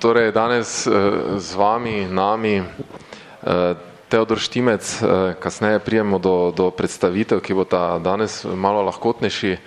[0.00, 0.88] torej danes
[1.36, 2.64] z vami, nami,
[4.08, 4.82] Teodor Štimec,
[5.38, 9.60] kasneje prijemo do, do predstavitev, ki bo ta danes malo lahkotnejši.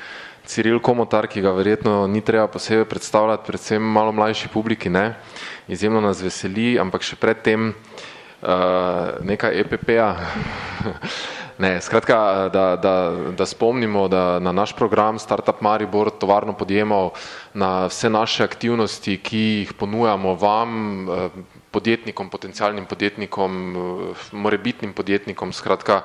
[0.44, 5.16] Ciril Komotar, ki ga verjetno ni treba posebej predstavljati, predvsem malo mlajši publiki, ne.
[5.72, 7.72] Izjemno nas veseli, ampak še predtem
[9.24, 10.10] nekaj EPP-ja.
[11.58, 17.12] Ne, skratka, da, da, da spomnimo, da na naš program Startup Maribor tovarno podjemov,
[17.54, 21.08] na vse naše aktivnosti, ki jih ponujamo vam,
[21.72, 23.76] podjetnikom, potencialnim podjetnikom,
[24.32, 26.02] morebitnim podjetnikom, skratka,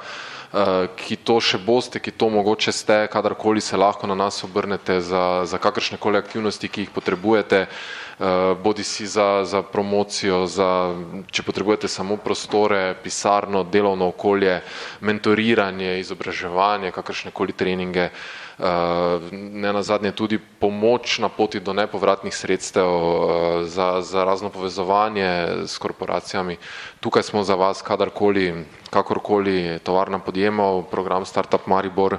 [0.97, 5.45] ki to še boste, ki to mogoče ste, kadarkoli se lahko na nas obrnete za,
[5.45, 8.08] za kakršnekoli aktivnosti, ki jih potrebujete, Eh,
[8.63, 10.95] bodi si za, za promocijo, za,
[11.31, 14.61] če potrebujete samo prostore, pisarno, delovno okolje,
[15.01, 18.13] mentoriranje, izobraževanje, kakršne koli treninge, eh,
[19.33, 25.79] ne nazadnje tudi pomoč na poti do nepovratnih sredstev eh, za, za razno povezovanje s
[25.79, 26.59] korporacijami.
[27.01, 32.19] Tukaj smo za vas kadarkoli, kakorkoli tovarna podjemov, program Startup Maribor,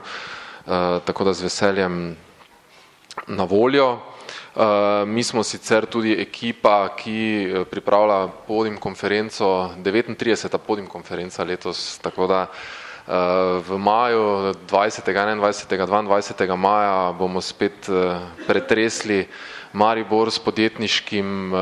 [1.05, 2.16] tako da z veseljem
[3.27, 3.97] na voljo.
[4.59, 10.57] Eh, mi smo sicer tudi ekipa, ki eh, pripravlja podim konferenco, 39.
[10.57, 13.13] podim konferenca letos, tako da eh,
[13.63, 15.07] v maju 20.
[15.15, 15.80] 21.
[15.80, 16.55] 22.
[16.55, 17.87] maja bomo spet
[18.47, 19.27] pretresli
[19.73, 21.53] Maribor s podjetniškim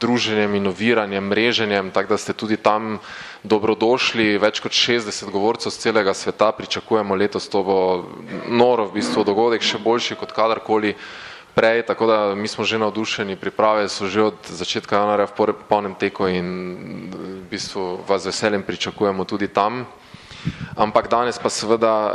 [0.00, 2.98] druženjem, inoviranjem, mreženjem, tako da ste tudi tam
[3.42, 7.78] dobrodošli, več kot 60 govorcev z celega sveta pričakujemo letos, to bo
[8.46, 10.94] noro v bistvu dogodek, še boljši kot kadarkoli
[11.56, 15.96] prej, tako da mi smo že navdušeni, priprave so že od začetka januarja v polnem
[15.96, 16.48] teku in
[17.08, 19.88] v bistvu vas veseljem pričakujemo tudi tam.
[20.76, 22.12] Ampak danes pa seveda uh,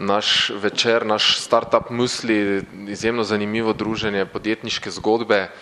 [0.00, 5.52] naš večer, naš startup musli, izjemno zanimivo druženje, podjetniške zgodbe,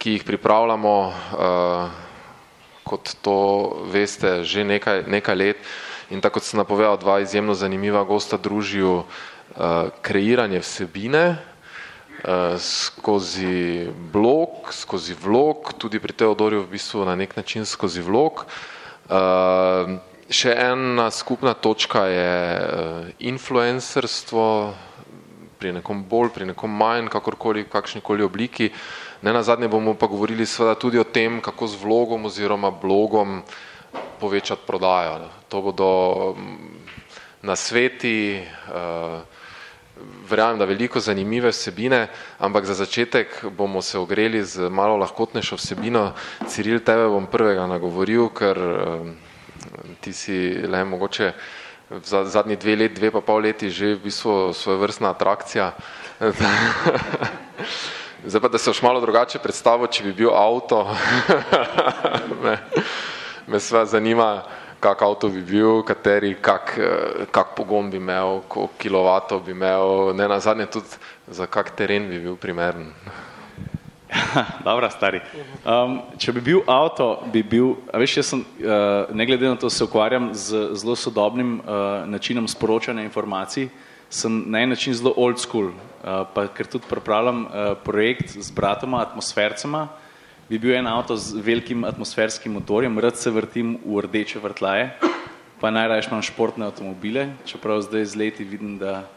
[0.00, 1.92] ki jih pripravljamo, uh,
[2.82, 3.38] kot to
[3.92, 5.60] veste, že nekaj, nekaj let.
[6.08, 9.04] In tako kot sem napovedal, dva izjemno zanimiva gosta družijo
[9.52, 11.36] Eh, kreiranje vsebine
[12.58, 18.46] skozi blog, skozi vlog, tudi pri Teodorju v bistvu na nek način skozi vlog.
[19.10, 19.98] Uh,
[20.30, 24.46] še ena skupna točka je uh, influencerstvo,
[25.62, 28.72] pri nekom bolj, pri nekom manj, kakorkoli, v kakšnikoli obliki.
[29.22, 33.42] Ne na zadnje bomo pa govorili seveda tudi o tem, kako z vlogom oziroma blogom
[34.18, 35.30] povečati prodajo.
[35.46, 35.90] To bodo
[36.34, 39.22] mm, na sveti, uh,
[40.28, 42.08] verjamem, da veliko zanimive vsebine,
[42.38, 46.12] ampak za začetek bomo se ogreli z malo lahkotnejšo vsebino.
[46.48, 48.58] Ciril, tebe bom prvega nagovoril, ker
[50.00, 51.32] ti si le mogoče
[51.92, 55.72] v zadnji dve let, dve pa pol leti že v bistvu svoje vrstna atrakcija.
[58.24, 60.86] Zdaj pa, da se boš malo drugače predstavil, če bi bil avto,
[62.44, 62.54] me,
[63.50, 64.46] me sva zanima,
[64.82, 70.10] kak avto bi bil, kateri, kak, eh, kak pogon bi imel, koliko kilovatov bi imel,
[70.14, 70.98] ne na zadnje tudi
[71.30, 72.90] za kak teren bi bil primeren.
[74.66, 75.22] Dobra, stari.
[75.64, 79.70] Um, če bi bil avto, bi bil, veš, jaz sem, uh, ne glede na to,
[79.70, 83.70] se ukvarjam z zelo sodobnim uh, načinom sporočanja informacij,
[84.12, 88.50] sem na en način zelo old school, uh, pa ker tudi pripravljam uh, projekt z
[88.52, 90.11] bratoma, atmosfercema, uh,
[90.52, 94.90] bi bil en avto z velikim atmosferskim motorjem, rad se vrtim v rdeče vrtlaje,
[95.60, 99.08] pa najraje imam športne avtomobile, čeprav zdaj z leti vidim, da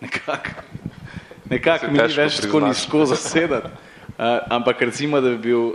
[0.00, 0.62] nekako
[1.50, 3.72] nekak mi ni več tako nizko zasedati.
[4.14, 5.74] Uh, ampak recimo, da bi bil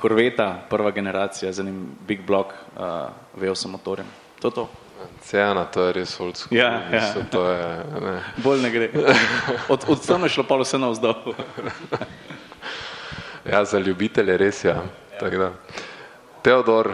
[0.00, 4.08] Corveta prva generacija z enim big block uh, V8 motorjem.
[4.42, 4.66] To to.
[5.22, 6.58] Cena, to je res old school.
[6.58, 7.06] Ja, ja.
[7.06, 7.70] Mislim, to je,
[8.02, 8.18] ne.
[8.42, 8.90] Bolj ne gre.
[9.68, 11.38] Od, od tam je šlo pa vse na vzdolj.
[13.50, 14.76] Ja, za ljubitelje res je.
[15.20, 15.50] Ja.
[16.42, 16.92] Teodor.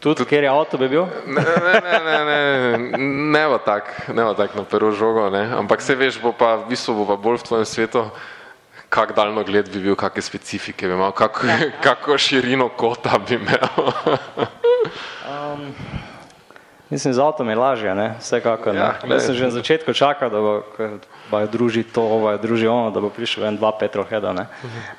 [0.00, 1.06] Tudi, kjer je avto bi bil?
[1.26, 2.98] Ne, ne, ne, ne, ne,
[3.32, 5.42] ne bo tak, ne tak na prvo žogo, ne.
[5.58, 8.04] ampak se veš, bo pa v bistvu bo pa bolj v tvojem svetu,
[8.88, 11.58] kak daljno gled bi bil, kakšne specifike bi imel, kak, ja.
[11.82, 13.66] kako širino kota bi imel.
[15.32, 15.74] um,
[16.90, 18.72] mislim, z avtom je lažje, ne, vsekako.
[18.72, 20.62] Ja, Jaz sem že na začetku čakal, da bo
[21.30, 24.46] pa je druži to, pa je druži ono, da bo prišel en dva petroheda, ne.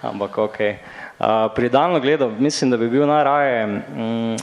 [0.02, 0.58] Ampak ok.
[0.60, 1.26] Uh,
[1.56, 4.38] pri daljno gledu mislim, da bi bil najraje mm,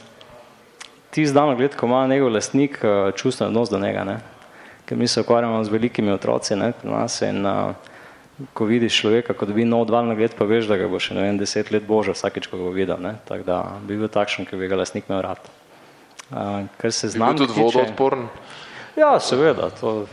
[1.11, 4.19] tisti daljno gled, ko ima njegov lastnik uh, čustven odnos do njega, ne.
[4.87, 7.75] Ker mi se ukvarjamo z velikimi otroci, ne, pri nas in uh,
[8.53, 11.25] ko vidiš človeka, ko dobi nov daljno gled, pa veš, da ga bo še ne
[11.25, 13.17] vem deset let božal vsakeč, ko ga bo videl, ne.
[13.29, 15.56] Tako da bi bil takšen, ki bi ga lastnik imel rad.
[16.31, 18.29] Uh, ker se znam tudi vodoodporen?
[18.97, 20.07] Ja, seveda, to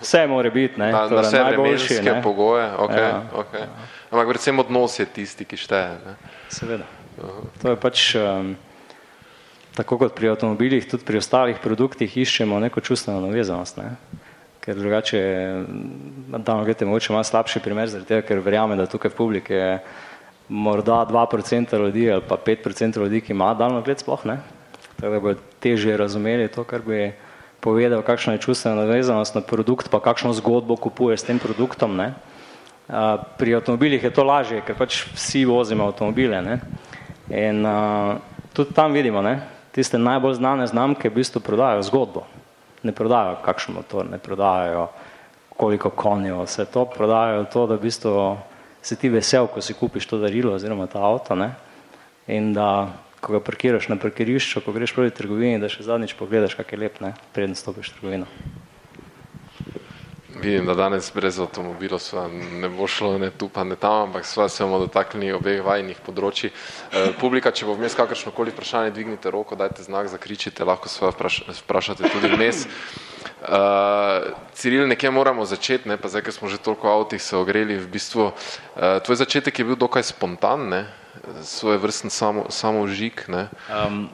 [0.00, 2.22] Vse mora biti, ne, na, torej, na vse najboljši ne.
[2.22, 2.66] pogoje.
[2.78, 3.22] Okay, ja.
[3.34, 3.66] okay.
[4.10, 5.96] Ampak predvsem odnos je tisti, ki šteje.
[6.06, 6.14] Ne?
[6.52, 6.86] Seveda.
[7.62, 8.54] To je pač um,
[9.76, 13.78] tako kot pri avtomobilih, tudi pri ostalih produktih iščemo neko čustveno navezanost.
[13.80, 13.94] Ne?
[14.62, 15.20] Ker drugače,
[16.28, 19.70] da gledate, mogoče ima slabši primer, zaradi tega, ker verjame, da tukaj v publiki je
[20.48, 24.38] morda 2% ljudi ali pa 5% ljudi, ki ima daljno gled sploh, ne?
[25.00, 27.12] Tako da bo težje razumeli to, kar bi
[27.62, 32.12] povedal, kakšna je čustvena navezanost na produkt, pa kakšno zgodbo kupuje s tem produktom, ne?
[33.38, 36.58] Pri avtomobilih je to lažje, ker pač vsi vozimo avtomobile, ne?
[37.30, 38.18] In uh,
[38.52, 39.38] tudi tam vidimo, ne?
[39.72, 42.26] Tiste najbolj znane znamke v bistvu prodajajo zgodbo.
[42.82, 44.90] Ne prodajajo kakšen motor, ne prodajajo
[45.56, 48.12] koliko konjev, vse to prodajajo to, da v bistvu
[48.82, 51.52] si ti vesel, ko si kupiš to darilo oziroma ta avto, ne?
[52.26, 52.90] In da,
[53.22, 56.82] ko ga parkiraš na parkirišču, ko greš proti trgovini, da še zadnjič pogledaš, kak je
[56.82, 57.14] lep, ne?
[57.36, 58.30] Preden stopiš v trgovino.
[60.42, 64.26] Vidim, da danes brez avtomobilov sva ne bo šlo ne tu pa ne tam, ampak
[64.26, 66.50] sva se bomo dotaknili obeh vajnih področji.
[66.50, 71.12] E, publika, če bo vmes kakršno koli vprašanje, dvignite roko, dajte znak, zakričite, lahko sva
[71.14, 72.64] vpraš, vprašate tudi vmes.
[73.42, 77.78] Uh, Ciril, nekje moramo začeti, ne, pa zdaj, ker smo že toliko avtih se ogreli,
[77.78, 80.82] v bistvu, uh, tvoj začetek je bil dokaj spontan, ne,
[81.42, 83.24] svoj vrsten samo, samo žig.
[83.28, 84.08] Um,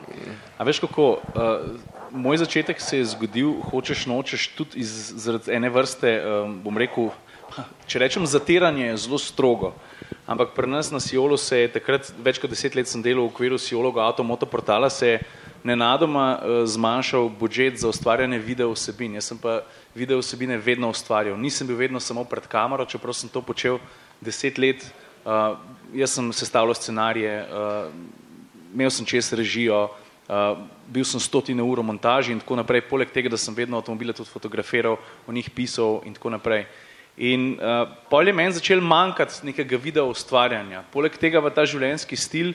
[0.59, 1.21] a veš kako, uh,
[2.11, 7.11] moj začetek se je zgodil, hočeš nočeš, tudi iz, zaradi ene vrste, um, bom rekel,
[7.91, 9.75] če rečem zatiranje, zelo strogo.
[10.29, 13.33] Ampak pri nas na Siolu se je takrat, več kot deset let sem delal v
[13.33, 15.21] okviru Siologa avtomoto portala, se je
[15.65, 19.17] nenadoma uh, zmanjšal budžet za ustvarjanje video vsebin.
[19.17, 19.63] Jaz sem pa
[19.95, 21.39] video vsebine vedno ustvarjal.
[21.41, 23.81] Nisem bil vedno samo pred kamero, čeprav sem to počel
[24.21, 24.85] deset let.
[25.25, 25.57] Uh,
[25.95, 27.93] jaz sem sestavljal scenarije, uh,
[28.75, 29.89] imel sem čez režijo,
[30.29, 30.59] uh,
[30.89, 32.85] bil sem stotine ur v montaži in tako naprej.
[32.91, 36.67] Poleg tega, da sem vedno avtomobile tudi fotografiral, o njih pisal in tako naprej.
[37.19, 40.85] In uh, pol je meni začel manjkati nekega video ustvarjanja.
[40.93, 42.53] Poleg tega v ta življenjski stil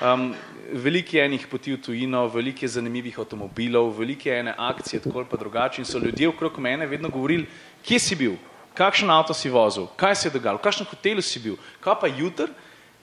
[0.00, 0.30] um,
[0.72, 5.20] veliko je enih poti v tujino, veliko je zanimivih avtomobilov, veliko je ene akcije, tako
[5.20, 5.82] ali pa drugače.
[5.82, 7.44] In so ljudje okrog mene vedno govorili,
[7.84, 8.38] kje si bil,
[8.74, 12.08] kakšen avto si vozil, kaj se je dogajalo, v kakšnem hotelu si bil, kaj pa
[12.08, 12.48] jutr.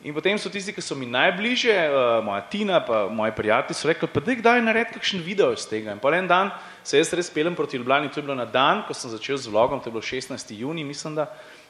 [0.04, 3.88] In potem so tisti, ki so mi najbližje, uh, moja Tina, pa moji prijatelji, so
[3.88, 5.94] rekli, pa da kdaj naredi kakšen video iz tega.
[5.96, 6.52] In pa en dan
[6.84, 9.48] se jaz res pelem proti Ljubljani, to je bilo na dan, ko sem začel z
[9.48, 10.52] vlogom, to je bilo 16.
[10.60, 11.30] juni, mislim, da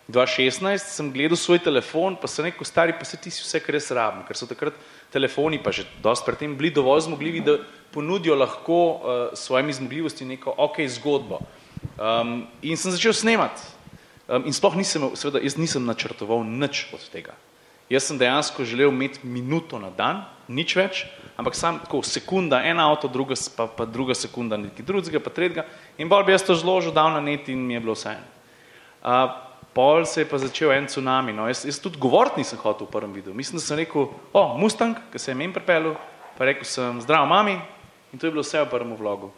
[0.10, 3.92] 2016, sem gledal svoj telefon, pa sem rekel, stari, pa se ti vse, kar res
[3.94, 4.82] rabim, ker so takrat
[5.14, 7.60] telefoni, pa že dosti pred tem, bili dovolj zmogljivi, da
[7.94, 11.44] ponudijo lahko uh, svojimi zmogljivosti neko ok zgodbo.
[12.02, 13.62] Um, in sem začel snemati.
[14.26, 17.38] Um, in sploh nisem, seveda, jaz nisem načrtoval nič od tega.
[17.94, 21.04] Jaz sem dejansko želel imeti minuto na dan, nič več,
[21.38, 25.68] ampak sam tako sekunda, ena avto, druga, pa, pa druga sekunda, nekaj drugega, pa tretjega.
[26.02, 28.16] In bolj bi jaz to zložil, dal na net in mi je bilo vse.
[29.04, 29.30] Uh,
[29.78, 31.38] pol se je pa začel en tsunami.
[31.38, 31.46] No.
[31.52, 33.34] Jaz, jaz tudi govoriti nisem hotel v prvem videu.
[33.38, 35.94] Mislim, da sem rekel, o, Mustang, ki se je meni pripeljal,
[36.38, 37.60] pa rekel sem, zdrav mami,
[38.10, 39.30] in to je bilo vse v prvem vlogu.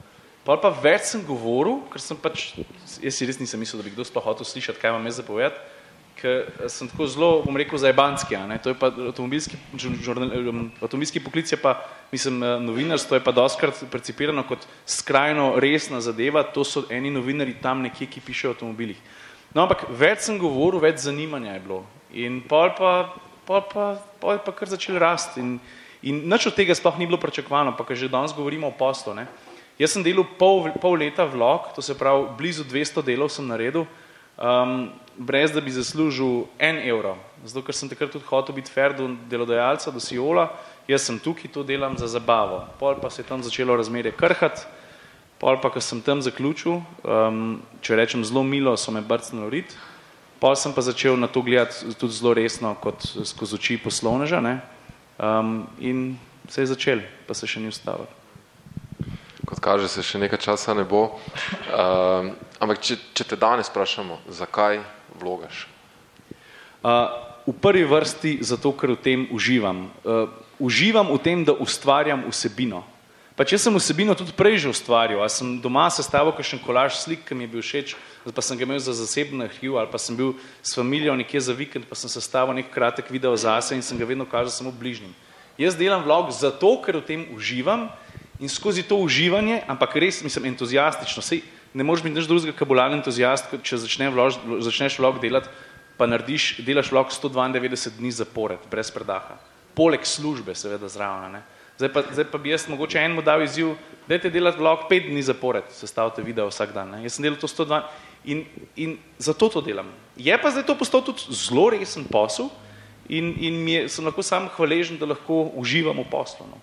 [0.47, 2.53] Pol pa več sem govoril, ker sem pač,
[3.01, 5.74] jaz si res nisem mislil, da bi kdo sploh hotel slišati, kaj vam je zapovedati,
[6.15, 10.31] ker sem tako zelo, bom rekel, zajbanski, a ne, to je pa avtomobilski, žurnal,
[10.79, 11.75] avtomobilski poklic je pa,
[12.11, 17.55] mislim, eh, novinarstvo je pa doskrat percipirano kot skrajno resna zadeva, to so eni novinari
[17.61, 18.99] tam nekje, ki pišejo o avtomobilih.
[19.55, 21.83] No, ampak več sem govoril, več zanimanja je bilo.
[22.11, 23.15] In pol pa,
[23.47, 25.39] pol pa, pol pa kar začel rasti.
[25.39, 25.59] In,
[26.03, 29.15] in nič od tega sploh ni bilo pričakovano, pa ker že danes govorimo o poslu.
[29.15, 29.27] Ne?
[29.79, 33.87] Jaz sem delal pol, pol leta vlog, to se pravi, blizu 200 delov sem naredil,
[34.37, 37.15] um, brez da bi zaslužil en evro.
[37.45, 40.49] Zato, ker sem takrat tudi hotel biti fair do delodajalca, do Siola,
[40.87, 42.65] jaz sem tukaj, to delam za zabavo.
[42.79, 44.65] Pol pa se je tam začelo razmerje krhati,
[45.35, 49.73] Pol pa, ko sem tam zaključil, um, če rečem zelo milo, so me brcnili rit,
[50.39, 54.55] pol sem pa začel na to gledati tudi zelo resno, kot skozi oči poslovneža, ne?
[55.19, 56.15] Um, in
[56.47, 58.07] se je začel, pa se še ni ustavil.
[59.65, 61.17] Kaže, se še nekaj časa ne bo.
[61.73, 62.27] Um,
[62.61, 64.77] ampak, če, če te danes sprašamo, zakaj
[65.17, 65.63] vlogaš?
[66.85, 67.09] Uh,
[67.49, 69.87] v prvi vrsti zato, ker v tem uživam.
[70.05, 70.29] Uh,
[70.61, 72.83] uživam v tem, da ustvarjam vsebino.
[73.33, 77.25] Pa če sem vsebino tudi prej že ustvarjal, a sem doma sestavil kakšen kolaž slik,
[77.25, 77.97] ki mi je bil všeč,
[78.37, 81.57] pa sem ga imel za zasebno arhiv, ali pa sem bil s familijo nekje za
[81.57, 85.09] vikend, pa sem sestavil nek kratek video zase in sem ga vedno kazal samo bližnjim.
[85.57, 87.89] Jaz delam vlog zato, ker v tem uživam
[88.39, 91.41] in skozi to uživanje, ampak res mislim entuzijastično, sej
[91.73, 95.51] ne moreš biti nič drugega, kot bolan entuzijast, če začne vlog, začneš vlog delati,
[95.99, 99.37] pa narediš, delaš vlog 192 dni zapored, brez predaha.
[99.75, 101.39] Poleg službe, seveda zraven.
[101.75, 103.73] Zdaj pa, zdaj pa bi jaz mogoče enemu dal izziv,
[104.07, 106.95] dajte delati vlog pet dni zapored, sestavite video vsak dan.
[106.95, 107.03] Ne?
[107.03, 107.81] Jaz sem delal to 102
[108.31, 109.91] in, in zato to delam.
[110.15, 112.47] Je pa zdaj to postal tudi zelo resen posel,
[113.09, 116.47] in, in mi je, sem lahko sam hvaležen, da lahko uživam v poslu.
[116.49, 116.59] No,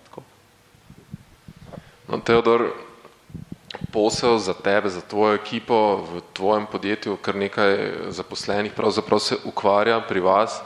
[2.21, 2.69] Teodor,
[3.89, 10.01] posel za tebe, za tvojo ekipo v tvojem podjetju, kar nekaj zaposlenih pravzaprav se ukvarja
[10.01, 10.61] pri vas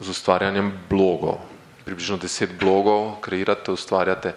[0.00, 1.44] z ustvarjanjem blogov.
[1.84, 4.32] Približno deset blogov kreirate, ustvarjate.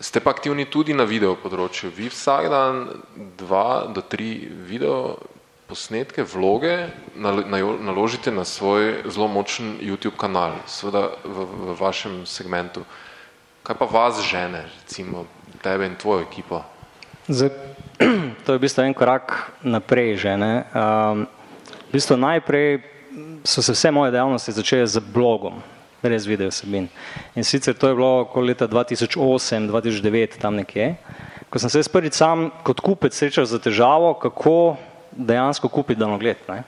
[0.00, 1.92] Ste pa aktivni tudi na video področju.
[1.92, 2.88] Vi vsak dan
[3.36, 5.20] dva do tri video
[5.68, 12.84] posnetke, vloge naložite na svoj zelo močen YouTube kanal, seveda v, v vašem segmentu.
[13.62, 15.22] Kaj pa vas žene, recimo
[15.62, 16.62] tebe in tvojo ekipo?
[17.28, 17.50] Zdaj,
[18.44, 20.34] to je v bistvu en korak naprej že.
[20.34, 21.26] Um,
[21.88, 22.82] v bistvu najprej
[23.44, 25.62] so se vse moje dejavnosti začele z blogom,
[26.02, 26.88] res video vsebin.
[27.36, 30.96] In sicer to je bilo okoli leta 2008, 2009, tam nekje,
[31.52, 34.76] ko sem se prvič sam kot kupec srečal za težavo, kako
[35.12, 36.40] dejansko kupiti daljnogled.
[36.48, 36.62] Ne?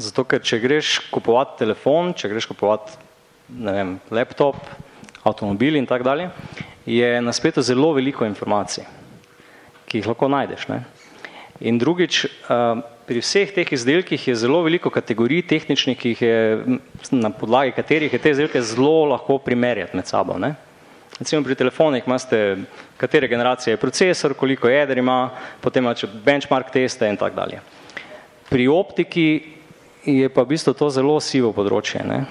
[0.00, 2.98] Zato, ker če greš kupovati telefon, če greš kupovati
[3.50, 4.58] ne vem, laptop,
[5.26, 6.30] avtomobil in tako dalje,
[6.86, 8.84] je na spletu zelo veliko informacij
[9.90, 10.68] ki jih lahko najdeš.
[10.70, 10.84] Ne?
[11.66, 16.36] In drugič, eh, pri vseh teh izdelkih je zelo veliko kategorij tehničnih, ki jih je,
[17.10, 20.38] na podlagi katerih je te izdelke zelo lahko primerjati med sabo.
[20.38, 20.54] Ne?
[21.18, 22.56] Recimo pri telefonih imate,
[22.96, 27.60] katere generacije je procesor, koliko jeder ima, potem imate benchmark teste in tako dalje.
[28.48, 29.42] Pri optiki
[30.06, 32.06] je pa v bistvu to zelo sivo področje.
[32.06, 32.24] Ne?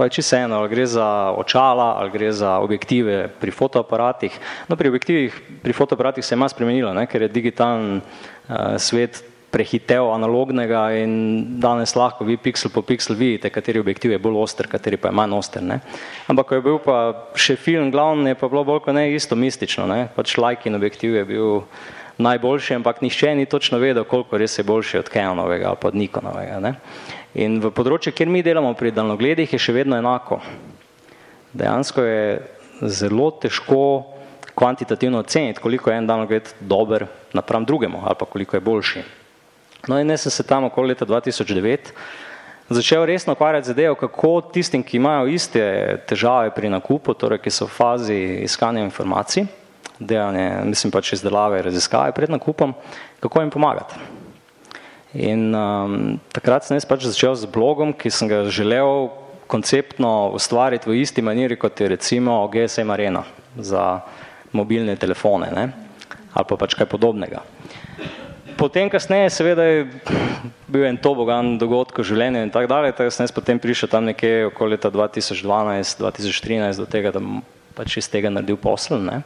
[0.00, 4.32] Pa je čisto ali gre za očala, ali gre za objektive pri fotoaparatih.
[4.68, 9.20] No, pri objektivih, pri fotoaparatih se je malo spremenilo, ne, ker je digitalen uh, svet
[9.50, 11.12] prehitev analognega in
[11.60, 15.18] danes lahko vi pixel po pixel vidite, kateri objektiv je bolj oster, kateri pa je
[15.20, 15.62] manj oster.
[15.62, 15.80] Ne.
[16.32, 16.96] Ampak ko je bil pa
[17.36, 20.08] še film glavni, je pa bilo bolj kot ne isto mistično, ne.
[20.16, 21.64] pač Leikin objektiv je bil
[22.20, 25.96] najboljši, ampak nihče ni točno vedel, koliko res je boljši od Canonovega ali pa od
[25.96, 26.60] Nikonovega.
[26.60, 26.74] Ne.
[27.38, 30.40] In v področju, kjer mi delamo pri daljnogledih, je še vedno enako.
[31.54, 32.24] Dejansko je
[32.90, 33.82] zelo težko
[34.54, 39.02] kvantitativno oceniti, koliko je en daljnogled dober napram drugemu ali pa koliko je boljši.
[39.88, 41.94] No in jaz sem se tam okoli leta 2009
[42.70, 45.62] začel resno ukvarjati zadevo, kako tistim, ki imajo iste
[46.06, 49.46] težave pri nakupu, torej ki so v fazi iskanja informacij,
[49.98, 52.74] delanje, mislim pač izdelave, raziskave pred nakupom,
[53.20, 54.19] kako jim pomagati.
[55.14, 59.10] In um, takrat sem jaz pač začel z blogom, ki sem ga želel
[59.50, 63.24] konceptno ustvariti v isti maniri, kot je recimo GSM Arena
[63.58, 64.06] za
[64.54, 65.70] mobilne telefone ne?
[66.30, 67.42] ali pa pač kaj podobnega.
[68.54, 69.88] Potem kasneje seveda je
[70.70, 74.06] bil en tobogan dogodek v življenju in tako dalje, tako sem jaz potem prišel tam
[74.06, 77.22] nekje okoli leta 2012-2013 do tega, da
[77.74, 79.02] pač iz tega naredil posel.
[79.02, 79.24] Ne?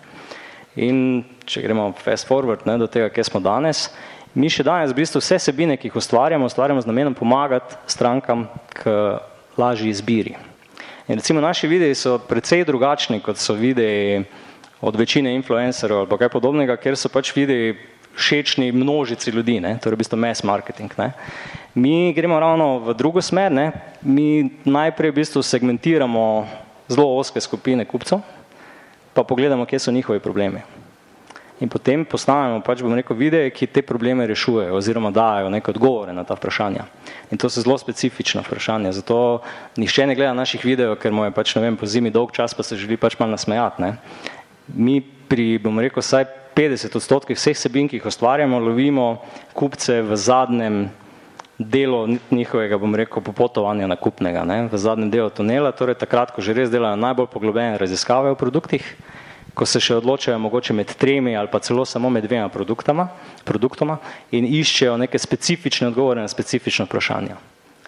[0.80, 3.90] In če gremo fast forward ne, do tega, kje smo danes,
[4.34, 8.48] Mi še danes v bistvu vse sebine, ki jih ustvarjamo, ustvarjamo z namenom pomagati strankam
[8.74, 8.90] k
[9.54, 10.34] lažji izbiri.
[11.06, 14.24] In recimo naši videi so precej drugačni, kot so videi
[14.82, 17.76] od večine influencerov ali kaj podobnega, ker so pač videi
[18.18, 19.76] všečni množici ljudi, ne?
[19.78, 20.90] torej v bistvu mass marketing.
[20.98, 21.12] Ne?
[21.78, 23.70] Mi gremo ravno v drugo smer, ne?
[24.02, 26.46] mi najprej v bistvu segmentiramo
[26.90, 28.18] zelo oske skupine kupcev,
[29.14, 30.66] pa pogledamo, kje so njihovi problemi
[31.64, 36.12] in potem postavimo pač, bom rekel, videe, ki te probleme rešujejo oziroma dajo neke odgovore
[36.12, 36.84] na ta vprašanja.
[37.32, 39.40] In to so zelo specifična vprašanja, zato
[39.80, 42.52] nišče ne gleda naših videov, ker mu je pač, ne vem, po zimi dolg čas,
[42.52, 43.80] pa se želi pač malo nasmejati.
[43.80, 43.96] Ne.
[44.68, 49.24] Mi pri, bom rekel, vsaj 50 odstotkih vseh sebin, ki jih ustvarjamo, lovimo
[49.56, 50.84] kupce v zadnjem
[51.58, 56.54] delu njihovega, bom rekel, popotovanja nakupnega, ne, v zadnjem delu tunela, torej takrat, ko že
[56.54, 58.84] res delajo najbolj poglobljene raziskave o produktih,
[59.54, 63.98] ko se še odločajo mogoče med tremi ali pa celo samo med dvema produktoma
[64.34, 67.36] in iščejo neke specifične odgovore na specifično vprašanje.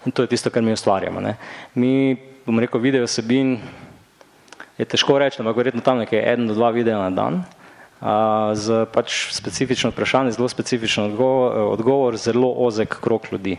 [0.05, 1.19] In to je tisto, kar mi ustvarjamo.
[1.19, 1.35] Ne.
[1.75, 3.57] Mi, bom rekel, video vsebin
[4.77, 7.41] je težko reči, ampak verjetno tam nekaj eden do dva videa na dan,
[7.99, 13.57] a, z pač specifično vprašanje, zelo specifičen odgovor, odgovor, zelo ozek krok ljudi.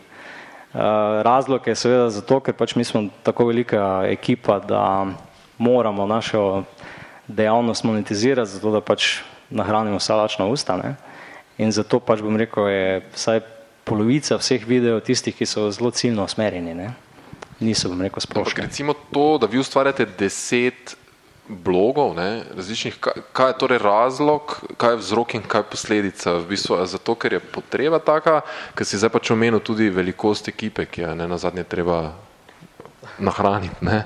[0.72, 5.10] A, razlog je seveda zato, ker pač mi smo tako velika ekipa, da
[5.58, 6.62] moramo našo
[7.28, 9.20] dejavnost monetizirati, zato da pač
[9.50, 10.76] nahranimo vsa lačna usta.
[10.76, 10.96] Ne?
[11.58, 13.42] In zato pač bom rekel, je vsaj
[13.88, 16.74] polovica vseh videov tistih, ki so zelo ciljno usmerjeni.
[16.74, 16.92] Ne?
[17.60, 18.68] Niso, bom rekel, splošni.
[18.68, 20.96] Recimo to, da vi ustvarjate deset
[21.48, 26.34] blogov, ne, različnih, kaj, kaj je torej razlog, kaj je vzrok in kaj je posledica,
[26.36, 28.42] v bistvu zato, ker je potreba taka,
[28.76, 32.12] ker si zdaj pač omenil tudi velikost ekipe, ki je ne, na zadnje treba
[33.18, 33.80] nahraniti.
[33.80, 34.04] Ne.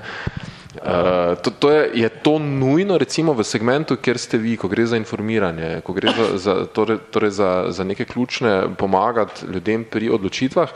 [0.83, 4.83] Uh, to, to je, je to nujno recimo v segmentu, kjer ste vi, ko gre
[4.83, 10.09] za informiranje, ko gre za, za, torej, torej za, za neke ključne pomagati ljudem pri
[10.11, 10.75] odločitvah,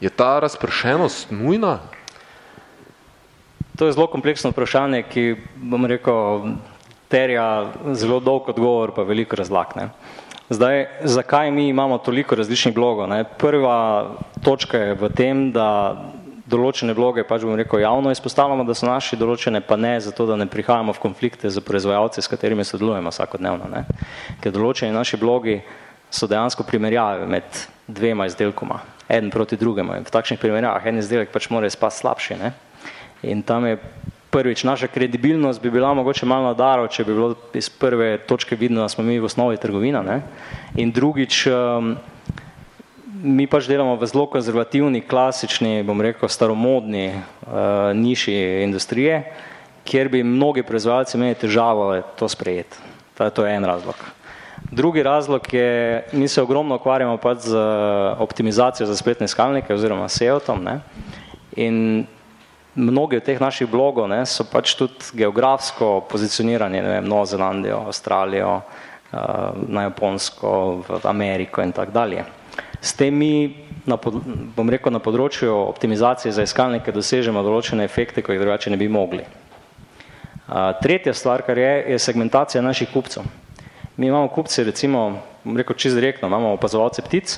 [0.00, 1.78] je ta razpršenost nujna?
[3.78, 6.50] To je zelo kompleksno vprašanje, ki bom rekel,
[7.06, 9.78] terja zelo dolg odgovor, pa veliko razlag.
[9.78, 9.92] Ne.
[10.50, 13.06] Zdaj, zakaj mi imamo toliko različnih blogov?
[13.08, 13.22] Ne?
[13.38, 14.10] Prva
[14.42, 15.94] točka je v tem, da
[16.50, 20.36] določene vloge, pač bom rekel, javno izpostavljamo, da so naši določene, pa ne zato, da
[20.38, 23.70] ne prihajamo v konflikte z proizvajalci, s katerimi sodelujemo vsakodnevno.
[23.70, 23.84] Ne?
[24.42, 25.60] Ker določeni naši blogi
[26.10, 28.80] so dejansko primerjave med dvema izdelkoma,
[29.10, 29.98] en proti drugemu.
[29.98, 32.38] In v takšnih primerjavah en izdelek pač mora izpasti slabši.
[32.40, 32.52] Ne?
[33.30, 33.78] In tam je
[34.30, 38.82] prvič naša kredibilnost bi bila mogoče malo nadaro, če bi bilo iz prve točke vidno,
[38.82, 40.02] da smo mi v osnovi trgovina.
[40.02, 40.20] Ne?
[40.78, 41.96] In drugič, um,
[43.22, 49.24] mi pač delamo v zelo konzervativni, klasični, bom rekel, staromodni uh, niši industrije,
[49.84, 52.78] kjer bi mnogi proizvajalci imeli težavo to sprejeti.
[53.20, 53.96] To je en razlog.
[54.70, 57.58] Drugi razlog je, mi se ogromno ukvarjamo pač z
[58.18, 60.68] optimizacijo za spletne skalnike oziroma SEO-tom
[61.56, 62.06] in
[62.74, 67.82] mnogi od teh naših blogov ne, so pač tudi geografsko pozicionirani, ne vem, Novo Zelandijo,
[67.90, 69.18] Avstralijo, uh,
[69.68, 72.24] na Japonsko, v Ameriko in tako dalje.
[72.80, 73.56] S tem mi,
[73.86, 74.16] na pod,
[74.56, 78.88] bom rekel, na področju optimizacije za iskalnike dosežemo določene efekte, ko jih drugače ne bi
[78.88, 79.26] mogli.
[80.80, 83.28] Tretja stvar, kar je, je segmentacija naših kupcev.
[84.00, 87.36] Mi imamo kupce, recimo, bom rekel čist direktno, imamo opazovalce ptic,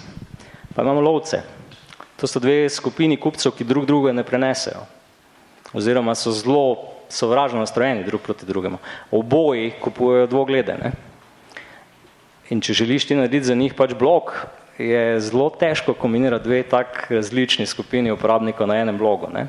[0.76, 1.42] pa imamo lovce.
[2.22, 4.86] To so dve skupini kupcev, ki drug druge ne prenesejo.
[5.74, 8.78] Oziroma so zelo sovražno nastrojeni drug proti drugemu.
[9.10, 10.76] Oboji kupujejo dvoglede.
[10.78, 10.92] Ne?
[12.54, 14.32] In če želiš ti narediti za njih pač blok,
[14.88, 19.30] je zelo težko kombinirati dve tak različni skupini uporabnikov na enem blogu.
[19.32, 19.46] Ne.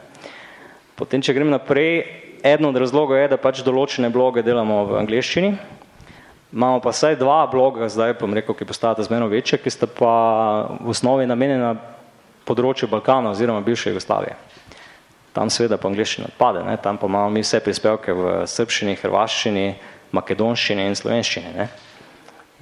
[0.95, 2.03] Potem, če grem naprej,
[2.43, 5.53] eno od razlogov je, da pač določene bloge delamo v angliščini,
[6.53, 10.13] imamo pa vsaj dva bloga, zdaj pa rekel, ki postajata zmerno večja, ki sta pa
[10.77, 11.73] v osnovi namenjena
[12.45, 14.35] področju Balkana oziroma bivše Jugoslavije.
[15.33, 16.77] Tam seveda po angliščini odpade, ne.
[16.77, 19.65] tam pa imamo mi vse prispevke v srbščini, hrvaščini,
[20.13, 21.53] makedonščini in slovenščini.
[21.57, 21.69] Ne.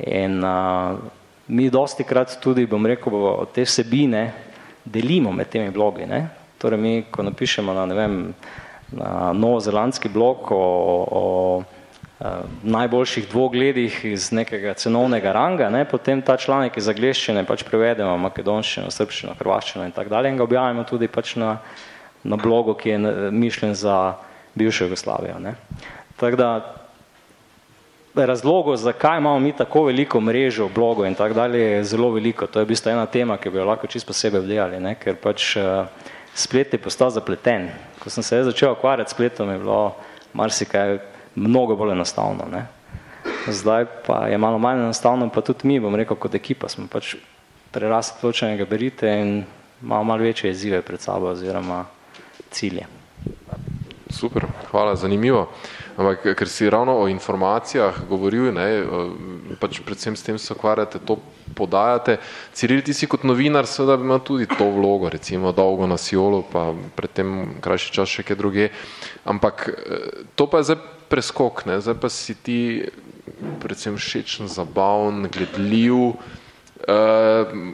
[0.08, 1.02] In uh,
[1.52, 3.12] mi dosti krat tudi, bom rekel,
[3.52, 4.32] te vsebine
[4.84, 6.08] delimo med temi blogi.
[6.08, 6.24] Ne?
[6.62, 8.18] Torej mi, ko napišemo na, ne vem,
[8.96, 11.64] na novozelandski blog o, o, o
[12.64, 15.86] najboljših dvogledih iz nekega cenovnega ranga, ne?
[15.90, 20.46] potem ta članek iz angleščine pač prevedemo makedonščino, srbščino, hrvaščino in tako dalje in ga
[20.48, 21.56] objavimo tudi pač na,
[22.24, 23.98] na blogu, ki je mišljen za
[24.56, 25.40] bivšo Jugoslavijo.
[26.20, 26.52] Tako da
[28.16, 32.48] razlogov, zakaj imamo mi tako veliko mrežo, blogov in tako dalje, je zelo veliko.
[32.48, 34.96] To je v bistvu ena tema, ki bi jo lahko čisto posebej obdelali, ne?
[35.00, 35.88] ker pač uh,
[36.36, 37.70] splet je postal zapleten.
[38.00, 39.96] Ko sem se začel ukvarjati s spletom, je bilo
[40.34, 41.00] marsikaj
[41.36, 42.48] mnogo bolj enostavno.
[42.52, 42.66] Ne?
[43.48, 47.16] Zdaj pa je malo manj enostavno, pa tudi mi, bom rekel, kot ekipa smo pač
[47.72, 49.44] prerasli določene gabarite in
[49.82, 51.86] imamo malo večje izzive pred sabo oziroma
[52.52, 52.88] cilje.
[54.12, 55.48] Super, hvala, zanimivo.
[55.98, 58.68] Ampak, ker si ravno o informacijah govoril, ne,
[59.60, 61.20] pač predvsem s tem se ukvarjate, to
[61.56, 62.18] podajate.
[62.56, 66.72] Ciril, ti si kot novinar seveda ima tudi to vlogo, recimo dolgo na Siolu, pa
[66.96, 68.70] predtem krajši čas še kje druge.
[69.28, 69.68] Ampak
[70.40, 70.80] to pa je zdaj
[71.12, 72.60] preskok, ne, zdaj pa si ti
[73.60, 76.16] predvsem všečen, zabavn, gledljiv,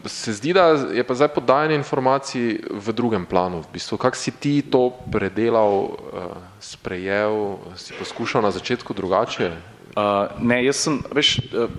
[0.06, 3.62] se zdi, da je pa zdaj podajanje informacij v drugem planu.
[3.62, 9.52] V bistvu, kak si ti to predelal, uh, sprejel, si poskušal na začetku drugače?
[9.96, 11.72] Uh, ne, jaz sem, veš, uh,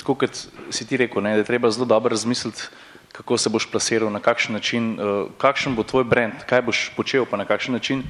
[0.00, 0.32] tako kot
[0.72, 2.72] si ti rekel, ne, da je treba zelo dobro razmisliti,
[3.12, 7.28] kako se boš plasiral, na kakšen način, uh, kakšen bo tvoj brand, kaj boš počel,
[7.28, 8.02] pa na kakšen način.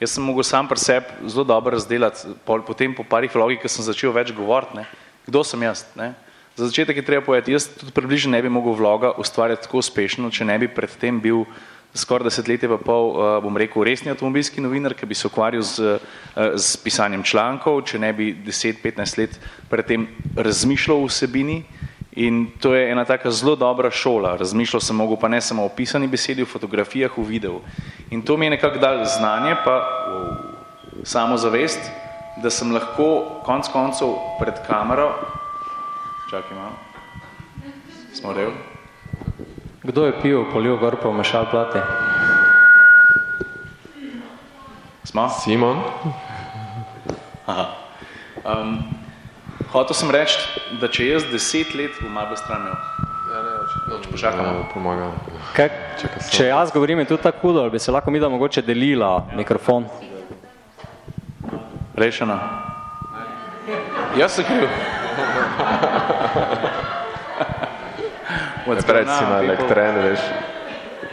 [0.00, 3.84] Jaz sem mogel sam pri sebi zelo dobro razdelati, potem po parih vlogih, ko sem
[3.84, 4.84] začel več govoriti,
[5.28, 5.84] kdo sem jaz.
[5.96, 6.14] Ne.
[6.56, 10.30] Za začetek je treba povedati, jaz tudi približno ne bi mogel vloga ustvarjati tako uspešno,
[10.32, 11.44] če ne bi predtem bil
[11.92, 15.98] skoraj desetletje pa pol, uh, bom rekel, resni avtomobilski novinar, ki bi se ukvarjal z,
[16.00, 19.36] uh, z pisanjem člankov, če ne bi 10-15 let
[19.68, 21.60] predtem razmišljal o vsebini.
[22.16, 24.38] In to je ena taka zelo dobra šola.
[24.40, 27.60] Razmišljal sem mogel pa ne samo o pisani besedi, o fotografijah, v videu.
[28.08, 29.76] In to mi je nekako dal znanje, pa
[31.04, 31.84] samo zavest,
[32.40, 35.12] da sem lahko konc koncev pred kamero
[36.30, 36.74] Čakaj malo.
[38.12, 38.50] Smo del?
[39.82, 41.78] Kdo je pil, polil gor pa vmešal plati?
[45.06, 45.28] Smo?
[45.30, 45.78] Simon.
[47.46, 47.66] Aha.
[48.42, 48.82] Um,
[49.70, 50.34] hotel sem reči,
[50.82, 52.74] da če jaz deset let bom malo stran imel.
[53.30, 54.02] Ja, ne, očitno.
[54.02, 54.50] Če pošakamo.
[54.50, 55.14] Ja, pomagam.
[55.54, 55.70] Kaj,
[56.34, 59.86] če jaz govorim, je tudi tako hudo, bi se lahko mi da mogoče delila mikrofon.
[61.94, 62.42] Rešeno.
[64.18, 65.05] Jaz sem kriv.
[68.66, 70.20] Odpred si na elektren, veš.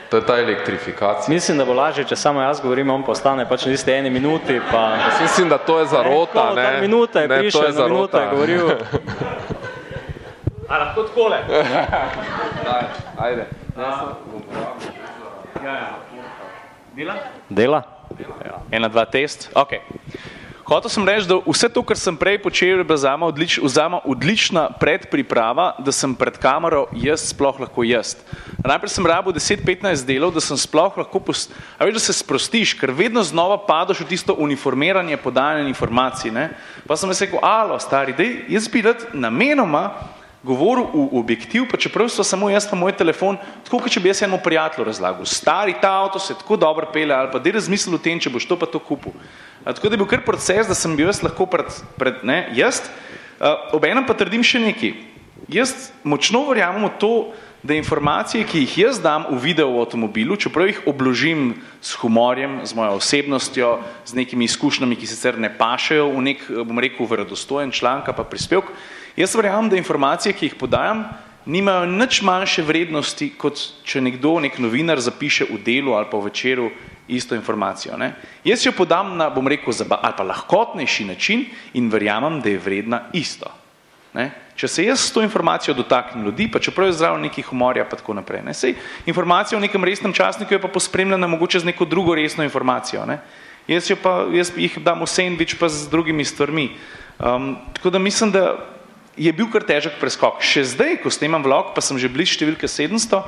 [0.10, 1.34] To je ta elektrifikacija.
[1.34, 4.60] Mislim, da bo lažje, če samo jaz govorim, on postane pač na tiste eni minuti.
[4.72, 4.78] Pa...
[4.78, 6.54] Jaz mislim, da to je zarota.
[6.56, 7.94] Ne, ne, minuta je ne, prišel, to je zarota.
[7.94, 8.70] minuta je govoril.
[10.70, 11.38] A lahko tkole?
[12.68, 12.84] Daj,
[13.18, 13.48] ajde.
[13.78, 15.89] Ja, ja.
[16.96, 17.16] Dela?
[17.50, 17.82] Dela?
[18.46, 18.62] Ja.
[18.72, 19.50] Ena, dva, test.
[19.56, 19.82] Okay.
[20.63, 24.69] Hotel sem reči, da vse to, kar sem prej počel, je bila zama odlič, odlična
[24.80, 28.15] predpriprava, da sem pred kamero jaz sploh lahko jaz.
[28.63, 31.52] Najprej sem rabil 10-15 delov, da sem sploh lahko, post...
[31.76, 36.32] a veš, da se sprostiš, ker vedno znova padaš v tisto uniformiranje, podajanje informacij.
[36.32, 36.49] Ne?
[36.88, 39.89] Pa sem rekel, alo, stari, dej, jaz bi rad namenoma
[40.43, 44.12] govoril v objektiv, pa čeprav so samo jaz pa moj telefon, tako kot če bi
[44.12, 47.95] jaz enemu prijatelju razlagal, stari ta avto se tako dobro pele, ali pa da razmislil
[47.95, 49.15] o tem, če boš to pa to kupil.
[49.63, 52.82] Tako da je bil kar proces, da sem bil jaz lahko pred, pred ne, jaz,
[53.71, 54.93] obenem pa trdim še nekaj.
[55.52, 57.13] Jaz močno verjamem v to,
[57.63, 62.60] da informacije, ki jih jaz dam v video v avtomobilu, čeprav jih obložim s humorjem,
[62.67, 67.71] z mojo osebnostjo, z nekimi izkušnjami, ki sicer ne pašajo v nek, bom rekel, verodostojen
[67.71, 68.67] članka pa prispevk,
[69.13, 71.04] Jaz verjamem, da informacije, ki jih podajam,
[71.45, 76.32] nimajo nič manjše vrednosti, kot če nekdo, nek novinar zapiše v delu ali pa v
[76.32, 76.71] večeru
[77.08, 77.98] isto informacijo.
[77.98, 78.13] Ne?
[78.44, 82.60] Jaz jo podam na, bom rekel, zaba, ali pa lahkotnejši način in verjamem, da je
[82.60, 83.52] vredna isto.
[84.13, 84.30] Ne?
[84.56, 87.98] Če se jaz s to informacijo dotaknem ljudi, pa čeprav je zdravo nekih humorja, pa
[87.98, 88.44] tako naprej.
[88.46, 88.54] Ne?
[88.54, 88.76] Sej,
[89.10, 93.06] informacija v nekem resnem časniku je pa pospremljena mogoče z neko drugo resno informacijo.
[93.10, 93.20] Ne?
[93.68, 96.70] Jaz, pa, jaz jih dam v sandvič pa z drugimi stvarmi.
[97.20, 98.60] Um, tako da mislim, da
[99.18, 100.42] je bil kar težek preskok.
[100.44, 103.22] Še zdaj, ko snemam vlog, pa sem že bliž številke 700,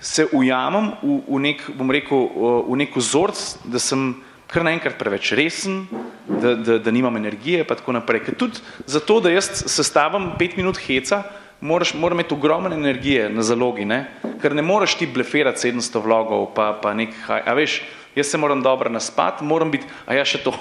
[0.00, 2.28] se ujamem v, v nek, bom rekel,
[2.68, 4.14] v nek vzorc, da sem
[4.48, 5.82] kar naenkrat preveč resen,
[6.28, 8.22] da, da, da nimam energije, pa tako naprej.
[8.26, 11.22] Ker tudi zato, da jaz sestavim pet minut heca,
[11.60, 14.06] moraš, moram imeti ogromne energije na zalogi, ne?
[14.38, 17.82] ker ne moreš ti bleferati 700 vlogov, pa, pa nek, a veš,
[18.14, 20.54] jaz se moram dobro naspati, moram biti, a ja še to.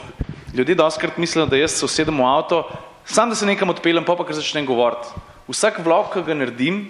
[0.58, 2.66] Ljudje doskrat mislijo, da jaz se usedem v avto,
[3.08, 5.08] Sam, da se nekam odpeljem, pa pa kar začnem govoriti.
[5.48, 6.90] Vsak vlog, ki ga naredim,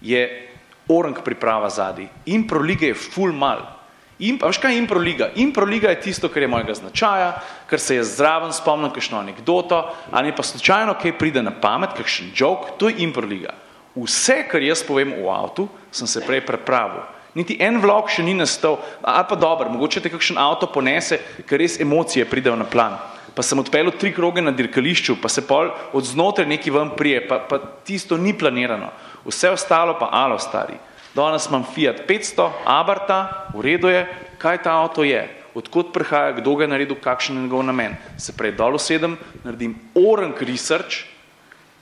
[0.00, 0.47] je
[0.88, 2.08] orang priprava zadaj.
[2.26, 3.78] Impro liga je full mal.
[4.18, 5.28] In, pa veš kaj je impro liga?
[5.38, 7.28] Impro liga je tisto, kar je mojega značaja,
[7.70, 9.78] kar se jaz zraven spomnim, kakšno anekdoto,
[10.10, 13.54] ali pa slučajno kaj pride na pamet, kakšen joke, to je impro liga.
[13.94, 17.06] Vse, kar jaz povem v avtu, sem se prej pripravil.
[17.38, 21.62] Niti en vlog še ni nastal, ali pa dobro, mogoče te kakšen avto ponese, ker
[21.62, 22.98] res emocije pridejo na plan
[23.38, 27.20] pa sem odpeljal tri kroge na dirkališču, pa se pol od znotraj neki ven prije,
[27.28, 28.88] pa, pa tisto ni planirano.
[29.28, 30.78] Vse ostalo pa alo stari.
[31.14, 34.06] Danes imam Fiat 500, Abarta, v redu je,
[34.38, 35.20] kaj ta avto je,
[35.54, 37.96] odkot prihaja, kdo ga je naredil, kakšen je njegov namen.
[38.16, 41.04] Se prej dol sedem, naredim orank research,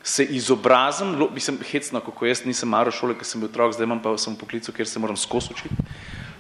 [0.02, 4.02] se izobrazim, mislim, hecno, kako jaz nisem maro šole, ker sem bil otrok, zdaj imam
[4.02, 5.74] pa sem v poklicu, kjer se moram skozi učiti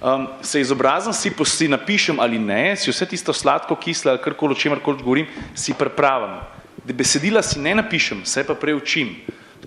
[0.00, 4.58] um, se izobrazim, si, si napišem ali ne, si vse tisto sladko, kislo karkoli, o
[4.58, 6.40] čemer koli govorim, si pripravim.
[6.84, 9.16] Besedila si ne napišem, se pa preučim.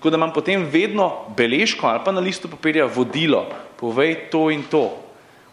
[0.00, 3.44] Tako da imam potem vedno beležko ali pa na listu papirja vodilo,
[3.76, 4.96] povej to in to.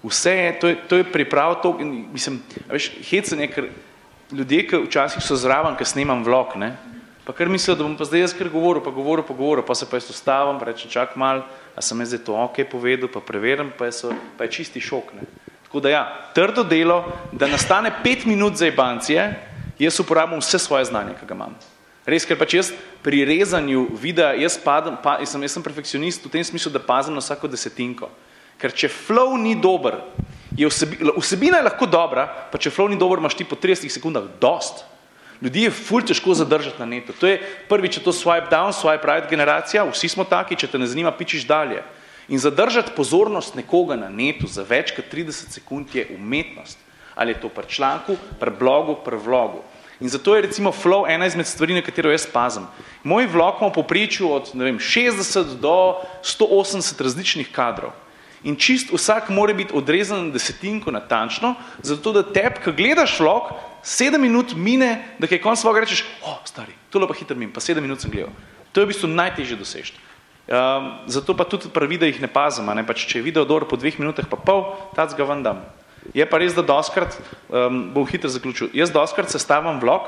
[0.04, 1.74] Vse je, to je, to je priprav to,
[2.14, 2.40] mislim,
[2.72, 3.68] veš, hecen je, ker
[4.32, 6.78] ljudje, ki včasih so zraven, ker snemam vlog, ne,
[7.28, 9.76] pa kar mislijo, da bom pa zdaj jaz kar govoril, pa govoril, pa govoril, pa
[9.76, 11.44] se pa jaz ustavim, pa rečem, čak mal,
[11.76, 14.80] a sem jaz zdaj to ok povedal, pa preverim, pa je, so, pa je čisti
[14.80, 15.12] šok.
[15.20, 15.28] Ne.
[15.68, 17.04] Tako da ja, trdo delo,
[17.36, 19.28] da nastane pet minut za ebancije,
[19.80, 21.60] jaz uporabljam vse svoje znanje, ki ga imam.
[22.08, 22.72] Res, ker pač jaz
[23.04, 26.80] pri rezanju videa, jaz, padem, pa, jaz, sem, jaz sem perfekcionist v tem smislu, da
[26.80, 28.08] pazim na vsako desetinko.
[28.58, 30.00] Ker če flow ni dober,
[30.56, 33.92] je vsebina, vsebina je lahko dobra, pa če flow ni dober, imaš ti po 30
[33.92, 34.86] sekundah dost.
[35.44, 37.14] Ljudi je ful težko zadržati na netu.
[37.20, 37.38] To je
[37.70, 41.12] prvi, če to swipe down, swipe right generacija, vsi smo taki, če te ne zanima,
[41.14, 41.84] pičiš dalje.
[42.32, 46.80] In zadržati pozornost nekoga na netu za več kot 30 sekund je umetnost.
[47.20, 49.62] Ali je to pri članku, pri blogu, pri vlogu.
[50.00, 52.68] In zato je recimo flow ena izmed stvari, na katero jaz pazim.
[53.04, 57.92] Moj vlog ima poprečju od ne vem, 60 do 180 različnih kadrov.
[58.44, 63.50] In čist vsak mora biti odrezan desetinko natančno, zato da teb, ki gledaš vlog,
[63.82, 67.50] sedem minut mine, da kaj konc svoga rečeš, o, oh, stari, tole pa hitro min,
[67.52, 68.30] pa sedem minut sem gledal.
[68.72, 69.98] To je v bistvu najtežje dosežiti.
[70.48, 72.86] Um, zato pa tudi pri videih ne pazim, ne?
[72.86, 75.66] pač, če je video dobro po dveh minutah pa pol, tac ga vam dam.
[76.14, 77.18] Je pa res, da doskrat,
[77.50, 80.08] um, bom hitro zaključil, jaz doskrat sestavim vlog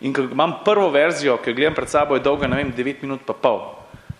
[0.00, 3.24] in ko imam prvo verzijo, ki gledam pred sabo, je dolga, ne vem, devet minut
[3.26, 3.60] pa pol.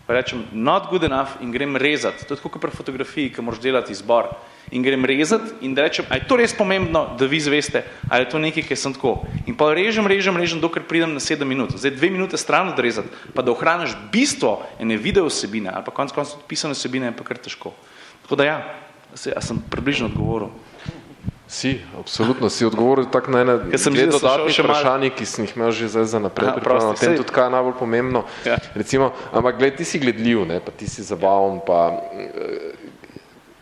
[0.07, 2.27] Pa rečem, not good enough in grem rezati.
[2.27, 4.33] To je tako kot pri fotografiji, ki moraš delati izbor
[4.75, 8.27] in grem rezati in da rečem, a je to res pomembno, da vi zveste, ali
[8.27, 9.21] je to nekaj, ki sem tako.
[9.47, 11.79] In pa režem, režem, režem, dokler pridem na sedem minut.
[11.79, 16.13] Zdaj dve minute stran odrezati, pa da ohraniš bistvo ene video osebine, ali pa konc
[16.13, 17.75] konc pisane osebine, je pa kar težko.
[18.27, 18.59] Tako da ja,
[19.15, 20.53] Se, sem približno odgovoril?
[21.51, 25.89] Si, absolutno si odgovoril tako na ene dve dodatni vprašanji, ki sem jih imel že
[25.91, 26.95] zdaj za naprej pripravljeno.
[26.95, 28.23] Tem tudi, kaj je najbolj pomembno.
[28.47, 28.59] Ja.
[28.79, 31.81] Recimo, ampak gled, ti si gledljiv, ne, pa ti si zabaven, pa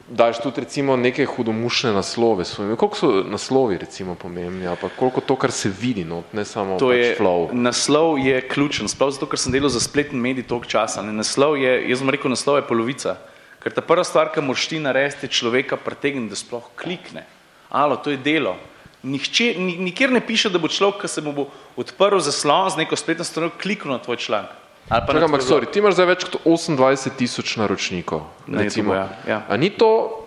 [0.08, 2.76] daš tudi recimo neke hudomušne naslove svojim.
[2.76, 6.76] Koliko so naslovi recimo pomembni, ali pa koliko to, kar se vidi, no, ne samo
[6.76, 7.48] to pač je, flow.
[7.52, 11.00] Naslov je ključen, sploh zato, ker sem delal za spletni medij toliko časa.
[11.02, 13.16] Ne, naslov je, jaz bom rekel, naslov je polovica.
[13.64, 17.24] Ker ta prva stvar, ki moraš ti narediti, človeka pretegniti, da sploh klikne.
[17.70, 18.56] Alo, to je delo.
[19.02, 22.96] Nihče, nikjer ne piše, da bo človek, ki se mu bo odprl zaslon z neko
[22.96, 24.56] spletno stran, kliknil na tvoj članek.
[24.88, 28.24] Čakaj, ampak, sorry, ti imaš zdaj več kot 28 tisoč naročnikov.
[28.48, 28.96] Recimo.
[28.96, 29.38] Ja, ja.
[29.44, 30.24] A ni to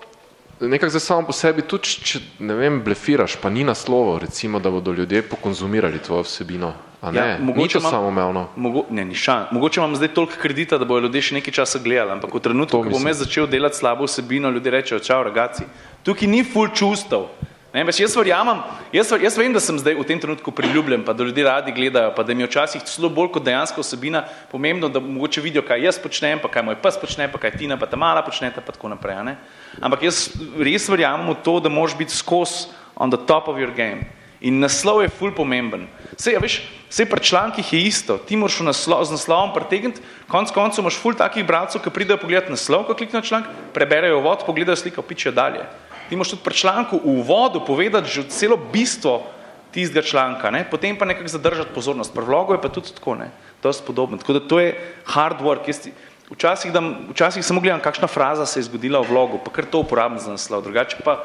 [0.67, 4.71] nekako zdaj samo po sebi, tudi če ne vem, blefiraš, pa ni naslovo, recimo, da
[4.71, 6.74] bodo ljudje pokonzumirali tvojo vsebino.
[7.02, 8.47] A ne, ja, ni to samoumevno.
[8.56, 9.47] Mogo, ne, ni šan.
[9.52, 12.78] Mogoče imam zdaj toliko kredita, da bojo ljudje še nekaj časa gledali, ampak v trenutku,
[12.84, 15.65] ko bom jaz začel delati slabo vsebino, ljudje rečejo, čau, ragazzi,
[16.06, 17.26] tukaj ni full čustev.
[17.71, 18.57] Ne, veš, jaz verjamem,
[18.91, 22.10] jaz, jaz vem, da sem zdaj v tem trenutku priljubljen, pa da ljudje radi gledajo,
[22.12, 25.79] pa da mi je včasih celo bolj kot dejansko osebina pomembno, da mogoče vidijo, kaj
[25.79, 28.60] jaz počnem, pa kaj moj pes počne, pa kaj Tina, pa ta mala počne, pa
[28.60, 29.21] tako naprej.
[29.23, 29.38] Ne?
[29.79, 32.65] Ampak jaz res verjamem v to, da moraš biti skos
[32.99, 34.03] on the top of your game.
[34.43, 35.86] In naslov je ful pomemben.
[36.19, 36.57] Sej, ja, veš,
[36.91, 38.17] sej pri člankih je isto.
[38.19, 42.51] Ti moraš naslov, z naslovom pretegniti, konc koncev imaš ful takih bralcev, ki pridejo pogledati
[42.51, 45.63] naslov, ko kliknejo članek, preberejo vod, pogledajo sliko, pičejo dalje
[46.12, 49.24] ti moraš tudi pri članku v uvodu povedati že celo bistvo
[49.71, 50.65] tistega članka, ne?
[50.67, 52.12] potem pa nekako zadržati pozornost.
[52.12, 53.32] Pri vlogu je pa tudi tako, ne?
[53.63, 54.17] dosti podobno.
[54.19, 54.76] Tako da to je
[55.08, 55.71] hard work.
[55.71, 55.88] Jaz
[56.32, 56.84] včasih, da,
[57.15, 60.36] včasih samo gledam, kakšna fraza se je zgodila v vlogu, pa kar to uporabim za
[60.36, 60.67] naslov.
[60.67, 61.24] Drugače pa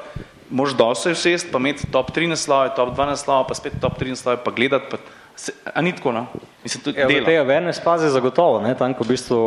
[0.50, 4.14] moraš dosti vsest, pa imeti top 3 naslove, top 2 naslove, pa spet top 3
[4.14, 4.86] naslove, pa gledati.
[4.90, 5.02] Pa,
[5.36, 6.26] se, a ni tako, no?
[6.62, 7.26] Mislim, tudi ja, dela.
[7.26, 8.74] Tega awareness pazi zagotovo, ne?
[8.78, 9.40] Tam, ko v bistvu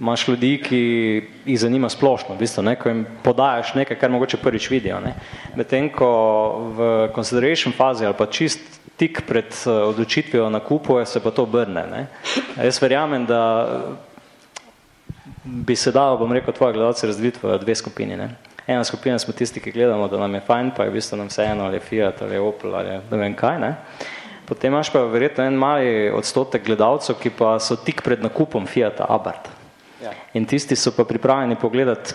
[0.00, 0.80] imaš ljudi, ki
[1.46, 5.00] jih zanima splošno, v bistvu, ne, ko jim podajaš nekaj, kar mogoče prvič vidijo.
[5.56, 6.10] Medtem ko
[6.76, 8.60] v consideration fazi ali pa čist
[8.96, 11.86] tik pred eh, odločitvijo nakupu, se pa to obrne.
[11.90, 12.06] Ne.
[12.64, 13.40] Jaz verjamem, da
[15.44, 18.16] bi se dalo, bom rekel, tvoje gledalce razviti v dve skupini.
[18.16, 18.30] Ne.
[18.66, 21.28] Ena skupina smo tisti, ki gledamo, da nam je fajn, pa je v bistvu nam
[21.30, 23.60] vseeno ali Fiat ali Opel ali ne vem kaj.
[23.60, 23.74] Ne.
[24.46, 29.06] Potem imaš pa verjetno en mali odstotek gledalcev, ki pa so tik pred nakupom Fiata
[29.08, 29.55] Abarth.
[30.02, 30.12] Ja.
[30.34, 32.14] In tisti so pa pripravljeni pogledati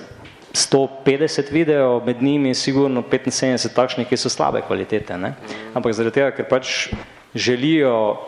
[0.54, 5.18] 150 videov, med njimi je sigurno 75 takšnih, ki so slabe kvalitete.
[5.18, 5.34] Ne?
[5.74, 6.92] Ampak zaradi tega, ker pač
[7.34, 8.20] želijo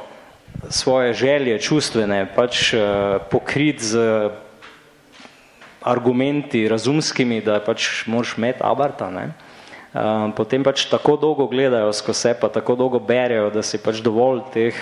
[0.69, 4.29] svoje želje, čustvene, pač uh, pokriti z
[5.83, 9.33] argumenti razumskimi, da pač moraš imeti abarta, ne?
[9.93, 13.99] Uh, potem pač tako dolgo gledajo skozi se, pa tako dolgo berejo, da si pač
[14.01, 14.77] dovolj teh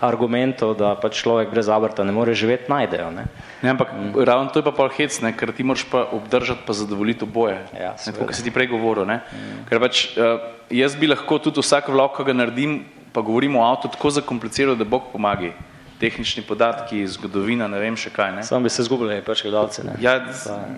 [0.00, 3.08] argumentov, da pač človek brez abrta ne more živeti, najdejo.
[3.16, 3.24] Ne?
[3.64, 4.12] Ne, ampak mm.
[4.28, 7.56] ravno to je pa pol hec, ne, ker ti moraš pa obdržati pa zadovoljiti oboje.
[7.72, 9.08] Ja, Tako, kar si ti prej govoril.
[9.08, 9.22] Ne?
[9.32, 9.64] Mm.
[9.70, 10.36] Ker pač uh,
[10.68, 12.82] jaz bi lahko tudi vsak vlog, ko ga naredim,
[13.16, 15.54] pa govorim o avtu, tako zakompliciral, da Bog pomagi.
[15.96, 18.34] Tehnični podatki, zgodovina, ne vem še kaj.
[18.36, 18.42] Ne?
[18.44, 19.80] Sam bi se zgubili, pač gledalci.
[20.04, 20.18] Ja,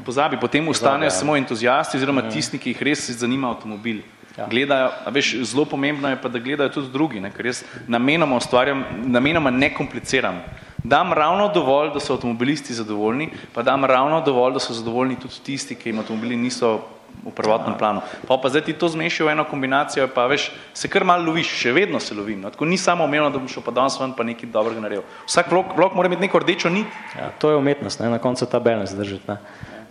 [0.06, 1.16] pozabi, potem ustanejo ja.
[1.16, 2.30] samo entuzijasti oziroma mm.
[2.30, 4.04] tisti, ki jih res zanima avtomobil.
[4.38, 4.46] Ja.
[4.46, 7.32] Gledajo, veš, zelo pomembno je pa, da gledajo tudi drugi, ne?
[7.34, 10.38] ker jaz namenoma ustvarjam, namenoma ne kompliciram.
[10.84, 15.42] Dam ravno dovolj, da so avtomobilisti zadovoljni, pa dam ravno dovolj, da so zadovoljni tudi
[15.44, 16.78] tisti, ki jim avtomobili niso
[17.24, 17.78] v prvotnem ja.
[17.78, 18.04] planu.
[18.28, 21.50] Pa pa zdaj ti to zmešil v eno kombinacijo, pa veš, se kar malo loviš,
[21.50, 22.40] še vedno se lovim.
[22.44, 22.54] No?
[22.54, 25.02] Tako ni samo omejeno, da bom šel pa danes ven pa nekaj dobrega naredil.
[25.26, 26.86] Vsak vlog, vlog mora imeti neko rdečo nit.
[27.18, 28.14] Ja, to je umetnost, ne?
[28.14, 29.34] na koncu ta balans držati.
[29.34, 29.38] Ne?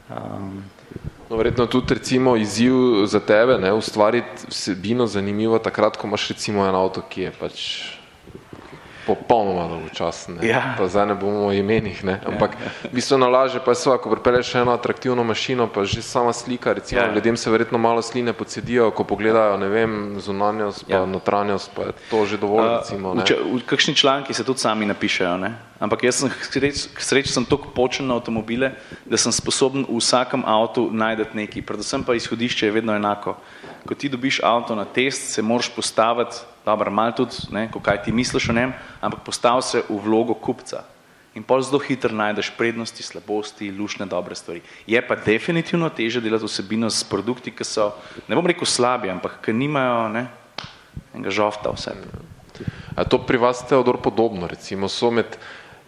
[0.08, 0.64] Um,
[1.30, 6.64] No, verjetno tudi recimo izziv za tebe, ne, ustvariti vsebino zanimivo takrat, ko imaš recimo
[6.68, 7.64] en avto, ki je pač
[9.08, 10.40] popolnoma dolgočasen.
[10.44, 10.76] Ja.
[10.78, 12.20] Pa zdaj ne bomo o imenih, ne.
[12.28, 12.90] ampak ja, ja.
[12.92, 17.02] bistveno laže pa je sva, ko pripeleš eno atraktivno mašino, pa že sama slika, recimo
[17.02, 17.14] ja.
[17.14, 21.06] ljudem se verjetno malo sline pocedijo, ko pogledajo, ne vem, zunanjost pa ja.
[21.06, 23.14] notranjost, pa je to že dovolj, uh, recimo.
[23.16, 23.24] Ne.
[23.24, 25.56] V, v kakšni članki se tudi sami napišejo, ne?
[25.80, 28.74] ampak jaz sem sreč, sreč sem toliko počen na avtomobile,
[29.06, 33.38] da sem sposoben v vsakem avtu najdeti nekaj, predvsem pa izhodišče je vedno enako.
[33.88, 38.12] Ko ti dobiš avto na test, se moraš postaviti dobro, malo tudi, ne, kaj ti
[38.12, 40.84] misliš o njem, ampak postav se v vlogo kupca.
[41.38, 44.64] In pol zelo hitro najdeš prednosti, slabosti, lušne, dobre stvari.
[44.90, 47.92] Je pa definitivno teže delati vsebino s produkti, ki so,
[48.28, 50.26] ne bom rekel slabi, ampak ki nimajo ne,
[51.14, 51.94] enega žofta vse.
[52.98, 55.38] A to pri vas je odor podobno, recimo so med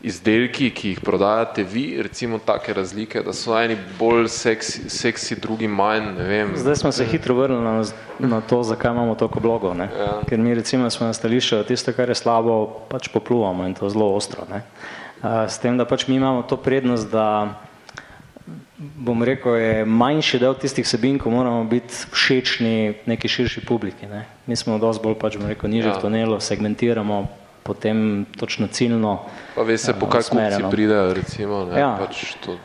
[0.03, 5.67] izdelki, ki jih prodajate vi, recimo take razlike, da so eni bolj seksi, seksi drugi
[5.67, 6.53] manj, ne vem.
[6.55, 7.83] Zdaj smo se hitro vrnili na,
[8.19, 9.89] na to, zakaj imamo toliko blogov, ne?
[9.99, 10.21] Ja.
[10.29, 14.13] ker mi recimo smo na stališču, tisto, kar je slabo, pač popluvamo in to zelo
[14.15, 14.47] ostro.
[14.49, 14.63] Ne?
[15.23, 17.59] S tem, da pač mi imamo to prednost, da
[18.79, 24.07] bom rekel, je manjši del tistih sebin, ko moramo biti všečni neki širši publiki.
[24.07, 24.23] Ne.
[24.47, 25.97] Mi smo dosti bolj, pač bom rekel, nižje ja.
[25.97, 27.25] v tunelu, segmentiramo,
[27.63, 29.19] potem točno ciljno.
[29.55, 31.65] Pa ve se, po kaj kupci pridejo, recimo.
[31.65, 31.97] Ne, ja.
[31.99, 32.57] pač to,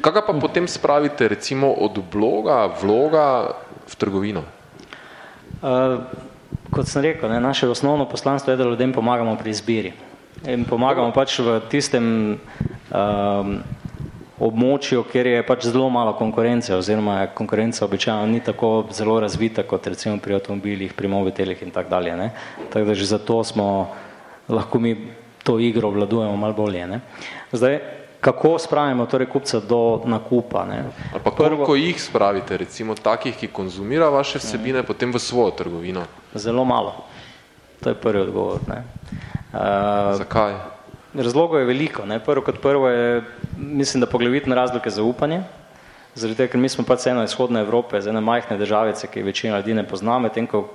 [0.00, 3.56] Kaj pa potem spravite, recimo, od bloga, vloga
[3.88, 4.44] v trgovino?
[5.60, 6.00] Uh,
[6.70, 9.92] kot sem rekel, ne, naše osnovno poslanstvo je, da ljudem pomagamo pri izbiri.
[10.48, 12.38] In pomagamo pač v tistem
[12.88, 13.58] um,
[14.40, 19.86] območju, kjer je pač zelo malo konkurence, oziroma konkurenca običajno ni tako zelo razvita, kot
[19.92, 22.16] recimo pri avtomobilih, pri mobitelih in tako dalje.
[22.16, 22.30] Ne.
[22.72, 23.66] Tako da že zato smo
[24.50, 24.96] lahko mi
[25.42, 26.86] to igro obvladujemo malo bolje.
[26.86, 27.00] Ne.
[27.52, 27.78] Zdaj,
[28.20, 30.64] kako spravimo torej kupca do nakupa?
[30.66, 30.84] Ne.
[31.12, 34.86] Ali pa Prvo, koliko jih spravite, recimo takih, ki konzumira vaše vsebine, ne.
[34.86, 36.04] potem v svojo trgovino?
[36.34, 37.04] Zelo malo.
[37.80, 38.60] To je prvi odgovor.
[38.68, 38.84] Ne.
[39.52, 40.54] Uh, Zakaj?
[41.14, 42.04] Razlogov je veliko.
[42.06, 42.20] Ne.
[42.20, 43.22] Prvo kot prvo je,
[43.56, 45.42] mislim, da poglavitne razlike zaupanje.
[46.14, 49.58] Zaradi tega, ker mi smo pač eno izhodne Evrope, z ene majhne državice, ki večina
[49.58, 50.66] ljudi ne pozna, medtem ko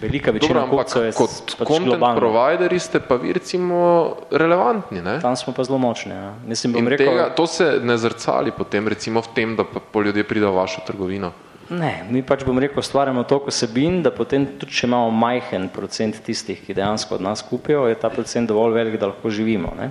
[0.00, 2.20] velika večina kupcev je kot pač content globalno.
[2.20, 5.18] provideri ste pa vi recimo relevantni, ne?
[5.20, 6.34] Tam smo pa zelo močni, ja.
[6.46, 7.06] Mislim, bom rekel...
[7.06, 10.84] Tega, to se ne zrcali potem recimo v tem, da pa ljudje pride v vašo
[10.86, 11.32] trgovino.
[11.70, 16.20] Ne, mi pač bom rekel, stvarjamo toliko sebin, da potem tudi, če imamo majhen procent
[16.22, 19.72] tistih, ki dejansko od nas kupijo, je ta procent dovolj velik, da lahko živimo.
[19.78, 19.90] Ne.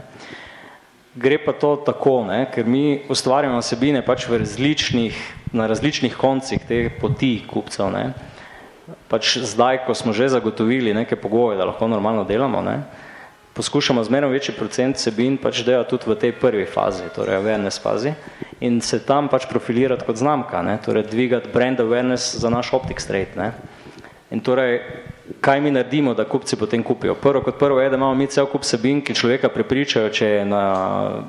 [1.16, 5.20] Gre pa to tako, ne, ker mi ustvarjamo sebine pač v različnih,
[5.56, 7.92] na različnih koncih te poti kupcev.
[7.92, 8.35] Ne.
[9.08, 12.80] Pač zdaj, ko smo že zagotovili neke pogoje, da lahko normalno delamo, ne,
[13.54, 18.14] poskušamo zmerno večji procent sebin pač delati tudi v tej prvi fazi, torej awareness fazi
[18.60, 23.00] in se tam pač profilirati kot znamka, ne, torej dvigati brand awareness za naš optic
[23.00, 23.52] straight, ne.
[24.32, 24.82] In torej,
[25.42, 27.16] kaj mi naredimo, da kupci potem kupijo?
[27.16, 30.46] Prvo kot prvo je, da imamo mi cel kup sebin, ki človeka prepričajo, če je
[30.46, 30.64] na,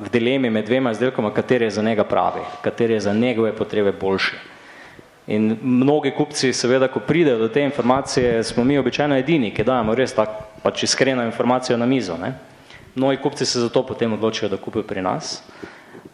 [0.00, 3.92] v dilemi med dvema izdelkoma, kateri je za njega pravi, kateri je za njegove potrebe
[3.92, 4.55] boljši.
[5.26, 9.94] In mnogi kupci, seveda, ko pridejo do te informacije, smo mi običajno edini, ki dajemo
[9.94, 12.14] res tak, pač iskreno informacijo na mizo.
[12.16, 12.32] Ne?
[12.94, 15.40] Mnogi kupci se zato potem odločijo, da kupijo pri nas.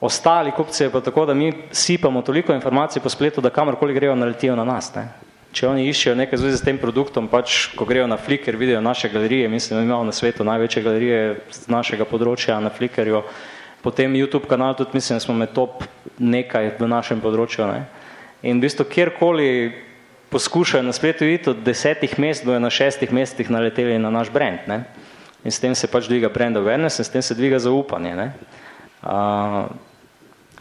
[0.00, 4.14] Ostali kupci je pa tako, da mi sipamo toliko informacij po spletu, da kamorkoli grejo,
[4.16, 4.94] naletijo na nas.
[4.94, 5.06] Ne?
[5.52, 9.12] Če oni iščejo nekaj zvezi s tem produktom, pač ko grejo na Flickr, vidijo naše
[9.12, 11.18] galerije, mislim, da imamo na svetu največje galerije
[11.52, 13.20] z našega področja na Flickrju,
[13.84, 15.84] potem YouTube kanal tudi mislim, da smo med top
[16.18, 17.68] nekaj v našem področju.
[17.68, 17.84] Ne?
[18.42, 19.72] In v bistvu kjerkoli
[20.32, 24.58] poskušajo na spletu iti od desetih mest, bojo na šestih mestih naleteli na naš brand.
[24.66, 24.84] Ne?
[25.44, 28.14] In s tem se pač dviga brand awareness in s tem se dviga zaupanje.
[28.16, 28.32] Ne?
[29.02, 29.68] Uh,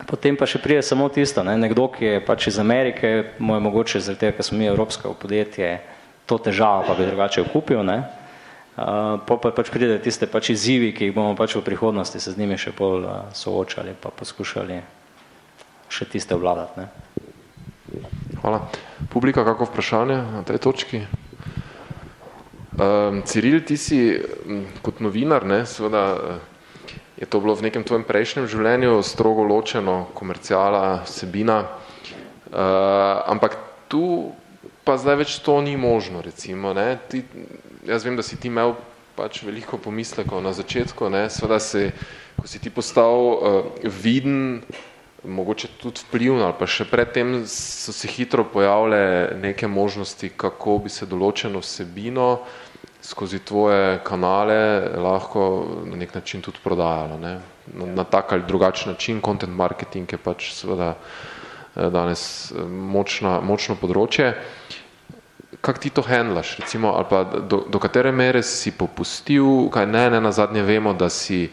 [0.07, 1.55] potem pa še pride samo tisto, ne?
[1.57, 5.13] nekdo, ki je pač iz Amerike, mu je mogoče zaradi tega, ker smo mi evropsko
[5.13, 5.75] podjetje,
[6.25, 7.85] to težava pa bi drugače kupil.
[7.87, 8.01] Ne?
[8.75, 12.35] Uh, pa, pa pač pride tiste pač izzivi, ki jih bomo pač v prihodnosti se
[12.35, 14.81] z njimi še bolj uh, soočali, pa poskušali
[15.91, 16.83] še tiste vladati.
[16.83, 17.30] Ne?
[18.41, 18.67] Hvala.
[19.09, 21.03] Publika, kako vprašanje na tej točki?
[22.71, 24.15] Um, Ciril, ti si
[24.81, 26.39] kot novinar, ne, seveda eh,
[27.21, 33.59] je to bilo v nekem tvojem prejšnjem življenju strogo ločeno, komercijala, sebina, uh, ampak
[33.91, 34.31] tu
[34.87, 36.95] pa zdaj več to ni možno, recimo, ne.
[37.11, 37.21] Ti,
[37.85, 38.73] jaz vem, da si ti imel
[39.19, 41.91] pač veliko pomislekov na začetku, ne, seveda si,
[42.39, 43.37] ko si ti postal uh,
[43.85, 44.63] viden,
[45.23, 50.89] mogoče tudi vplivno ali pa še predtem so se hitro pojavile neke možnosti, kako bi
[50.89, 52.39] se določeno vsebino
[53.01, 54.57] skozi tvoje kanale
[54.97, 57.17] lahko na nek način tudi prodajalo.
[57.17, 57.39] Ne?
[57.73, 63.39] Na, na tak ali drugačen način, content marketing je pač seveda eh, danes eh, močna,
[63.41, 64.35] močno področje.
[65.61, 70.07] Kak ti to handlaš, recimo, ali pa do, do katere mere si popustil, kaj ne,
[70.09, 71.43] ne, na zadnje vemo, da si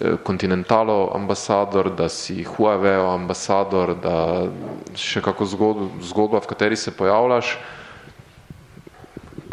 [0.00, 4.50] Eh, Continentalo ambasador, da si Huawei ambasador, da
[4.98, 7.54] še kako zgodba, zgodba, v kateri se pojavljaš.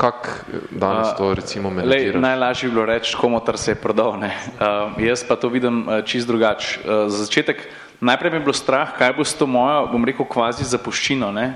[0.01, 2.23] Kak danes to recimo menedžiraš?
[2.25, 4.17] Najlažje bi bilo reči, komu tar se je prodal.
[4.17, 4.33] Ne?
[4.57, 6.79] Uh, jaz pa to vidim čist drugač.
[6.81, 7.61] Uh, za začetek,
[8.01, 11.29] najprej mi je bilo strah, kaj bo s to mojo, bom rekel, kvazi zapuščino.
[11.37, 11.53] Ne?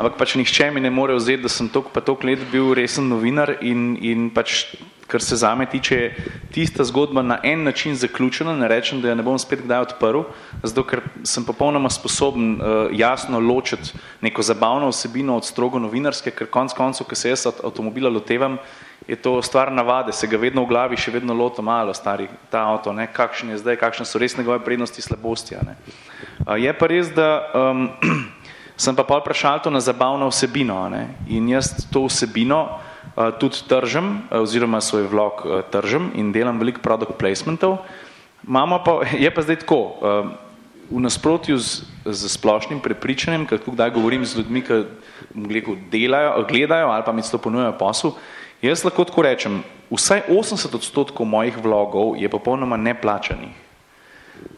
[0.00, 3.12] Ampak pač nihče mi ne more vzeti, da sem toliko pa toliko let bil resen
[3.12, 4.72] novinar in, in pač
[5.12, 6.10] kar se zame tiče,
[6.52, 10.22] tista zgodba na en način zaključena, ne rečem, da jo ne bom spet kdaj odprl,
[10.62, 16.48] zato ker sem popolnoma sposoben uh, jasno ločiti neko zabavno osebino od strogo novinarske, ker
[16.48, 18.56] konc koncev, ko se jaz od avtomobila lotevam,
[19.08, 22.62] je to stvar navade, se ga vedno v glavi še vedno loto malo stari ta
[22.70, 25.58] avto, ne, kakšen je zdaj, kakšne so res njegove prednosti, slabosti.
[25.66, 25.76] Ne.
[26.46, 27.90] Uh, je pa res, da um,
[28.86, 32.91] sem pa pol vprašal to na zabavno osebino ne, in jaz to osebino Eh,
[33.40, 37.84] tudi tržem, eh, oziroma svoj vlog eh, tržem in delam veliko product placementov.
[38.42, 39.80] Mamo pa, je pa zdaj tako,
[40.92, 44.84] v nasprotju z, z splošnim prepričanjem, ker kdaj govorim z ljudmi, ki
[45.88, 48.12] delajo, gledajo ali pa mi to ponujajo posel,
[48.60, 53.56] jaz lahko tako rečem, vsaj 80 odstotkov mojih vlogov je popolnoma neplačanih.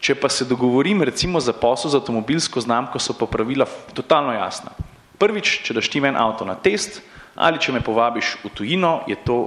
[0.01, 4.73] Če pa se dogovorim recimo za posel za avtomobilsko znamko, so pa pravila totalno jasna.
[5.21, 7.03] Prvič, če daš ti en avto na test
[7.35, 9.39] ali če me povabiš v tujino, je to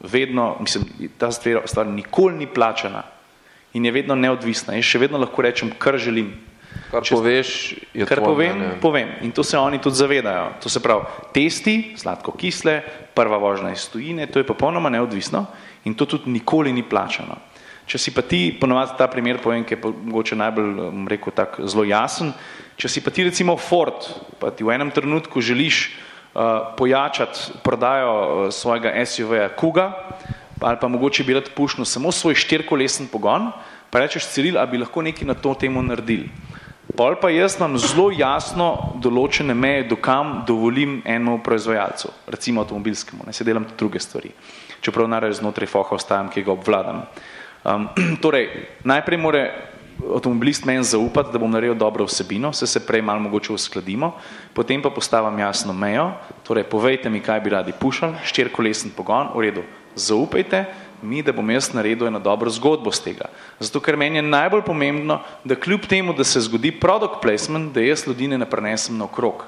[0.00, 0.84] vedno, mislim,
[1.18, 3.02] ta stvar nikoli ni plačana
[3.74, 4.76] in je vedno neodvisna.
[4.76, 6.32] Jaz še vedno lahko rečem, kar želim.
[6.90, 7.50] Kar Če, poveš,
[7.96, 8.68] je kar povem, ne.
[8.80, 9.08] povem.
[9.26, 10.52] In to se oni tudi zavedajo.
[10.62, 12.78] To se pravi, testi, sladko kisle,
[13.16, 15.46] prva vožnja iz tujine, to je popolnoma neodvisno
[15.88, 17.38] in to tudi nikoli ni plačano.
[17.86, 20.70] Če si pa ti, ponovadi ta primer povem, ki je mogoče najbolj,
[21.06, 22.32] rekel, tak zelo jasen,
[22.76, 24.08] če si pa ti recimo Ford,
[24.42, 25.94] pa ti v enem trenutku želiš
[26.76, 29.92] pojačati prodajo uh, svojega SUV-ja Kuga,
[30.60, 33.50] ali pa mogoče bi rad pušnil samo svoj štirkolesen pogon,
[33.90, 36.28] pa rečeš, Ciril, a bi lahko nekaj na to temo naredili.
[36.96, 43.32] Pol pa jaz nam zelo jasno določene meje, dokam dovolim enemu proizvajalcu, recimo avtomobilskemu, ne
[43.32, 44.30] se delam druge stvari,
[44.80, 47.02] čeprav narej znotraj foha ostajam, ki ga obvladam.
[47.64, 47.88] Um,
[48.24, 48.48] torej,
[48.84, 49.42] najprej mora
[50.14, 54.12] avtomobilist meni zaupati, da bom naredil dobro vsebino, se se prej malo mogoče uskladimo,
[54.54, 56.10] potem pa postavim jasno mejo,
[56.42, 59.62] torej povejte mi, kaj bi radi pušali, štirkolesen pogon, v redu,
[59.94, 60.64] zaupajte
[61.02, 63.28] mi, da bom jaz naredil eno dobro zgodbo z tega.
[63.60, 67.80] Zato, ker meni je najbolj pomembno, da kljub temu, da se zgodi product placement, da
[67.80, 69.44] jaz ljudi ne prenesem na okrog.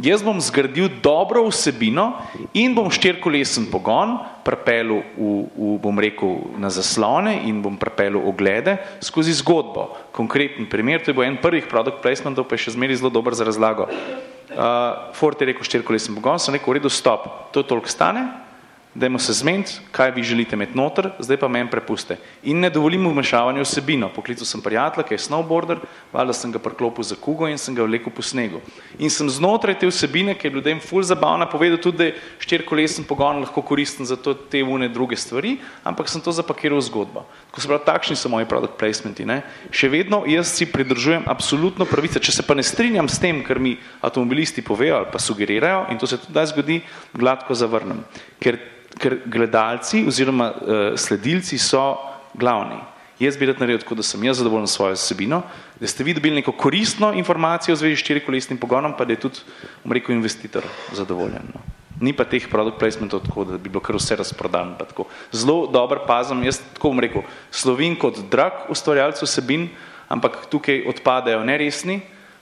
[0.00, 2.16] Jaz bom zgradil dobro vsebino
[2.56, 8.80] in bom štirkolesen pogon prepelil v, v, bom rekel, na zaslone in bom prepelil oglede
[9.04, 9.92] skozi zgodbo.
[10.16, 13.36] Konkreten primer, to je bo en prvih product placementov, pa je še zmeri zelo dober
[13.36, 13.84] za razlago.
[14.52, 18.24] Uh, Ford je rekel štirkolesen pogon, sem rekel, v redu, stop, to toliko stane,
[18.94, 22.18] dajmo se zmeniti, kaj vi želite imeti noter, zdaj pa meni prepuste.
[22.42, 24.10] In ne dovolim vmešavanja vsebino.
[24.12, 25.80] Poklical sem prijatelja, ki je snowboarder,
[26.12, 28.60] valjda sem ga priklopil za kugo in sem ga vlekel po snegu.
[28.98, 33.08] In sem znotraj te vsebine, ki je ljudem ful zabavna, povedal tudi, da je štirkolesen
[33.08, 37.24] pogon lahko koristen za to te une druge stvari, ampak sem to zapakiral v zgodbo.
[37.50, 39.24] Ko se pravi, takšni so moji product placementi.
[39.24, 39.40] Ne?
[39.72, 42.20] Še vedno jaz si pridržujem absolutno pravice.
[42.20, 45.98] Če se pa ne strinjam s tem, kar mi avtomobilisti povejo ali pa sugerirajo, in
[45.98, 46.80] to se tudi zgodi,
[47.16, 48.04] gladko zavrnem.
[48.42, 48.60] Ker
[48.98, 51.96] ker gledalci oziroma uh, sledilci so
[52.34, 52.80] glavni.
[53.22, 55.42] Jaz bi rad naredil tako, da sem jaz zadovoljen s svojo vsebino,
[55.80, 59.20] da ste vi dobili neko koristno informacijo v zvezi s štirikolesnim pogonom, pa da je
[59.26, 59.44] tudi,
[59.84, 61.46] bom rekel, investitor zadovoljen.
[61.54, 61.60] No.
[62.00, 64.74] Ni pa teh product placementov tako, da bi bilo kar vse razprodan.
[65.32, 69.68] Zelo dobro pazim, jaz tako bom rekel, slovin kot drag ustvarjalcev vsebin,
[70.08, 72.00] ampak tukaj odpadajo neresni,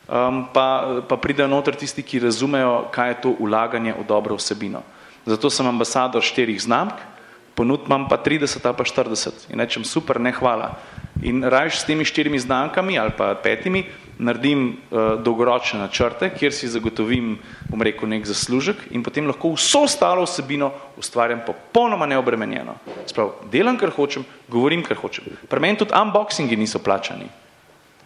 [0.09, 4.81] um, pa, pa pridejo noter tisti, ki razumejo, kaj je to ulaganje v dobro vsebino.
[5.27, 6.97] Zato sem ambasador štirih znamk,
[7.55, 10.79] ponud imam pa 30 ali pa 40 in rečem super, ne hvala.
[11.23, 13.85] In rajš s temi štirimi znamkami ali pa petimi
[14.21, 19.85] naredim uh, dolgoročne načrte, kjer si zagotovim, bom rekel, nek zaslužek in potem lahko vso
[19.89, 22.77] ostalo vsebino ustvarjam popolnoma neobremenjeno.
[23.09, 25.25] Sprav, delam, kar hočem, govorim, kar hočem.
[25.49, 27.29] Pri meni tudi unboxingi niso plačani.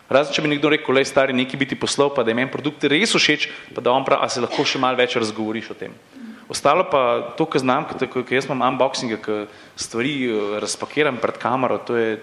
[0.09, 2.85] Razen, če bi nekdo rekel, le stari, neki biti poslov, pa da je meni produkt
[2.91, 5.97] res všeč, pa da on prav, a se lahko še malo več razgovoriš o tem.
[6.49, 9.45] Ostalo pa to, kar znam, ker jaz imam unboxinge, ki
[9.81, 12.19] stvari eh, razpakiram pred kamero, to je,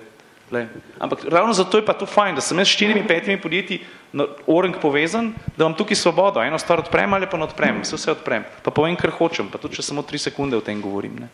[0.52, 0.68] le.
[1.00, 3.80] ampak ravno zato je pa to fajn, da sem jaz s štirimi, petimi podjetji
[4.14, 7.96] na orang povezan, da imam tukaj svobodo, eno stvar odprem ali pa ne odprem, vse
[7.96, 11.16] vse odprem, pa povem, kar hočem, pa tudi, če samo tri sekunde o tem govorim.
[11.24, 11.32] Ne.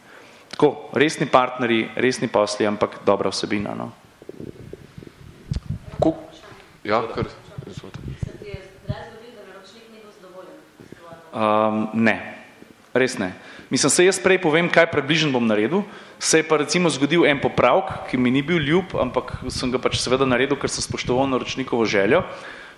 [0.54, 3.76] Tako, resni partneri, resni posli, ampak dobra vsebina.
[3.76, 3.92] No.
[6.00, 6.24] Kuk?
[6.88, 7.28] Ja, kar,
[11.38, 12.37] Um, ne.
[12.94, 13.34] Res ne.
[13.70, 15.84] Mislim, se jaz prej povem, kaj približno bom naredil.
[16.20, 19.82] Se je pa recimo zgodil en popravek, ki mi ni bil ljub, ampak sem ga
[19.82, 22.24] pač seveda naredil, ker sem spoštoval naročnikovo željo.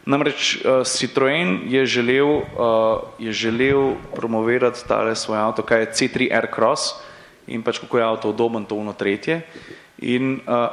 [0.09, 6.31] Namreč uh, Citroen je želel, uh, je želel promovirati tale svoj avto, kaj je C3
[6.33, 6.97] Air Cross
[7.49, 9.41] in pač kako je avto udoben, to uno tretje.
[10.01, 10.69] In uh,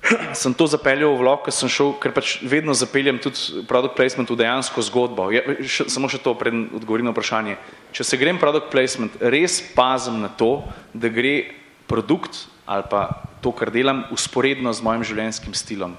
[0.40, 4.30] sem to zapeljal v vlog, ker sem šel, ker pač vedno zapeljem tudi product placement
[4.30, 5.28] v dejansko zgodbo.
[5.34, 7.58] Ja, še, samo še to, pred odgovorim na vprašanje.
[7.96, 10.62] Če se grem product placement, res pazim na to,
[10.94, 11.52] da gre
[11.90, 15.96] produkt ali pa to, kar delam, usporedno z mojim življenjskim stilom.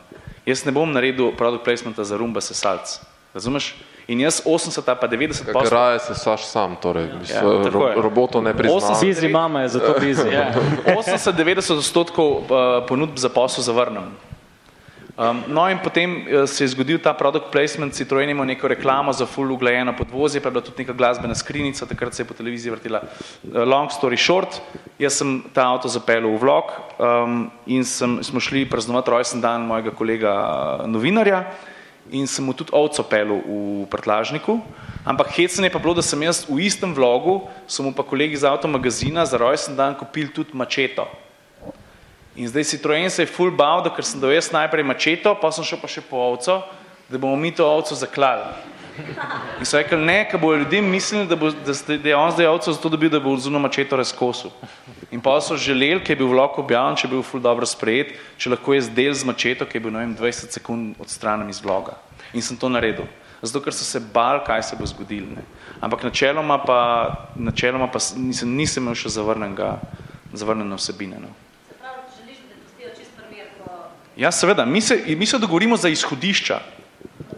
[0.47, 2.95] Jaz ne bom naredil product placementa za rumba sesalc.
[3.35, 3.73] Razumeš?
[4.11, 5.71] In jaz 80 pa 90 poslov.
[5.71, 7.41] Raje se saš sam, torej ja,
[7.71, 8.99] ro, roboto ne priznam.
[8.99, 10.27] Bizi mama je zato bizi.
[10.27, 10.51] Ja.
[10.99, 12.43] 80-90 odstotkov uh,
[12.87, 14.11] ponudb za posel zavrnem.
[15.21, 19.13] Um, no in potem uh, se je zgodil ta product placement, Citroen ima neko reklamo
[19.13, 22.33] za full uglajeno podvozje, pa je bila tudi neka glasbena skrinica, takrat se je po
[22.33, 23.01] televiziji vrtila.
[23.43, 24.59] Uh, long story short,
[24.99, 29.67] jaz sem ta avto zapeljal v vlog um, in sem, smo šli praznovati rojsten dan
[29.67, 31.45] mojega kolega uh, novinarja
[32.11, 34.59] in sem mu tudi ovco pelil v prtlažniku,
[35.07, 38.35] ampak hecen je pa bilo, da sem jaz v istem vlogu, so mu pa kolegi
[38.35, 41.07] iz avtomagazina za rojsten dan kupili tudi mačeto.
[42.35, 45.51] In zdaj Citroen se je full bal, da ker sem dal jaz najprej mačeto, pa
[45.51, 46.61] sem šel pa še po ovco,
[47.07, 48.51] da bomo mi to ovco zaklali.
[49.59, 52.31] In so rekli, ne, ker bojo ljudem mislili, da, bo, da, ste, da je on
[52.31, 54.51] zdaj ovco zato dobil, da bo zuno mačeto razkosil.
[55.11, 58.13] In pa so želeli, ker je bil vlog objavljen, če je bil ful dobro sprejet,
[58.37, 61.61] če lahko jaz del z mačeto, ki je bil, ne vem, 20 sekund odstranem iz
[61.63, 61.97] vloga.
[62.33, 63.09] In sem to naredil.
[63.41, 65.27] Zato, ker so se bal, kaj se bo zgodilo.
[65.35, 65.43] Ne.
[65.81, 66.79] Ampak načeloma pa,
[67.35, 69.79] načeloma pa nisem, nisem imel še zavrnenega,
[70.33, 71.21] zavrnjene vsebine.
[71.23, 71.33] No.
[74.17, 76.59] Ja, seveda, mi se, mi se dogovorimo za izhodišča.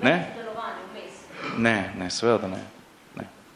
[0.03, 0.42] Ne?
[1.57, 2.61] Ne, ne, seveda, da ne.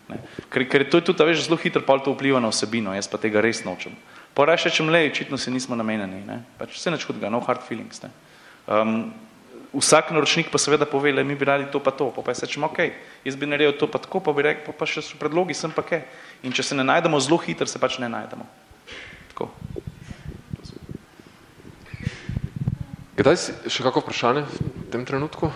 [0.08, 0.20] Ne.
[0.50, 3.20] Ker, ker to je tudi, veš, zelo hitro pa to vpliva na osebino, jaz pa
[3.20, 3.96] tega res nočem.
[4.38, 6.42] Pa reče, če mlej, očitno se nismo namenjeni, ne.
[6.60, 8.12] Pač vse nič hudega, no hard feelings, ne.
[8.68, 9.10] Um,
[9.74, 12.46] vsak naročnik pa seveda pove, le mi bi radi to pa to, pa pa jaz
[12.46, 12.80] rečem, ok,
[13.28, 15.74] jaz bi naredil to pa tako, pa bi rekel, pa, pa še so predlogi, sem
[15.74, 16.06] pa kaj.
[16.48, 18.48] In če se ne najdemo zelo hitro, se pač ne najdemo.
[19.34, 19.52] Tako.
[23.18, 25.50] Kdaj si, še kako vprašanje v tem trenutku?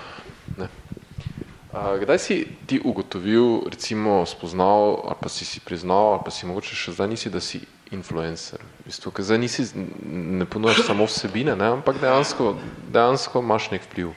[1.72, 2.36] Kdaj si
[2.68, 7.08] ti ugotovil, recimo spoznal, ali pa si si priznal, ali pa si mogoče še zdaj
[7.08, 7.64] nisi, da si
[7.96, 8.60] influencer?
[8.84, 9.64] V bistvu, ker zdaj nisi,
[10.04, 12.60] ne ponujaš samo vsebine, ne, ampak dejansko,
[12.92, 14.12] dejansko imaš nek vpliv.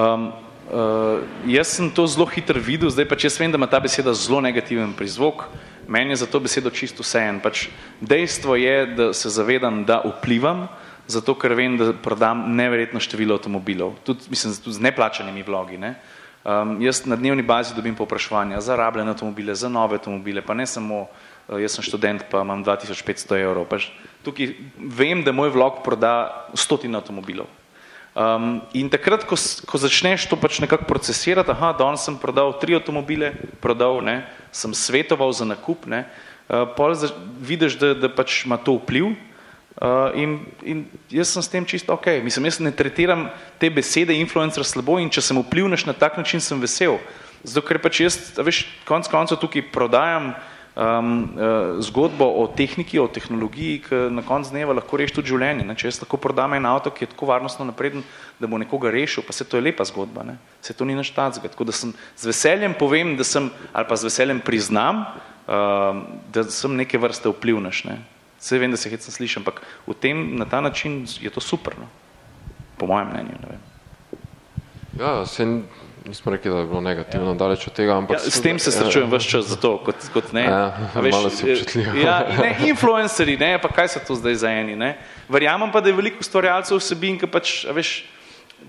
[0.00, 0.32] Um,
[0.72, 4.16] uh, jaz sem to zelo hitro videl, zdaj pač jaz vem, da ima ta beseda
[4.16, 5.44] zelo negativen prizvok,
[5.84, 7.44] meni je za to besedo čisto vsejen.
[7.44, 7.68] Pač
[8.00, 10.70] dejstvo je, da se zavedam, da vplivam,
[11.04, 15.98] zato ker vem, da prodam neverjetno število avtomobilov, tudi, mislim, tudi z neplačanimi vlogi, ne.
[16.00, 16.13] Uh,
[16.44, 20.66] Um, jaz na dnevni bazi dobim poprašovanja za rabljene avtomobile, za nove avtomobile, pa ne
[20.68, 21.06] samo,
[21.48, 23.64] uh, jaz sem študent, pa imam 2500 evrov.
[23.70, 23.86] Pač
[24.26, 27.48] tukaj vem, da moj vlog proda stotine avtomobilov.
[28.12, 32.76] Um, in takrat, ko, ko začneš to pač nekako procesirati, aha, danes sem prodal tri
[32.76, 33.32] avtomobile,
[33.64, 34.20] prodal, ne,
[34.52, 36.92] sem svetoval za nakup, ne, uh, pol
[37.40, 39.16] vidiš, da, da pač ima to vpliv,
[39.84, 40.78] Uh, in, in
[41.12, 42.06] jaz sem s tem čisto ok.
[42.24, 43.26] Mislim, jaz ne tretiram
[43.60, 46.96] te besede influencer slabo in če sem vplivneš na tak način, sem vesel.
[47.44, 53.04] Zato, ker pač jaz, veš, konc koncev tukaj prodajam um, uh, zgodbo o tehniki, o
[53.12, 55.68] tehnologiji, ki na konc dneva lahko reši tudi življenje.
[55.68, 55.76] Ne?
[55.76, 58.06] Če jaz lahko prodam en avto, ki je tako varnostno napreden,
[58.40, 60.38] da bo nekoga rešil, pa se to je lepa zgodba, ne?
[60.64, 61.52] se to ni naš tacga.
[61.52, 65.04] Tako da sem z veseljem povem, da sem, ali pa z veseljem priznam,
[65.44, 66.00] uh,
[66.32, 67.84] da sem neke vrste vplivneš.
[67.92, 68.00] Ne?
[68.44, 71.78] Vse vem, da se hecno sliši, ampak v tem, na ta način je to super,
[71.80, 71.88] no?
[72.76, 73.38] po mojem mnenju.
[73.40, 73.62] Ne vem.
[75.00, 75.46] Ja, se
[76.04, 77.34] nismo rekli, da je bilo negativno, ja.
[77.34, 78.18] daleč od tega, ampak...
[78.20, 79.16] Ja, s tem se srečujem ja.
[79.16, 80.44] vse čas za to, kot, kot ne.
[80.44, 81.96] Ja, veš, malo si občutljiv.
[82.04, 84.94] Ja, ne, influenceri, ne, pa kaj so to zdaj za eni, ne.
[85.32, 87.94] Verjamem pa, da je veliko ustvarjalcev vsebin, ki pač, veš,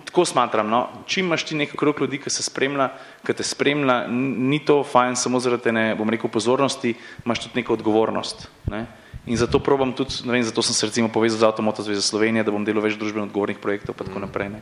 [0.05, 2.89] tako smatram, no, čim imaš ti nek krok ljudi, ki se spremlja,
[3.25, 6.93] ki te spremlja, ni to fajn samo zaradi ne, bom rekel, pozornosti,
[7.25, 8.85] imaš tudi neko odgovornost, ne.
[9.25, 12.43] In zato probam tudi, ne vem, zato sem se recimo povezal z Avtomoto zveze Slovenije,
[12.45, 14.25] da bom delal več družbeno odgovornih projektov, pa tako mm.
[14.27, 14.51] naprej.
[14.53, 14.59] Ne.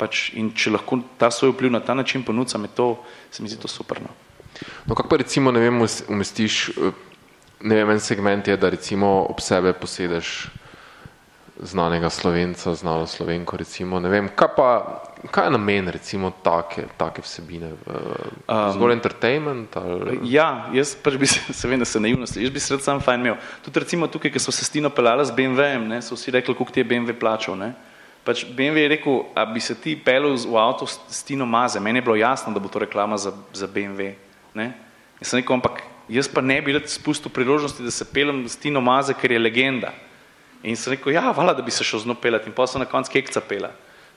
[0.00, 2.86] Pač, in če lahko ta svoj vpliv na ta način ponucam, je to,
[3.30, 4.00] se mi zdi to super.
[4.00, 4.14] No,
[4.88, 6.96] no kako pa recimo, ne vem, umestiš, eh,
[7.60, 10.48] ne vem, en segment je, da recimo ob sebe posedeš
[11.62, 14.68] znanega slovenca, znalo slovenko, recimo, ne vem, kaj pa,
[15.30, 17.72] kaj je namen, recimo, take, take vsebine?
[17.86, 19.76] Um, zgolj entertainment?
[19.76, 20.18] Ali?
[20.30, 22.84] Ja, jaz pač bi se, se vem, da se naivno sliši, jaz bi se rad
[22.84, 23.40] sam fajn imel.
[23.64, 26.72] Tudi recimo tukaj, ko so se Stino pelala z BMW-em, ne, so vsi rekli, koliko
[26.72, 27.72] ti je BMW plačal, ne.
[28.26, 32.02] Pač BMW je rekel, a bi se ti pelil v avto s Tino Maze, meni
[32.02, 34.16] je bilo jasno, da bo to reklama za, za BMW,
[34.54, 34.72] ne.
[35.20, 38.58] Jaz sem rekel, ampak jaz pa ne bi rad spustil priložnosti, da se pelem s
[38.58, 39.94] Tino Maze, ker je legenda.
[40.66, 42.80] In sem rekel, ja, vala, da bi se šel z njo pelati in pa so
[42.82, 43.70] na koncu kekca pela.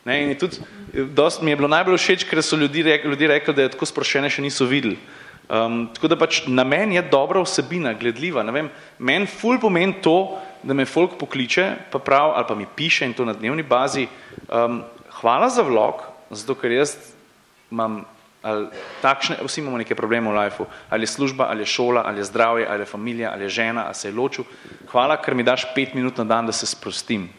[0.05, 0.57] Ne, in tudi,
[1.13, 3.85] dost mi je bilo najbolj všeč, ker so ljudi, rekli, ljudi rekli, da je tako
[3.85, 4.97] sproščene še niso videli.
[5.49, 8.45] Um, tako da pač na meni je dobra vsebina, gledljiva.
[8.45, 13.13] Meni ful pomeni to, da me folk pokliče, pa prav, ali pa mi piše in
[13.13, 14.07] to na dnevni bazi.
[14.47, 14.83] Um,
[15.21, 16.95] hvala za vlog, zato ker jaz
[17.71, 18.03] imam
[18.41, 18.67] ali
[19.01, 22.29] takšne, vsi imamo neke probleme v lifeu, ali je služba, ali je šola, ali je
[22.31, 24.45] zdravje, ali je familija, ali je žena, ali se je ločil.
[24.91, 27.29] Hvala, ker mi daš pet minut na dan, da se sprostim.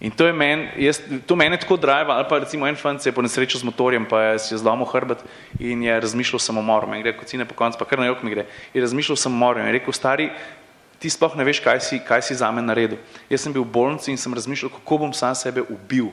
[0.00, 3.08] In to je meni, jaz, to mene tako driva, ali pa recimo en fant se
[3.08, 5.22] je po nesreču z motorjem, pa je si je zlomil hrbet
[5.58, 6.92] in je razmišljal samomorom.
[6.94, 8.44] In gre kocine po koncu, pa kar na jok mi gre.
[8.74, 10.28] In razmišljal samomorom in je rekel, stari,
[10.98, 12.98] ti sploh ne veš, kaj si, kaj si za me naredil.
[13.30, 16.12] Jaz sem bil v bolnici in sem razmišljal, kako bom sam sebe ubil.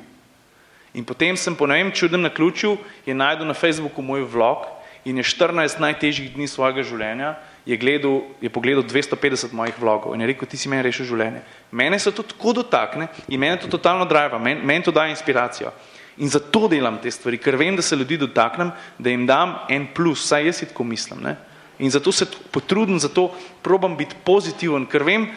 [0.94, 4.68] In potem sem po nevem čudem na ključu, je najdel na Facebooku moj vlog
[5.06, 7.36] in je 14 najtežjih dni svojega življenja,
[7.66, 11.42] je, gledal, je pogledal 250 mojih vlogov in je rekel, ti si meni rešil življenje.
[11.72, 15.72] Mene se to tako dotakne in mene to totalno driva, meni, meni to daje inspiracijo.
[16.22, 19.88] In zato delam te stvari, ker vem, da se ljudi dotaknem, da jim dam en
[19.96, 21.24] plus, saj jaz si tako mislim.
[21.24, 21.38] Ne?
[21.80, 23.32] In zato se potrudim, zato
[23.64, 25.30] probam biti pozitiven, ker vem,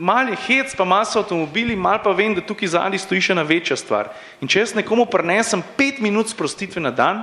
[0.00, 3.44] mal je hec, pa maso avtomobili, mal pa vem, da tukaj zadnji stoji še ena
[3.44, 4.08] večja stvar.
[4.40, 7.22] In če jaz nekomu prenesem pet minut sprostitve na dan,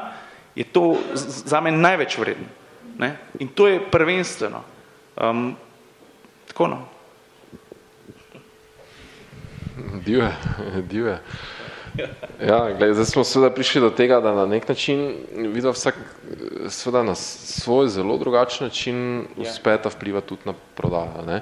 [0.55, 2.45] je to za me največ vredno.
[2.97, 3.15] Ne?
[3.41, 4.61] In to je prvenstveno.
[5.17, 5.55] Um,
[6.49, 6.79] tako no.
[10.05, 10.31] Divje,
[10.89, 11.19] divje.
[12.47, 15.15] Ja, gled, zdaj smo seveda prišli do tega, da na nek način
[15.53, 15.95] videl vsak
[16.69, 19.41] seveda na svoj zelo drugačen način ja.
[19.41, 21.25] uspeta vpliva tudi na prodajo.
[21.27, 21.41] Ne?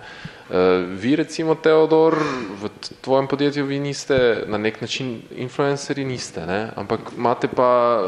[0.49, 0.55] Uh,
[1.01, 2.15] vi recimo, Teodor,
[2.61, 2.69] v
[3.01, 6.69] tvojem podjetju vi niste na nek način influenceri, niste, ne?
[6.75, 8.01] ampak imate pa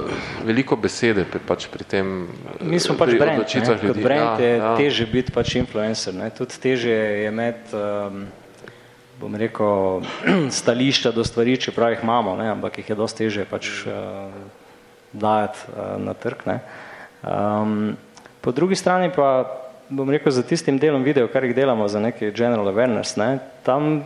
[0.46, 2.28] veliko besede pri, pač pri tem
[2.62, 3.78] Mi smo pač brand, ne?
[3.82, 4.76] kot brand ja, je ja.
[4.78, 6.30] teže biti pač influencer, ne?
[6.30, 8.28] tudi teže je imeti um,
[9.20, 10.02] bom rekel,
[10.60, 14.30] stališča do stvari, čeprav jih imamo, ne, ampak jih je dosti teže pač uh,
[15.14, 16.46] dajati uh, na trg.
[16.46, 16.60] Ne.
[17.24, 17.98] Um,
[18.42, 19.48] po drugi strani pa,
[19.90, 24.04] bom rekel, za tistim delom video, kar jih delamo za neki general awareness, ne, tam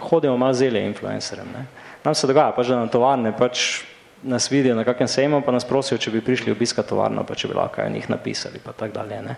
[0.00, 1.48] hodimo malo zelje influencerem.
[1.56, 1.66] Ne.
[2.04, 3.82] Nam se dogaja, pač, da na tovarne pač
[4.22, 7.48] nas vidijo na kakem sejmu, pa nas prosijo, če bi prišli obiskati tovarno, pa če
[7.48, 9.22] bi lahko njih napisali, pa tak dalje.
[9.24, 9.36] Ne.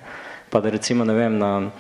[0.51, 1.70] Pa da recimo, ne vem, na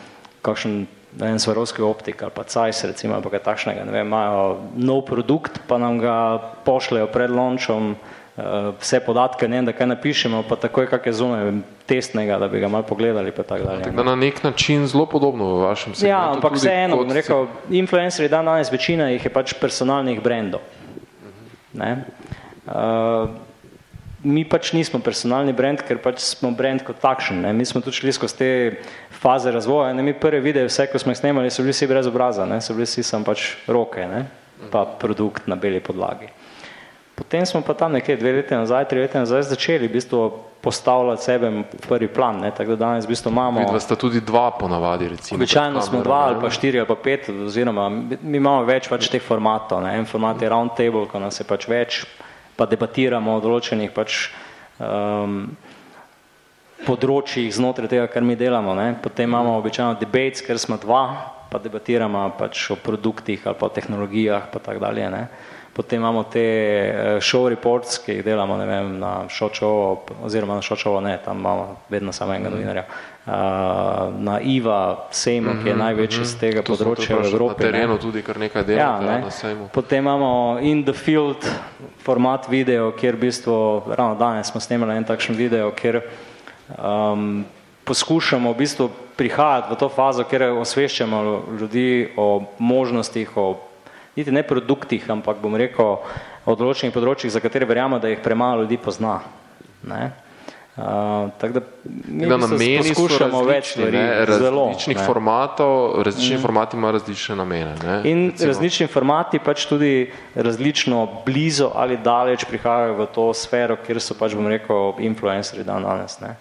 [0.42, 0.84] kakšen
[1.18, 4.58] ne vem, Svarovski optik ali pa Cajs recimo, ali pa kaj takšnega, ne vem, imajo
[4.76, 6.16] nov produkt, pa nam ga
[6.64, 11.12] pošljajo pred launchom, uh, vse podatke, ne vem, da kaj napišemo, pa takoj kak je
[11.20, 11.52] zunaj
[11.86, 13.84] testnega, da bi ga malo pogledali, pa tako dalje.
[13.88, 16.10] Tako da na nek način zelo podobno v vašem segmentu.
[16.10, 20.64] Ja, ampak vseeno, bom rekel, influenceri dan danes večina jih je pač personalnih brendov.
[21.72, 22.04] Ne?
[22.66, 23.28] Uh,
[24.22, 27.42] mi pač nismo personalni brand, ker pač smo brand kot takšen.
[27.42, 27.52] Ne.
[27.52, 28.50] Mi smo tudi šli skozi te
[29.22, 29.92] faze razvoja.
[29.94, 30.02] Ne.
[30.02, 32.60] Mi prve videe, vse, ko smo jih snemali, so bili vsi brez obraza, ne.
[32.62, 34.26] so bili vsi sam pač roke, ne.
[34.70, 36.30] pa produkt na beli podlagi.
[37.18, 40.20] Potem smo pa tam nekje dve leti nazaj, tri leti nazaj začeli v bistvu
[40.62, 42.52] postavljati sebe v prvi plan, ne.
[42.54, 43.60] tako da danes v bistvu imamo...
[43.60, 45.36] Vidva sta tudi dva ponavadi, recimo.
[45.36, 49.22] Običajno smo dva ali pa štiri ali pa pet, oziroma mi imamo več pač teh
[49.22, 49.82] formatov.
[49.82, 49.98] Ne.
[49.98, 52.04] En format je round table, ko nas je pač več,
[52.56, 54.26] pa debatiramo o določenih pač,
[54.78, 55.44] um,
[56.86, 58.74] področjih znotraj tega, kar mi delamo.
[58.74, 58.92] Ne.
[59.02, 61.04] Potem imamo običajno debates, ker smo dva,
[61.52, 65.08] pa debatiramo pač o produktih ali pa o tehnologijah pa tak dalje.
[65.12, 65.26] Ne.
[65.72, 71.00] Potem imamo te eh, show reports, ki jih delamo vem, na Šočovo, oziroma na Šočovo
[71.00, 72.84] ne, tam imamo vedno samo enega novinarja.
[72.84, 73.11] Uh,
[74.18, 76.40] na IVA sejmu, ki je mhm, največji z mhm.
[76.40, 77.62] tega to področja v Evropi.
[77.62, 78.02] Na terenu ne.
[78.02, 79.18] tudi kar nekaj dela ja, ne.
[79.22, 79.70] na sejmu.
[79.70, 81.38] Potem imamo in the field
[82.02, 83.54] format video, kjer v bistvu,
[83.94, 86.02] ravno danes smo snemali en takšen video, kjer
[86.74, 87.44] um,
[87.86, 91.22] poskušamo v bistvu prihajati v to fazo, kjer osveščamo
[91.62, 93.54] ljudi o možnostih, o
[94.18, 96.02] niti ne produktih, ampak bom rekel
[96.42, 99.20] o določenih področjih, za katere verjamemo, da jih premalo ljudi pozna.
[99.86, 100.10] Ne?
[100.76, 100.84] Uh,
[101.38, 101.60] tako da
[102.08, 106.40] mi da poskušamo več stvari, različnih zelo, formatov, različni mm.
[106.40, 107.74] formati imajo različne namene.
[107.84, 107.96] Ne?
[108.10, 108.48] In Recimo.
[108.48, 114.32] različni formati pač tudi različno blizu ali daleč prihajajo v to sfero, kjer so pač,
[114.32, 116.16] bom rekel, influenceri dan danes.
[116.24, 116.38] Ne?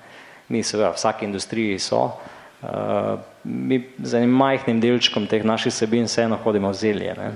[0.48, 2.06] Mi seveda, vsaki industriji so,
[2.64, 7.18] uh, mi z enim majhnim delčkom teh naših sebin vseeno hodimo v zelje.
[7.20, 7.34] Ne?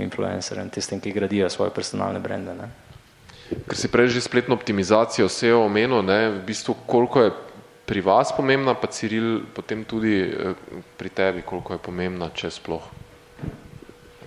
[0.00, 2.56] Influencerjem, tistim, ki gradijo svoje personalne brende.
[2.56, 2.72] Ne.
[3.68, 7.30] Ker si prej že spletno optimizacijo SEO omenil, ne, v bistvu koliko je
[7.86, 10.54] pri vas pomembna, pa Ciril potem tudi eh,
[10.96, 12.84] pri tebi, koliko je pomembna, če sploh.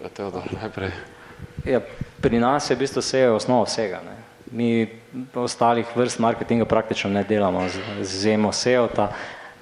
[0.04, 0.92] Ja, Teodor, najprej.
[1.66, 1.82] Ja,
[2.22, 4.04] pri nas je v bistvu SEO osnova vsega.
[4.06, 4.16] Ne.
[4.56, 4.70] Mi
[5.34, 9.10] ostalih vrst marketinga praktično ne delamo z, zemo SEO-ta,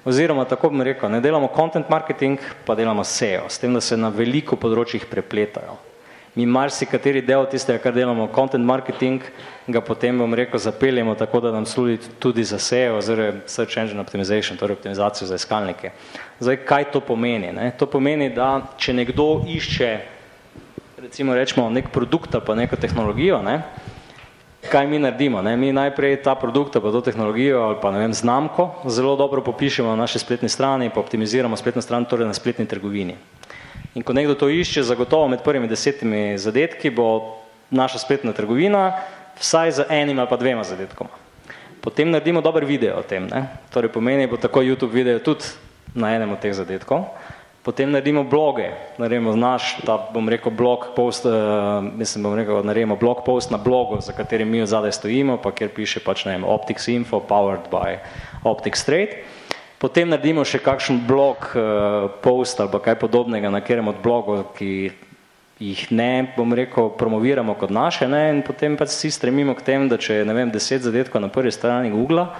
[0.04, 2.36] oziroma tako bom rekel, ne delamo content marketing,
[2.66, 5.93] pa delamo SEO, s tem, da se na veliko področjih prepletajo
[6.34, 9.22] mi marsikateri del tistega, kar delamo, content marketing,
[9.66, 14.00] ga potem, bom rekel, zapeljemo tako, da nam služi tudi za SEO, oziroma search engine
[14.00, 15.92] optimization, torej optimizacijo za iskalnike.
[16.40, 17.52] Zdaj, kaj to pomeni?
[17.52, 17.70] Ne?
[17.78, 19.90] To pomeni, da če nekdo išče,
[21.06, 23.60] recimo rečemo, nek produkt pa neko tehnologijo, ne?
[24.70, 25.42] kaj mi naredimo?
[25.42, 25.56] Ne?
[25.56, 29.90] Mi najprej ta produkt pa to tehnologijo ali pa ne vem, znamko zelo dobro popišemo
[29.90, 33.14] na naši spletni strani, pa optimiziramo spletno stran, torej na spletni trgovini.
[33.94, 37.38] In ko nekdo to išče, zagotovo med prvimi desetimi zadetki bo
[37.70, 38.92] naša spletna trgovina
[39.38, 41.10] vsaj z enim ali pa dvema zadetkoma.
[41.80, 43.46] Potem naredimo dober video o tem, ne?
[43.70, 45.44] torej pomeni bo tako YouTube video tudi
[45.94, 47.04] na enem od teh zadetkov.
[47.64, 52.96] Potem naredimo bloge, naredimo naš, ta bom rekel blog post, uh, mislim bom rekel, naredimo
[52.96, 56.44] blog post na blogu, za katerim mi zadaj stojimo, pa kjer piše pač ne vem,
[56.44, 58.02] Optics Info, powered by
[58.44, 59.24] Optics Trade.
[59.84, 64.88] Potem naredimo še kakšen blog, uh, post ali kaj podobnega na katerem od blogov, ki
[65.60, 69.90] jih ne, bom rekel, promoviramo kot naše ne, in potem pač vsi stremimo k temu,
[69.92, 72.30] da če je, ne vem, deset zadetkov na prvi strani Google,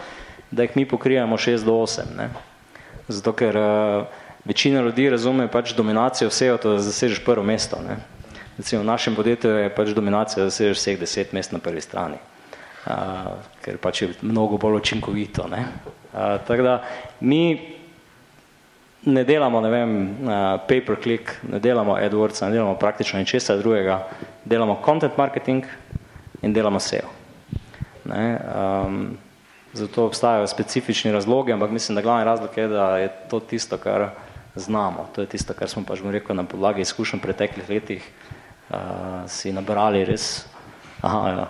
[0.49, 2.09] da jih mi pokrijemo šest do osem.
[2.16, 2.30] Ne.
[3.12, 7.76] Zato, ker uh, večina ljudi razume pač dominacijo vsega, to da zasežeš prvo mesto.
[7.84, 7.99] Ne.
[8.57, 12.16] Recimo v našem podjetju je pač dominacija, da zasežeš vseh deset mest na prvi strani.
[12.88, 15.45] Uh, ker pač je mnogo bolj učinkovito.
[15.53, 15.66] Ne.
[16.14, 16.82] Tako da
[17.20, 17.74] mi
[19.04, 19.90] ne delamo, ne vem,
[20.24, 23.98] uh, pay per click, ne delamo AdWords, ne delamo praktično ničesar drugega,
[24.44, 25.64] delamo content marketing
[26.42, 27.08] in delamo SEO.
[28.04, 29.16] Ne, um,
[29.72, 34.08] zato obstajajo specifični razlogi, ampak mislim, da glavni razlog je, da je to tisto, kar
[34.54, 35.08] znamo.
[35.14, 38.10] To je tisto, kar smo pač, bom rekel, na podlagi izkušenj preteklih letih
[38.70, 38.76] uh,
[39.28, 40.46] si nabrali res,
[41.05, 41.46] aha, ja,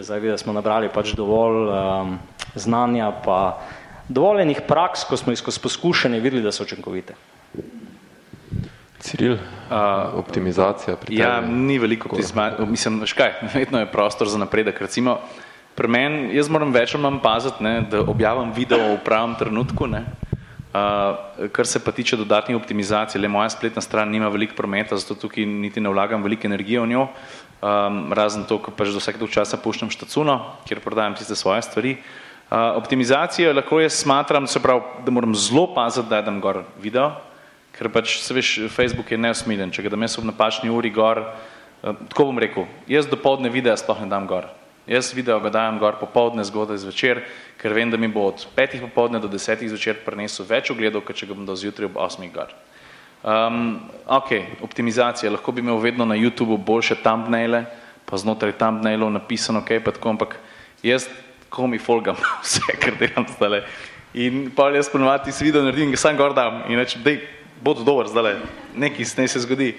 [0.00, 2.14] zdaj vidim, da smo nabrali pač dovolj um,
[2.54, 3.58] znanja, pa
[4.08, 7.16] dovoljenih praks, ko smo skozi poskušanje videli, da so učinkovite.
[8.98, 11.20] Ciril, uh, optimizacija pri tebi?
[11.22, 14.80] Ja, ni veliko optimizacije, mislim, veš kaj, vedno je prostor za napredek.
[14.80, 15.18] Recimo,
[15.78, 19.86] pri meni, jaz moram več ali manj paziti, ne, da objavim video v pravem trenutku,
[19.90, 20.04] ne.
[20.68, 25.14] Uh, kar se pa tiče dodatnih optimizacij, le moja spletna stran nima veliko prometa, zato
[25.14, 27.06] tukaj niti ne vlagam veliko energije v njo,
[27.60, 30.38] um, razen to, ko pač do vsakega časa puščam štacuno,
[30.68, 31.96] kjer prodajam tiste svoje stvari.
[32.48, 37.10] Uh, optimizacijo lahko jaz smatram, se pravi, da moram zelo paziti, da dam gor video,
[37.76, 41.20] ker pač se veš, Facebook je neusmiljen, če ga dam jaz v napačni uri gor,
[41.20, 44.48] uh, tako bom rekel, jaz do povdne videa sploh ne dam gor.
[44.88, 47.20] Jaz video ga dajem gor popovdne, zgodaj zvečer,
[47.60, 51.18] ker vem, da mi bo od petih popovdne do desetih zvečer prinesel več ogledov, kot
[51.18, 52.54] če ga bom dal zjutraj ob osmih gor.
[53.22, 57.64] Um, ok, optimizacija, lahko bi imel vedno na YouTubeu boljše thumbnaile,
[58.06, 60.36] pa znotraj thumbnailov napisano, ok, pa tako, ampak
[60.82, 61.08] jaz
[61.50, 63.64] ko mi folgam vse, kar delam zdaj.
[64.14, 67.20] In pa jaz ponovadi si video naredim, sam gor dam in rečem, dej,
[67.60, 68.38] bo to dober zdaj,
[68.76, 69.74] nekaj ne se zgodi.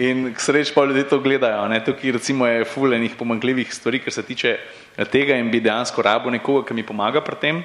[0.00, 4.12] In k sreč pa ljudje to gledajo, ne, tukaj recimo je fuljenih pomankljivih stvari, kar
[4.14, 7.62] se tiče eh, tega in bi dejansko rabo nekoga, ki mi pomaga pri tem,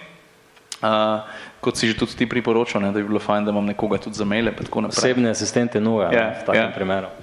[0.86, 3.98] uh, kot si že tudi ti priporočal, ne, da bi bilo fajn, da imam nekoga
[3.98, 5.02] tudi za maile, pa tako naprej.
[5.02, 6.74] Osebne asistente nuja, ja, v takem ja.
[6.76, 7.14] primeru.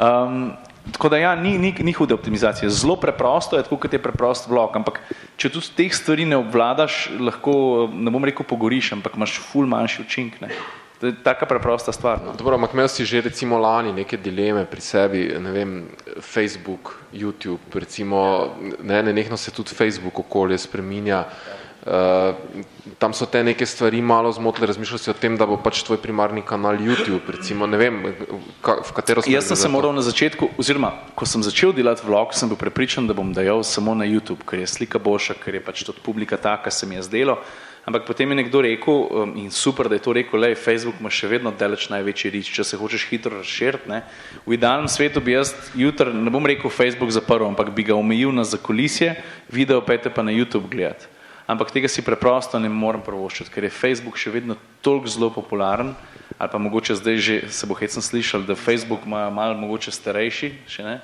[0.00, 0.52] Um,
[0.82, 2.66] Tako da ja, ni, ni, ni hude optimizacije.
[2.70, 4.98] Zelo preprosto je, tako kot je preprost vlog, ampak
[5.38, 10.02] če tudi teh stvari ne obvladaš, lahko, ne bom rekel pogoriš, ampak imaš ful manjši
[10.02, 10.40] učink.
[10.42, 10.50] Ne.
[10.98, 12.18] To je taka preprosta stvar.
[12.26, 12.34] No.
[12.38, 15.72] Dobro, ampak imel si že recimo lani neke dileme pri sebi, ne vem,
[16.18, 18.50] Facebook, YouTube, recimo,
[18.82, 21.22] ne, ne, nekno se tudi Facebook okolje spreminja.
[21.30, 21.61] Ja.
[21.82, 22.38] Uh,
[22.98, 25.98] tam so te neke stvari malo zmotile, razmišljal si o tem, da bo pač tvoj
[25.98, 27.96] primarni kanal YouTube, recimo, ne vem,
[28.62, 29.34] ka, v katero smer.
[29.34, 33.08] Jaz sem se moral na začetku, oziroma, ko sem začel delati vlog, sem bil prepričan,
[33.10, 36.38] da bom dajal samo na YouTube, ker je slika boljša, ker je pač tudi publika
[36.38, 37.40] taka, se mi je zdelo.
[37.82, 39.00] Ampak potem je nekdo rekel,
[39.42, 42.62] in super, da je to rekel, le Facebook ima še vedno deleč največji rič, če
[42.62, 43.90] se hočeš hitro razširiti.
[43.90, 44.04] Ne.
[44.46, 48.30] V idealnem svetu bi jaz jutr, ne bom rekel Facebook zaprl, ampak bi ga omejil
[48.30, 49.16] na zakulisje,
[49.50, 51.10] video pa je pa na YouTube gledati
[51.52, 55.94] ampak tega si preprosto ne morem prvoščiti, ker je Facebook še vedno toliko zelo popularen,
[56.38, 60.52] ali pa mogoče zdaj že se bo hecno slišal, da Facebook ima malo mogoče starejši,
[60.66, 60.96] še ne,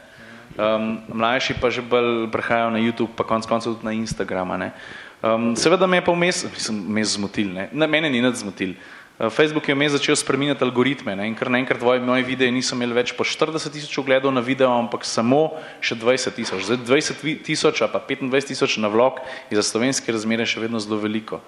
[0.57, 4.73] um, mlajši pa že bolj prehajajo na YouTube, pa konc koncev tudi na Instagrama, ne.
[5.19, 8.75] Um, seveda me je pa vmes, mislim, me zmotil, ne, na mene ni nad zmotil,
[8.75, 11.27] Eh, Facebook je vmes začel spreminjati algoritme ne?
[11.27, 14.71] in kar naenkrat tvoji moji videi niso imeli več po 40 tisoč ogledov na video,
[14.71, 16.63] ampak samo še 20 tisoč.
[16.69, 19.19] Zdaj 20 tisoč pa 25 tisoč na vlog
[19.51, 21.43] je za slovenske razmere še vedno zelo veliko.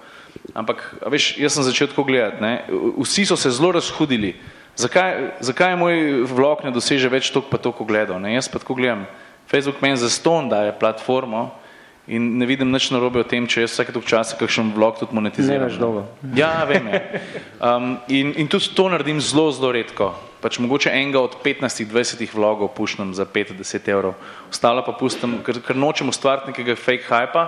[0.51, 2.67] Ampak, veš, jaz sem začel tako gledati, ne?
[2.99, 4.35] vsi so se zelo razhudili.
[4.75, 8.19] Zakaj, zakaj moj vlog ne doseže več toliko pa toliko ogledov?
[8.19, 9.07] Jaz pa tako gledam,
[9.47, 11.55] Facebook meni za ston daje platformo,
[12.09, 15.13] In ne vidim nič narobe o tem, če jaz vsake toliko časa kakšen vlog tudi
[15.13, 15.61] monetiziram.
[15.61, 16.01] Ne veš dolgo.
[16.33, 17.01] Ja, vem je.
[17.61, 20.09] Um, in, in tudi to naredim zelo, zelo redko.
[20.41, 24.17] Pač mogoče enega od 15-20 vlogov pušnem za 5-10 evrov.
[24.49, 27.45] Ostalo pa pustim, ker, ker nočem ustvariti nekega fake hypa,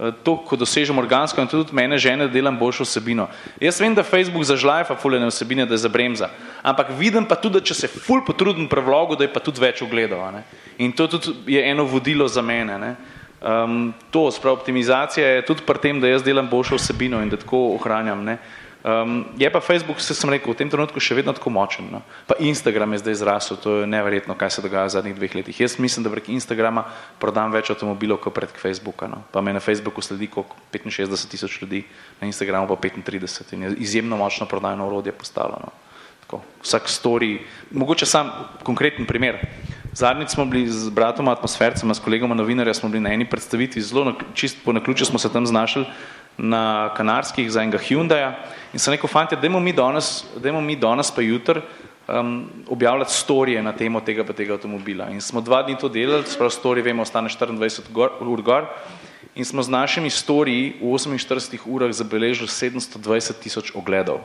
[0.00, 3.28] eh, to, ko dosežem organsko in tudi mene žene, da delam boljšo vsebino.
[3.60, 6.32] Jaz vem, da Facebook zažlajfa fulene vsebine, da je za bremza,
[6.64, 9.60] ampak vidim pa tudi, da če se ful potrudim pri vlogu, da je pa tudi
[9.60, 10.24] več ogledov.
[10.80, 12.80] In to tudi je eno vodilo za mene.
[12.80, 12.94] Ne?
[13.40, 17.40] Um, to, sprav optimizacija je tudi pri tem, da jaz delam boljšo vsebino in da
[17.40, 18.24] tako ohranjam.
[18.24, 18.38] Ne.
[18.84, 21.88] Um, je pa Facebook, se sem rekel, v tem trenutku še vedno tako močen.
[21.92, 22.00] No.
[22.24, 25.60] Pa Instagram je zdaj zrasel, to je neverjetno, kaj se dogaja v zadnjih dveh letih.
[25.60, 26.86] Jaz mislim, da prek Instagrama
[27.20, 29.08] prodam več avtomobilov kot prek Facebooka.
[29.08, 29.20] No.
[29.32, 31.84] Pa me na Facebooku sledi kot 65 tisoč ljudi,
[32.20, 35.60] na Instagramu pa 35 in je izjemno močno prodajno orodje postalo.
[35.60, 35.72] No.
[36.24, 37.36] Tako, vsak story,
[37.72, 38.32] mogoče sam
[38.64, 39.44] konkreten primer.
[39.92, 44.12] Zadnjič smo bili z bratom atmosfercem, s kolegom novinarja, smo bili na eni predstavitvi, zelo
[44.34, 45.84] čist po naključju smo se tam znašli
[46.38, 48.32] na Kanarskih za enega Hyundaija
[48.72, 51.60] in sem rekel, fantje, dajmo mi danes, dajmo mi danes pa jutr
[52.08, 55.10] um, objavljati storije na temo tega pa tega avtomobila.
[55.10, 58.70] In smo dva dni to delali, sprav storije vemo, ostane 24 gor, ur gor,
[59.34, 64.22] in smo z našimi storiji v 48 urah zabeležili 720 tisoč ogledov.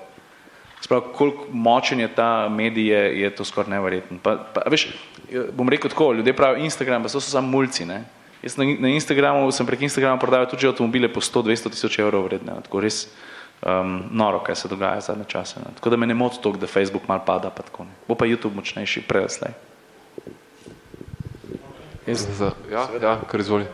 [0.86, 4.19] Sprav, koliko močen je ta medij, je, je to skoraj neverjetno.
[4.21, 4.88] Pa, pa, veš,
[5.57, 8.03] bom rekel tako, ljudje pravijo Instagram, pa so, so samo mulci, ne?
[8.45, 12.59] Jaz na, na Instagramu sem prek Instagrama prodajal tudi avtomobile po 100-200 tisoč evrov vredne,
[12.67, 13.07] tako res
[13.65, 15.63] um, noro, kaj se dogaja zadnje čase.
[15.65, 15.73] Ne?
[15.79, 17.97] Tako da me ne moti to, da Facebook mal pada, pa tako ne.
[18.05, 19.57] Bo pa YouTube močnejši, preveslej.
[22.69, 23.65] Ja, ja, kar izvoli.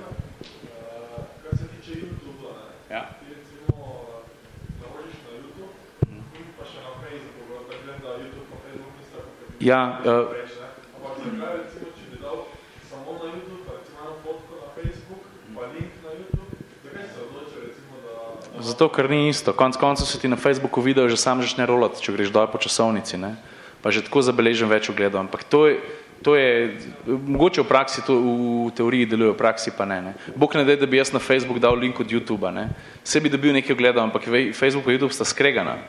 [9.62, 10.34] Ja, uh,
[18.62, 19.54] Zato, ker ni isto.
[19.54, 22.62] Konc koncev se ti na Facebooku video že sam začne rolati, če greš dol po
[22.62, 23.38] časovnici, ne?
[23.82, 25.26] pa že tako zabeležim več ogledov.
[25.26, 25.82] Ampak to je,
[26.22, 29.98] to je, mogoče v praksi to v teoriji deluje, v praksi pa ne.
[30.02, 30.14] ne.
[30.38, 32.54] Bog ne dej, da bi jaz na Facebook dal link od YouTubea.
[32.54, 32.70] Ne?
[33.02, 35.82] Vse bi dobil nekaj ogledov, ampak Facebook in YouTube sta skregana.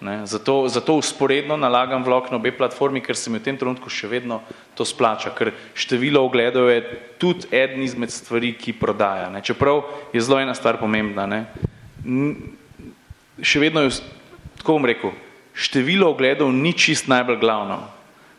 [0.00, 3.90] Ne, zato, zato usporedno nalagam vlog na obe platformi, ker se mi v tem trenutku
[3.90, 4.38] še vedno
[4.78, 6.84] to splača, ker število ogledov je
[7.18, 9.26] tudi eden izmed stvari, ki prodaja.
[9.26, 9.42] Ne.
[9.42, 9.82] Čeprav
[10.14, 11.26] je zelo ena stvar pomembna.
[11.26, 11.40] Ne.
[13.42, 13.96] Še vedno je,
[14.62, 15.10] tako bom rekel,
[15.58, 17.80] število ogledov ni čist najbolj glavno.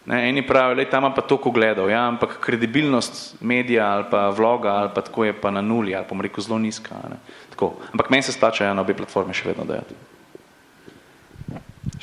[0.07, 4.71] Ne, eni pravijo, da tam pa toliko ogledov, ja, ampak kredibilnost medija ali pa vloga
[4.79, 6.95] ali pa tako je pa na nuli ali pa bom rekel zelo nizka.
[7.11, 7.19] Ne.
[7.51, 7.75] Tako.
[7.91, 10.08] Ampak meni se splača ja, na obe platformi še vedno dajati.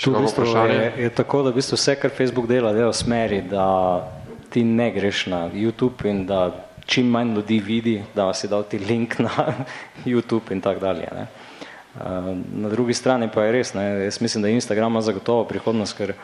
[0.02, 2.96] Tu v bistvu je, je tako, da v bistvu vse, kar Facebook dela, dela v
[2.96, 3.66] smeri, da
[4.50, 6.48] ti ne greš na YouTube in da
[6.86, 9.54] čim manj ljudi vidi, da si dal ti link na
[10.10, 11.08] YouTube in tako dalje.
[11.12, 11.26] Ne.
[12.54, 16.14] Na drugi strani pa je res, ne, jaz mislim, da Instagram ima zagotovo prihodnost, ker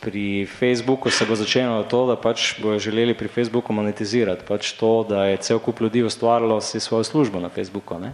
[0.00, 5.06] pri Facebooku se bo začelo to, da pač bojo želeli pri Facebooku monetizirati, pač to,
[5.08, 7.98] da je cel kup ljudi ustvarilo si svojo službo na Facebooku.
[7.98, 8.12] Ne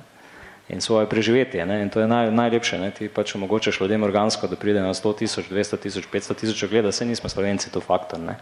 [0.70, 1.66] in svoje preživetje.
[1.66, 1.82] Ne?
[1.82, 2.90] In to je naj, najlepše, ne?
[2.94, 6.92] ti pač omogočaš ljudem organsko, da pride na 100 tisoč, 200 tisoč, 500 tisoč ogleda,
[6.92, 8.22] se nismo slovenci to faktor.
[8.22, 8.38] Ne?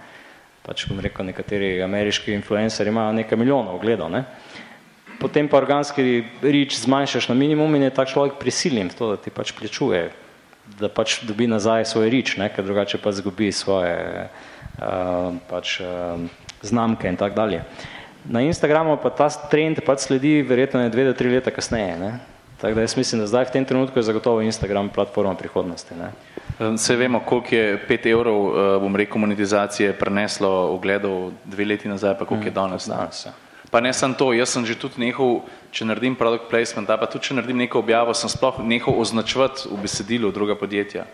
[0.66, 4.12] Pač bom rekel, nekateri ameriški influenceri imajo nekaj milijonov ogledov.
[4.12, 4.24] Ne?
[5.18, 9.32] Potem pa organski rič zmanjšaš na minimum in je tak človek prisiljen to, da ti
[9.34, 10.10] pač plačuje,
[10.78, 12.52] da pač dobi nazaj svoj rič, ne?
[12.52, 16.20] ker drugače pa zgubi svoje uh, pač, uh,
[16.60, 17.64] znamke in tako dalje.
[18.24, 21.96] Na Instagramu pa ta trend pač sledi verjetno ne dve do tri leta kasneje.
[21.98, 22.12] Ne?
[22.58, 25.94] Tako da jaz mislim, da zdaj v tem trenutku je zagotovo Instagram platforma prihodnosti.
[25.94, 26.10] Ne?
[26.78, 32.18] Se vemo, koliko je 5 evrov, eh, bom rekel, monetizacije preneslo ogledov dve leti nazaj,
[32.18, 32.88] pa koliko je mm, danes.
[32.88, 33.32] danes ja.
[33.70, 37.28] Pa ne sem to, jaz sem že tudi nehal, če naredim product placement, pa tudi
[37.28, 41.04] če naredim neko objavo, sem sploh nehal označevati v besedilu druga podjetja.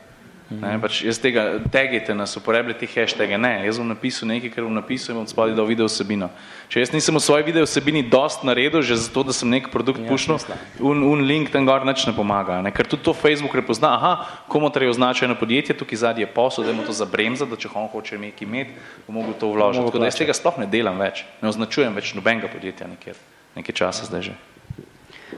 [0.52, 4.74] Ne, pač jaz tega, tegite nas, uporabljate hashtage, ne, jaz bom napisal nekaj, kar bom
[4.76, 6.28] napisal in bom spodaj dal video vsebino.
[6.68, 10.04] Če jaz nisem v svoji video vsebini dost naredil, že zato, da sem nek produkt
[10.04, 10.36] ja, pušnil,
[10.84, 14.44] un, un link tam gor nič ne pomaga, ne, ker tudi to Facebook prepozna, aha,
[14.52, 17.88] komotor je označeno podjetje, tukaj zadnji je posel, da mu to zabremza, da če on
[17.88, 18.76] hoče nekaj imeti,
[19.08, 19.88] bo mogel to vložiti.
[19.88, 23.16] Tako da jaz tega sploh ne delam več, ne označujem več nobenega podjetja nekjer,
[23.56, 24.36] nekaj časa zdaj že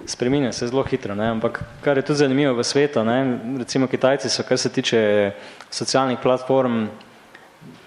[0.06, 1.28] spreminja se zelo hitro, ne?
[1.30, 3.38] ampak kar je tudi zanimivo v svetu, ne?
[3.58, 5.32] recimo Kitajci so, kar se tiče
[5.70, 6.86] socialnih platform,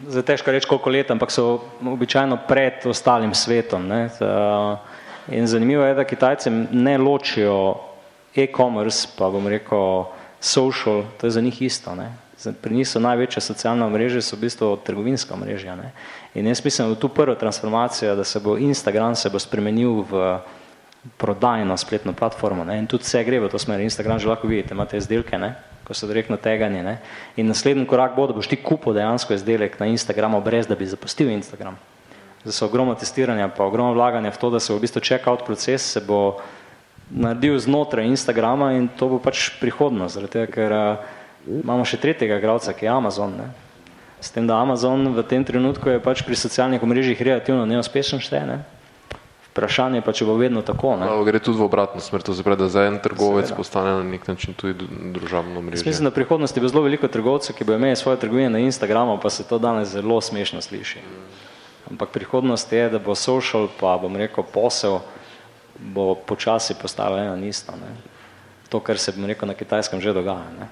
[0.08, 3.88] zdaj težko reči koliko let, ampak so običajno pred ostalim svetom.
[3.88, 4.10] Ne?
[5.32, 7.76] In zanimivo je, da Kitajci ne ločijo
[8.36, 10.06] e-commerce, pa bom rekel
[10.40, 11.96] social, to je za njih isto.
[11.96, 12.12] Ne?
[12.62, 15.76] Pri njih so največja socialna mreža, so v bistvu trgovinska mreža.
[15.76, 15.92] Ne?
[16.34, 20.40] In jaz mislim, da tu prva transformacija, da se bo Instagram se bo spremenil v
[21.18, 22.80] prodajno spletno platformo ne?
[22.80, 23.80] in tudi vse gre v to smer.
[23.80, 25.56] Instagram že lahko vidite, imate izdelke, ne?
[25.88, 26.84] ko so direktno teganje.
[26.84, 27.00] Ne?
[27.36, 30.86] In naslednji korak bo, da boš ti kupil dejansko izdelek na Instagramu, brez da bi
[30.86, 31.80] zapustil Instagram.
[32.44, 35.84] Zdaj so ogromno testiranja, pa ogromno vlaganja v to, da se v bistvu checkout proces
[35.84, 36.40] se bo
[37.10, 41.10] naredil znotraj Instagrama in to bo pač prihodnost, zaradi tega, ker uh,
[41.50, 43.34] imamo še tretjega igralca, ki je Amazon.
[43.34, 43.48] Ne?
[44.22, 48.46] S tem, da Amazon v tem trenutku je pač pri socialnih omrežjih relativno neuspešen šteje,
[48.46, 48.60] ne?
[49.50, 50.94] Vprašanje pa, če bo vedno tako.
[51.00, 51.08] Ne?
[51.10, 53.58] No, gre tudi v obratno smer, to se pravi, da za en trgovec Seveda.
[53.58, 54.86] postane na nek način tudi
[55.16, 55.86] družabno mrežo.
[55.86, 59.18] Mislim, da v prihodnosti bo zelo veliko trgovcev, ki bo imeli svoje trgovine na Instagramu,
[59.18, 61.02] pa se to danes zelo smešno sliši.
[61.90, 65.00] Ampak prihodnost je, da bo social, pa bom rekel posel,
[65.80, 67.74] bo počasi postalo eno isto.
[67.74, 67.96] Ne?
[68.70, 70.46] To, kar se, bom rekel, na kitajskem že dogaja.
[70.60, 70.68] Ne?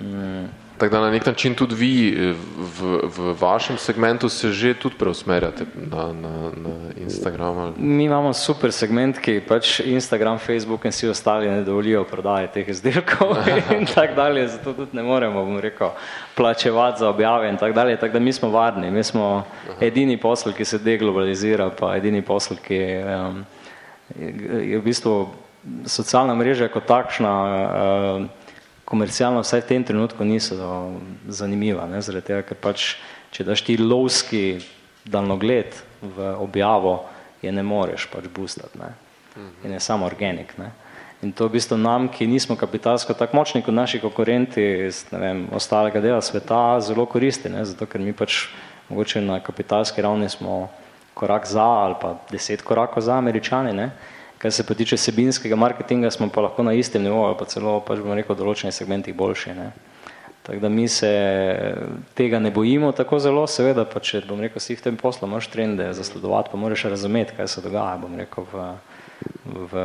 [0.00, 0.67] Mm.
[0.78, 2.34] Tako da na nek način tudi vi eh,
[2.78, 7.58] v, v vašem segmentu se že tudi preusmerjate na, na, na Instagram.
[7.58, 7.72] Ali...
[7.78, 12.68] Mi imamo super segment, ki pač Instagram, Facebook in vsi ostali ne dovolijo prodaje teh
[12.68, 13.36] izdelkov
[13.78, 15.90] in tako dalje, zato tudi ne moremo, bom rekel,
[16.34, 19.44] plačevati za objave in tako dalje, tako da mi smo varni, mi smo
[19.80, 23.44] edini posel, ki se deglobalizira, pa edini posel, ki um,
[24.62, 25.28] je v bistvu
[25.86, 28.37] socialna mreža kot takšna, uh,
[28.88, 30.56] komercialno vsaj v tem trenutku niso
[31.28, 32.94] zanimiva, ne, zaradi tega, ker pač,
[33.36, 34.58] če daš ti lovski
[35.04, 37.02] daljnogled v objavo,
[37.44, 38.94] je ne moreš pač boostati, ne,
[39.64, 40.72] in je samo organik, ne.
[41.22, 45.18] In to v bistvu nam, ki nismo kapitalsko tako močni kot naši konkurenti iz, ne
[45.18, 48.46] vem, ostalega dela sveta, zelo koristi, ne, zato ker mi pač
[48.88, 50.68] mogoče na kapitalski ravni smo
[51.18, 53.90] korak za ali pa deset korakov za američani, ne,
[54.38, 57.98] Kar se pa tiče sebinskega marketinga, smo pa lahko na istem nivoju, pa celo, pač
[57.98, 59.54] bomo rekel, v določenih segmentih boljši.
[59.58, 59.72] Ne.
[60.46, 61.10] Tako da mi se
[62.14, 65.50] tega ne bojimo tako zelo, seveda pa če, bom rekel, si v tem poslu moraš
[65.52, 68.68] trende zasledovati, pa moraš razumeti, kaj se dogaja, bom rekel, v,
[69.74, 69.82] v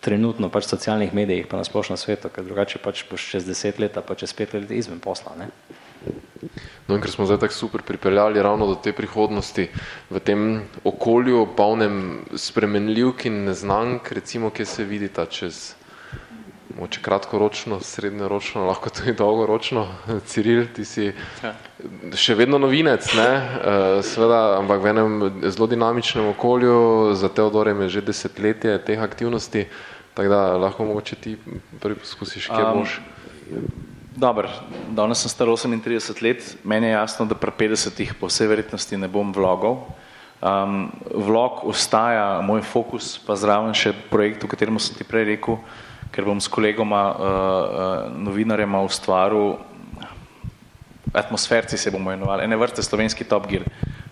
[0.00, 3.98] trenutno pač socialnih medijih, pa na splošno svetu, ker drugače pač boš čez deset let,
[4.00, 5.34] pa čez pet let izven posla.
[5.36, 5.50] Ne.
[6.90, 9.68] No, in ker smo zdaj tako super pripeljali ravno do te prihodnosti
[10.10, 15.60] v tem okolju, polnem spremenljivk in neznank, recimo, kje se vidita čez
[16.80, 19.86] moče kratkoročno, srednjeročno, lahko tudi dolgoročno.
[20.30, 21.12] Ciril, ti si
[21.44, 21.54] ja.
[22.18, 23.30] še vedno novinec, ne?
[23.30, 25.16] Eh, Sveda, ampak v enem
[25.46, 29.68] zelo dinamičnem okolju, za Teodorem je že desetletje teh aktivnosti,
[30.18, 31.38] tako da lahko mogoče ti
[31.78, 32.98] prvi poskusiš, kje um, boš.
[34.20, 34.50] Dobro,
[34.92, 39.08] danes sem star 38 let, meni je jasno, da pri 50-ih po vsej verjetnosti ne
[39.08, 39.86] bom vlogov.
[40.44, 45.56] Um, vlog ostaja moj fokus, pa zraven še projekt, o katerem sem ti prej rekel,
[46.12, 49.56] ker bom s kolegoma uh, uh, novinarjema ustvaril,
[51.16, 53.64] atmosferci se bomo imenovali, ene vrste slovenski Top Gear.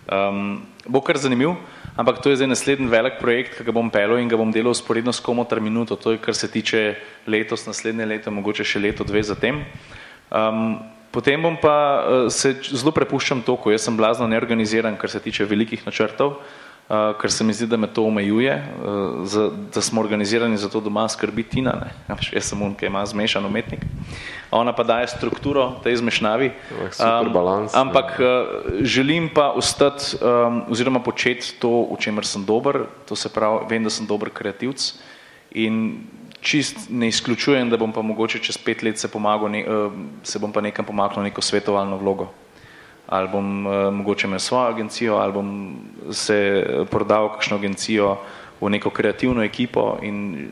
[0.09, 1.53] Um, bo kar zanimiv,
[1.93, 4.73] ampak to je zdaj naslednji velik projekt, ki ga bom pelil in ga bom delal
[4.73, 6.97] sporedno s komotar minuto, to je kar se tiče
[7.29, 9.61] letos, naslednje leto, mogoče še leto, dve zatem.
[10.29, 10.77] Um,
[11.11, 11.75] potem bom pa
[12.05, 17.17] uh, se zelo prepuščam toku, jaz sem blazno neorganiziran, kar se tiče velikih načrtov, uh,
[17.17, 20.83] ker se mi zdi, da me to omejuje, uh, za, da smo organizirani za to
[20.85, 21.89] doma skrbi Tina, ne?
[22.35, 23.81] jaz sem on, ki ima zmešan umetnik,
[24.53, 31.01] ona pa daje strukturo tej zmešnavi, um, balans, ampak uh, želim pa ostati um, oziroma
[31.01, 34.93] početi to, v čemer sem dober, to se pravi, vem, da sem dober kreativc
[35.57, 36.05] in
[36.41, 40.39] čist ne izključujem, da bom pa mogoče čez pet let se pomagal, ne, uh, se
[40.39, 42.29] bom pa nekam pomaknil neko svetovalno vlogo.
[43.07, 45.49] Ali bom uh, mogoče imel svojo agencijo, ali bom
[46.11, 48.17] se prodal kakšno agencijo
[48.61, 50.49] v neko kreativno ekipo in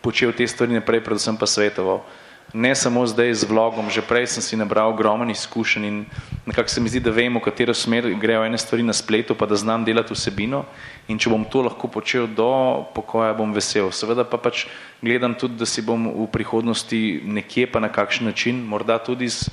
[0.00, 1.96] počel te stvari naprej, predvsem pa svetoval.
[1.96, 2.21] Uh,
[2.52, 6.04] ne samo zdaj z vlogom, že prej sem si nabral ogromen izkušenj in
[6.46, 9.46] nekako se mi zdi, da vem, v katero smer grejo ene stvari na spletu, pa
[9.46, 10.64] da znam delati vsebino
[11.08, 13.88] in če bom to lahko počel do pokoja, bom vesel.
[13.90, 14.66] Seveda pa pač
[15.00, 19.48] gledam tudi, da si bom v prihodnosti nekje pa na kakšen način, morda tudi z,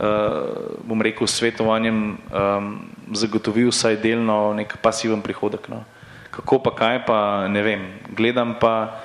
[0.00, 2.72] uh, bom rekel, svetovanjem um,
[3.12, 5.68] zagotovil vsaj delno nek pasiven prihodek.
[5.68, 5.84] No.
[6.32, 7.84] Kako pa kaj pa, ne vem.
[8.16, 9.04] Gledam pa,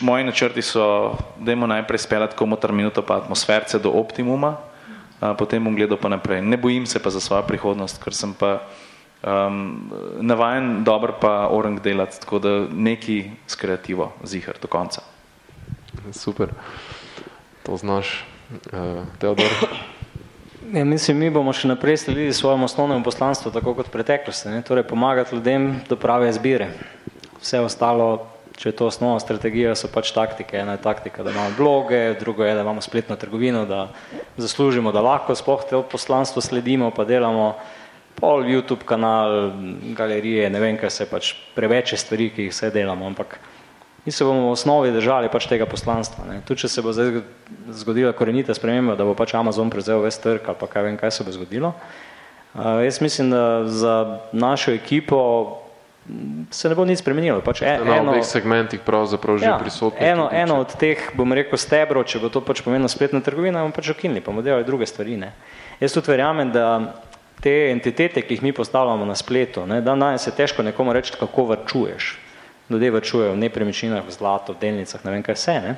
[0.00, 4.56] Moji načrti so, da imamo najprej speljati komotar minuto pa atmosferce do optimuma,
[5.20, 6.42] a, potem bom gledal pa naprej.
[6.42, 8.62] Ne bojim se pa za svojo prihodnost, ker sem pa
[9.22, 15.02] um, navajen dober pa orang delati, tako da neki s kreativo zihar do konca.
[16.12, 16.48] Super,
[17.62, 18.24] to znaš,
[18.72, 19.46] uh, Teodor.
[20.72, 24.62] Ja, mislim, mi bomo še naprej sledili svojemu osnovnemu poslanstvu, tako kot preteklosti, ne?
[24.66, 26.70] torej pomagati ljudem do prave izbire.
[27.40, 30.56] Vse ostalo če je to osnovna strategija, so pač taktike.
[30.56, 33.88] Ena je taktika, da imamo bloge, drugo je, da imamo spletno trgovino, da
[34.36, 37.54] zaslužimo, da lahko sploh te poslanstvo sledimo, pa delamo
[38.16, 39.52] pol YouTube kanal,
[39.96, 43.36] galerije, ne vem, kaj se pač preveče stvari, ki jih vse delamo, ampak
[44.06, 46.24] mi se bomo v osnovi držali pač tega poslanstva.
[46.30, 46.40] Ne.
[46.46, 47.20] Tu, če se bo zdaj
[47.74, 51.12] zgodila korenita sprememba, da bo pač Amazon prevzel ves trg ali pa kaj vem, kaj
[51.12, 51.74] se bo zgodilo.
[52.56, 53.96] Uh, jaz mislim, da za
[54.32, 55.18] našo ekipo
[56.50, 57.40] se ne bo nič spremenilo.
[57.42, 59.98] Pač e, na eno, obeh segmentih pravzaprav že ja, prisotno.
[59.98, 63.74] Eno, eno od teh, bom rekel, stebrov, če bo to pač pomenilo spletna trgovina, bomo
[63.74, 65.18] pač okinili, pa bomo delali druge stvari.
[65.18, 65.32] Ne.
[65.82, 66.66] Jaz tudi verjamem, da
[67.42, 71.14] te entitete, ki jih mi postavljamo na spletu, ne, dan danes je težko nekomu reči,
[71.18, 72.16] kako vrčuješ.
[72.70, 75.58] Ljudje vrčujejo v nepremičninah, v zlato, v delnicah, ne vem kaj vse.
[75.62, 75.74] Ne.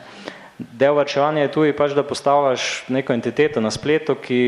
[0.59, 4.41] Del vrčevanja je tudi pač, da postavljaš neko entiteto na spletu, ki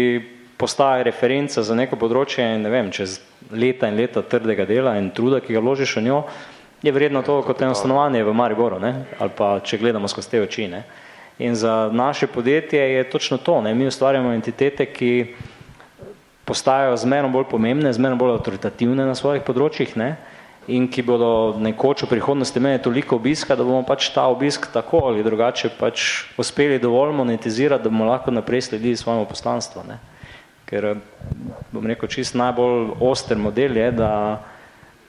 [0.60, 3.18] postaja referenca za neko področje in ne vem, čez
[3.52, 6.22] leta in leta trdega dela in truda, ki ga vložiš v njo,
[6.82, 9.04] je vredno to kot eno stanovanje v Mariboru, ne?
[9.18, 10.68] ali pa če gledamo skozi te oči.
[10.68, 10.84] Ne?
[11.38, 13.60] In za naše podjetje je točno to.
[13.60, 13.74] Ne?
[13.74, 15.34] Mi ustvarjamo entitete, ki
[16.44, 20.16] postajajo zmerno bolj pomembne, zmerno bolj avtoritativne na svojih področjih ne?
[20.70, 25.00] in ki bodo nekoč v prihodnosti imeli toliko obiska, da bomo pač ta obisk tako
[25.08, 29.82] ali drugače pač uspeli dovolj monetizirati, da bomo lahko naprej sledili svojemu poslanstvu.
[29.88, 29.96] Ne?
[30.70, 30.94] Ker
[31.72, 34.12] bom rekel, čist najbolj oster model je, da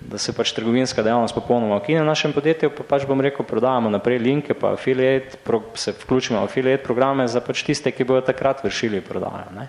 [0.02, 3.90] da se pač trgovinska dejavnost popolnoma ukine v našem podjetju, pa pač bom rekel, prodajamo
[3.94, 8.26] naprej linke, pa affiliate, pro, se vključimo v affiliate programe za pač tiste, ki bodo
[8.26, 9.54] takrat vršili prodajo.
[9.54, 9.68] Ne?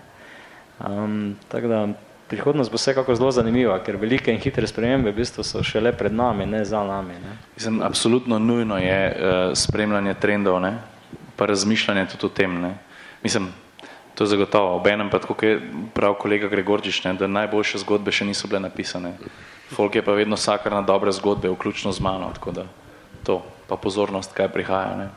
[0.81, 1.79] Um, tako da
[2.33, 6.13] prihodnost bo vsekako zelo zanimiva, ker velike in hitre spremembe v bistvu so šele pred
[6.13, 7.13] nami, ne za nami.
[7.21, 7.37] Ne?
[7.55, 10.79] Mislim, absolutno nujno je uh, spremljanje trendov, ne?
[11.37, 12.57] pa razmišljanje tudi o tem.
[12.61, 12.73] Ne?
[13.23, 13.51] Mislim,
[14.15, 14.75] to je zagotovo.
[14.75, 15.61] Obenem pa kot je
[15.93, 17.13] prav kolega Gregorčič, ne?
[17.13, 19.17] da najboljše zgodbe še niso bile napisane.
[19.73, 22.65] Folk je pa vedno vsakar na dobre zgodbe, vključno z mano, tako da
[23.23, 24.95] to, pa pozornost, kaj prihaja.
[24.99, 25.07] Ne?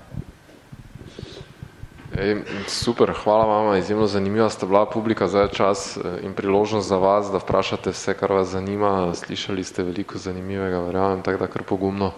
[2.17, 6.89] Ej, super, hvala vama, izjemno zanimiva sta bila publika, zdaj je čas eh, in priložnost
[6.89, 11.53] za vas, da vprašate vse, kar vas zanima, slišali ste veliko zanimivega, verjamem, tako da
[11.53, 12.15] kar pogumno.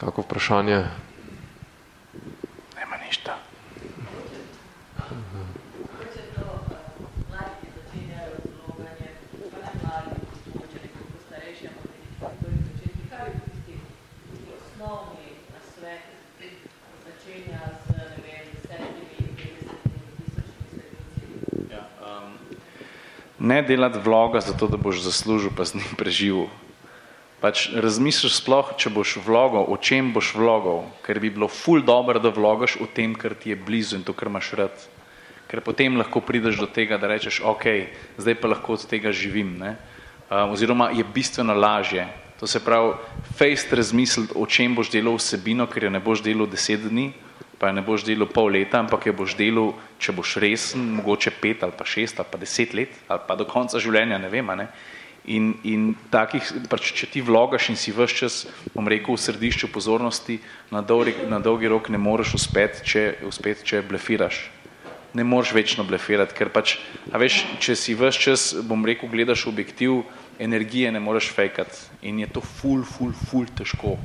[0.00, 0.84] Kako vprašanje?
[23.40, 26.46] Ne delati vloga zato, da boš zaslužil pa z njim preživel.
[27.40, 32.20] Pač razmisliš sploh, če boš vlogal, o čem boš vlogal, ker bi bilo ful dobro,
[32.20, 34.76] da vlogaš o tem, kar ti je blizu in to, kar imaš rad.
[35.48, 37.64] Ker potem lahko prideš do tega, da rečeš, ok,
[38.20, 39.56] zdaj pa lahko od tega živim.
[39.56, 39.72] Ne?
[40.28, 42.04] Uh, oziroma je bistveno lažje.
[42.38, 42.92] To se pravi,
[43.40, 47.08] fejst razmisliti, o čem boš delal vsebino, ker jo ne boš delal deset dni,
[47.60, 51.60] pa ne boš delal pol leta, ampak jo boš delal, če boš resen, mogoče pet
[51.66, 54.48] ali pa šest ali pa deset let ali pa do konca življenja, ne vem.
[54.56, 54.70] Ne?
[55.28, 58.36] In, in takih, pač, če ti vlogaš in si vse čas,
[58.72, 60.38] bom rekel, v središču pozornosti,
[60.72, 64.46] na dolgi, na dolgi rok ne moreš uspeti, če, uspet, če blefiraš.
[65.12, 66.78] Ne moreš večno blefirati, ker pač,
[67.12, 70.00] a veš, če si vse čas, bom rekel, gledaš objektiv,
[70.40, 73.98] energije ne moreš fejkati in je to ful, ful, ful težko.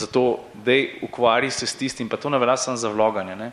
[0.00, 3.36] Zato, dej, ukvari se s tistim, pa to ne velja samo za vloganje.
[3.36, 3.50] Ne?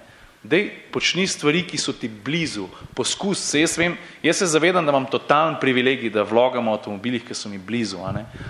[0.48, 4.94] Dej, počni stvari, ki so ti blizu, poskus se, jaz vem, jaz se zavedam, da
[4.94, 8.00] imam totalen privilegij, da vlogam v avtomobilih, ki so mi blizu,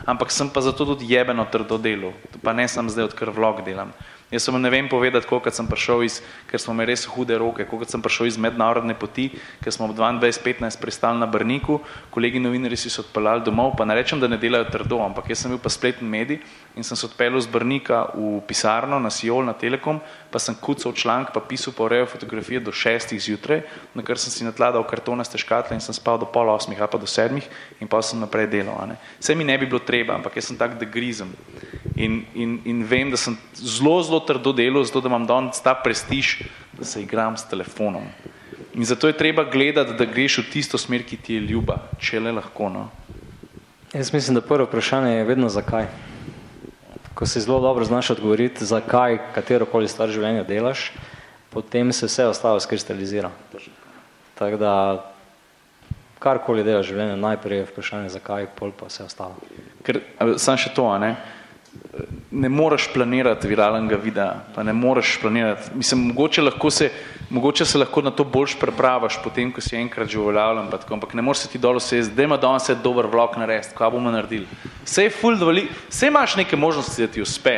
[0.05, 2.11] ampak sem pa zato tudi jebeno trdo delo,
[2.43, 3.95] pa ne sem zdaj, odkar vlog delam.
[4.27, 6.17] Jaz sem ne vem povedati, koliko sem prišel iz,
[6.51, 9.29] ker smo imeli res hude roke, koliko sem prišel iz mednarodne poti,
[9.63, 11.79] ker smo v 22.15 pristali na Brniku,
[12.11, 15.45] kolegi novinari si se odpeljali domov, pa ne rečem, da ne delajo trdo, ampak jaz
[15.45, 16.41] sem bil pa spletni medij
[16.75, 20.91] in sem se odpeljal z Brnika v pisarno na Sijol, na Telekom, pa sem kucal
[20.91, 23.63] članek, pa pisal pa urejo fotografije do šestih zjutraj,
[23.95, 26.99] na kar sem si natladal kartonaste škatle in sem spal do pol osmih ali pa
[26.99, 27.47] do sedmih
[27.79, 28.91] in pa sem naprej delal.
[29.19, 31.31] Vse mi ne bi bilo treba, ampak jaz sem tak, da grizem.
[31.95, 35.75] In, in, in vem, da sem zelo, zelo trdo delal, zato da imam danes ta
[35.75, 36.41] prestiž,
[36.77, 38.03] da se igram s telefonom.
[38.73, 42.19] In zato je treba gledati, da greš v tisto smer, ki ti je ljuba, če
[42.19, 42.69] le lahko.
[42.69, 42.89] No.
[43.93, 45.87] Jaz mislim, da prvo vprašanje je vedno zakaj.
[47.17, 50.91] Ko si zelo dobro znaš odgovoriti, zakaj katero koli stvar življenja delaš,
[51.49, 53.31] potem se vse ostalo skristalizira.
[54.37, 54.73] Tako da
[56.19, 59.41] karkoli delaš življenje, najprej je vprašanje zakaj, pol pa vse ostalo.
[59.87, 60.03] Ker,
[60.37, 61.15] sam še to, a ne?
[62.31, 66.89] Ne moreš planirati viralnega videa, pa ne moreš planirati, mislim, mogoče, lahko se,
[67.29, 71.21] mogoče se lahko na to boljš prepravaš, potem, ko si enkrat že uveljavljen, ampak ne
[71.21, 74.47] moreš se ti dolo sesti, da ima danes dober vlog narediti, kaj bomo naredili.
[74.85, 77.57] Vse je full dovoli, vse imaš neke možnosti, da ti uspe,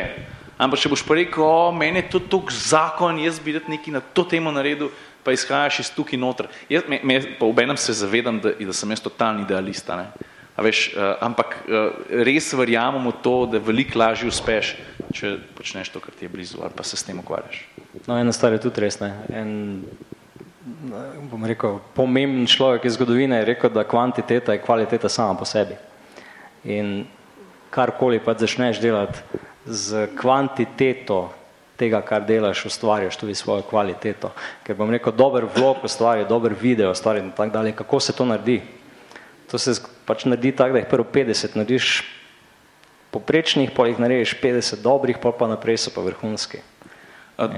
[0.58, 4.00] ampak če boš pa rekel, o, meni je to tok zakon, jaz bi nekaj na
[4.00, 4.90] to temo naredil,
[5.24, 6.48] pa izhajaš iz tukaj noter.
[6.68, 10.30] Jaz, me, me, pa v enem se zavedam, da, da sem jaz totalni idealista, ne.
[10.56, 11.94] Veš, uh, ampak uh,
[12.26, 14.74] res verjamem v to, da veliko lažje uspeš,
[15.14, 17.62] če počneš to, kar ti je blizu ali pa se s tem ukvarjaš.
[18.06, 19.00] No, ena stvar je tudi res.
[19.00, 19.14] Ne.
[19.32, 19.54] En,
[21.30, 25.78] bom rekel, pomemben človek iz zgodovine je rekel, da kvantiteta je kvaliteta sama po sebi.
[26.64, 27.06] In
[27.70, 29.22] karkoli pa začneš delati
[29.64, 31.30] z kvantiteto
[31.80, 34.32] tega, kar delaš, ustvarjaš tudi svojo kvaliteto.
[34.66, 37.72] Ker bom rekel, dober vlog ustvarja, dober video ustvarja in tako dalje.
[37.78, 38.60] Kako se to naredi?
[39.50, 39.74] To se
[40.06, 42.02] pač naredi tako, da jih prvo 50 narediš
[43.10, 46.62] poprečnih, pa jih narediš 50 dobrih, pa pa naprej so pa vrhunski.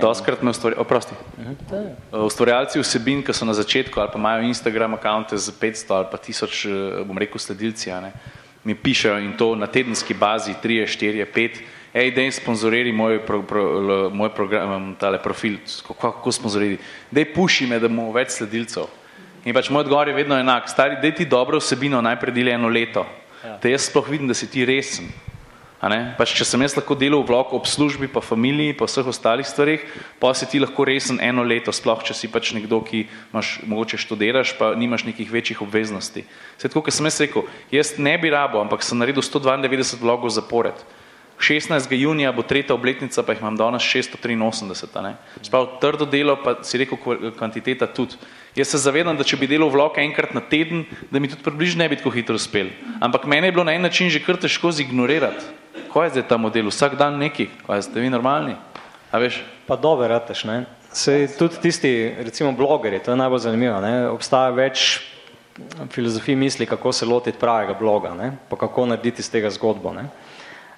[0.00, 1.88] Doskrat me ustvarja, oprosti, mhm,
[2.22, 6.18] ustvarjalci vsebin, ki so na začetku ali pa imajo Instagram akonte z 500 ali pa
[6.22, 8.12] 1000, eh, bom rekel, sledilci, ne,
[8.64, 11.58] mi pišejo in to na tedenski bazi, 3, 4, 5
[11.92, 13.64] hej, dej sponzoriri moj, pro, pro,
[14.10, 16.78] moj program, tale profil, kako, kako sponzoriri,
[17.10, 18.88] dej puši me, da bomo več sledilcev.
[19.44, 22.70] In pač moj odgovor je vedno enak, stari, dej ti dobro vsebino, najprej deli eno
[22.70, 23.02] leto,
[23.42, 23.56] ja.
[23.58, 25.10] da jaz sploh vidim, da si ti resen.
[25.82, 29.82] Pač, če sem jaz lahko delal vlog ob službi, pa familiji, pa vseh ostalih stvarih,
[30.22, 33.00] pa si ti lahko resen eno leto, sploh če si pač nekdo, ki
[33.32, 36.22] imaš, mogoče študiraš, pa nimaš nekih večjih obveznosti.
[36.54, 40.30] Sedaj, tako, kot sem jaz rekel, jaz ne bi rabo, ampak sem naredil 192 vlogov
[40.30, 40.78] zapored.
[41.42, 41.90] 16.
[41.98, 45.18] junija bo tretja obletnica, pa jih imam danes 683.
[45.42, 47.02] Sprav trdo delo, pa si rekel
[47.34, 48.14] kvantiteta tudi.
[48.56, 51.84] Jaz se zavedam, da če bi delal vlog enkrat na teden, da mi tudi približno
[51.84, 52.68] ne bi tako hitro uspel.
[53.00, 55.62] Ampak mene je bilo na en način že kar težko zignorirati
[55.92, 58.56] kaj je zdaj ta model, vsak dan neki, kaj ste vi normalni?
[59.12, 59.42] A veš?
[59.68, 60.64] Pa dobro, rateš, ne.
[60.92, 65.00] Se tudi tisti, recimo blogeri, to je najbolj zanimivo, ne, obstaja več
[65.92, 70.08] filozofij misli, kako se lotiti pravega bloga, ne, pa kako narediti iz tega zgodbo, ne.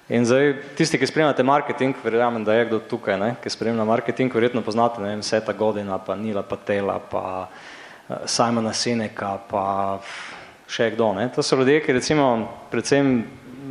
[0.09, 4.33] In zdaj, tisti, ki spremljate marketing, verjamem, da je kdo tukaj, ne, ki spremlja marketing,
[4.33, 9.65] verjetno poznate, ne vem, Seta Godina, pa Nila Patela, pa uh, Simona Sineka, pa
[10.69, 11.25] še kdo, ne.
[11.33, 12.27] To so ljudje, ki recimo,
[12.69, 13.17] predvsem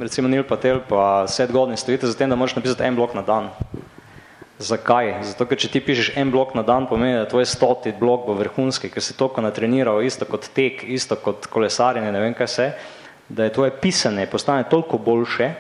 [0.01, 3.23] recimo Neil Patel pa Seth Godin stojite za tem, da moraš napisati en blok na
[3.23, 3.51] dan.
[4.59, 5.11] Zakaj?
[5.27, 8.37] Zato, ker če ti pišeš en blok na dan, pomeni, da tvoj stoti blok bo
[8.39, 12.69] vrhunski, ker si toliko natreniral, isto kot tek, isto kot kolesarjenje, ne vem kaj se,
[13.29, 15.51] da je tvoje pisanje postane toliko boljše,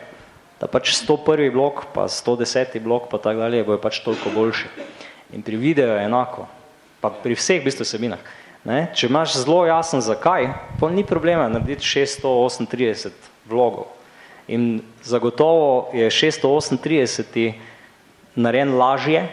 [0.61, 1.53] da pač 101.
[1.53, 2.79] blok, pa 110.
[2.81, 4.71] blok, pa tako dalje, bojo pač toliko boljši.
[5.35, 6.47] In pri videu je enako,
[7.01, 8.23] pa pri vseh bistvu sebinah.
[8.65, 8.89] Ne?
[8.97, 10.49] Če imaš zelo jasen zakaj,
[10.81, 13.13] pa ni problema narediti 638
[13.51, 13.91] vlogov.
[14.49, 17.55] In zagotovo je 638
[18.35, 19.27] narejen lažje,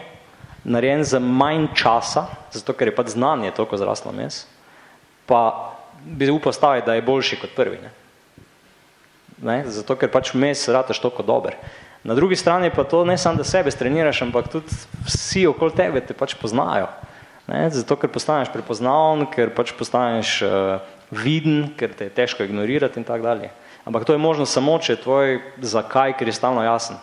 [0.64, 4.44] narejen za manj časa, zato ker je pač znanje toliko zraslo mes,
[5.26, 5.72] pa
[6.04, 7.78] bi upal staviti, da je boljši kot prvi.
[7.82, 7.90] Ne?
[9.42, 9.62] Ne?
[9.66, 11.58] Zato ker pač mes rataš toliko dober.
[12.06, 14.74] Na drugi strani pa to ne samo, da sebe streniraš, ampak tudi
[15.06, 16.88] vsi okoli tebe te pač poznajo.
[17.50, 17.66] Ne?
[17.70, 23.06] Zato ker postaneš prepoznaven, ker pač postaneš uh, viden, ker te je težko ignorirati in
[23.06, 23.50] tako dalje.
[23.84, 27.00] Ampak to je možno samo, če je tvoj zakaj kristalno jasen.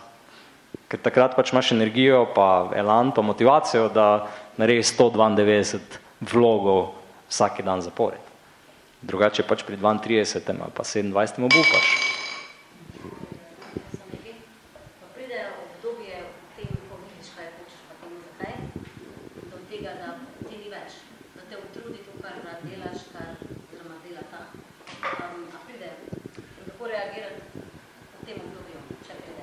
[0.88, 4.26] Ker takrat pač imaš energijo, pa elan, pa motivacijo, da
[4.56, 6.00] narediš 192
[6.32, 6.96] vlogov
[7.28, 8.20] vsaki dan zapored.
[9.04, 12.09] Drugače pač pri 32 ali pa 27 obupaš.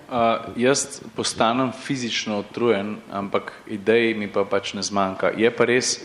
[0.07, 0.13] Uh,
[0.55, 5.34] jaz postanem fizično utrujen, ampak idej mi pa pač ne zmanjka.
[5.35, 5.97] Je pa res,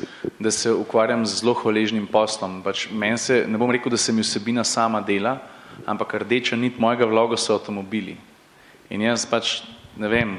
[0.43, 2.65] da se ukvarjam z zelo hvaležnim poslom.
[2.67, 5.37] Pač men se, ne bom rekel, da se mi vsebina sama dela,
[5.87, 8.17] ampak rdeča nit mojega vloga so avtomobili.
[8.91, 9.61] In jaz pač,
[9.95, 10.35] ne vem,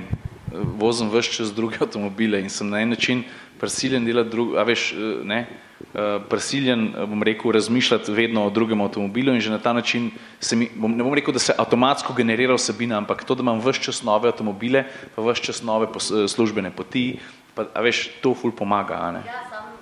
[0.51, 3.23] vozim vse čez druge avtomobile in sem na en način
[3.63, 4.91] prisiljen delati drug, a veš,
[5.23, 5.45] ne,
[5.93, 10.11] Eh, prisiljen, eh, bom rekel, razmišljati vedno o drugem avtomobilu in že na ta način
[10.39, 13.59] se mi, bom, ne bom rekel, da se avtomatsko generira vsebina, ampak to, da imam
[13.59, 14.85] vse čas nove avtomobile,
[15.15, 17.19] pa vse čas nove pos, eh, službene poti,
[17.53, 19.21] pa, a veš, to ful pomaga, a ne?
[19.27, 19.75] Ja, sam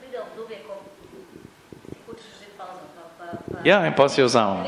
[0.00, 0.80] pride obdobje, ko
[2.08, 3.68] hočeš že pauzo, pa, pa, pa...
[3.68, 4.66] Ja, in pa si jo vzamem.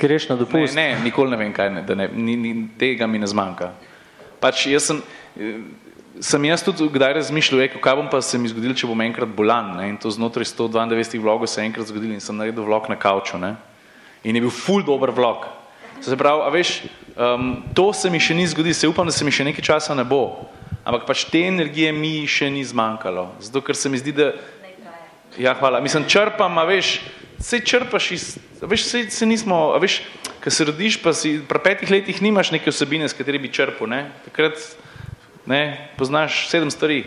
[0.00, 0.74] Greš na dopust?
[0.74, 3.72] Ne, ne, nikoli ne vem, kaj ne, da ne, ni, ni, tega mi ne zmanjka.
[4.40, 5.00] Pač jaz sem,
[6.20, 9.30] sem jaz tudi kdaj razmišljal, eko, kaj bom pa se mi zgodilo, če bom enkrat
[9.34, 9.74] bolan.
[9.78, 9.88] Ne?
[9.90, 13.38] In to znotraj 192 vlogov se je enkrat zgodilo in sem naredil vlog na kavču.
[13.42, 13.54] Ne?
[14.24, 15.48] In je bil ful dober vlog.
[16.04, 16.74] Se pravi, a veš,
[17.16, 19.96] um, to se mi še ni zgodilo, se upam, da se mi še nekaj časa
[19.96, 20.50] ne bo.
[20.84, 23.30] Ampak pač te energije mi še ni zmanjkalo.
[23.40, 24.34] Zato, ker se mi zdi, da...
[25.40, 25.80] Ja, hvala.
[25.82, 27.00] Mislim, črpam, a veš,
[27.42, 28.26] se črpaš iz...
[28.62, 29.72] A veš, se, se nismo...
[29.74, 30.02] A veš,
[30.44, 33.88] ko se rodiš, pa si pri petih letih nimaš neke osebine, s kateri bi črpal,
[33.88, 34.02] ne?
[34.28, 34.60] Takrat
[35.46, 37.04] ne, poznaš sedem stvari.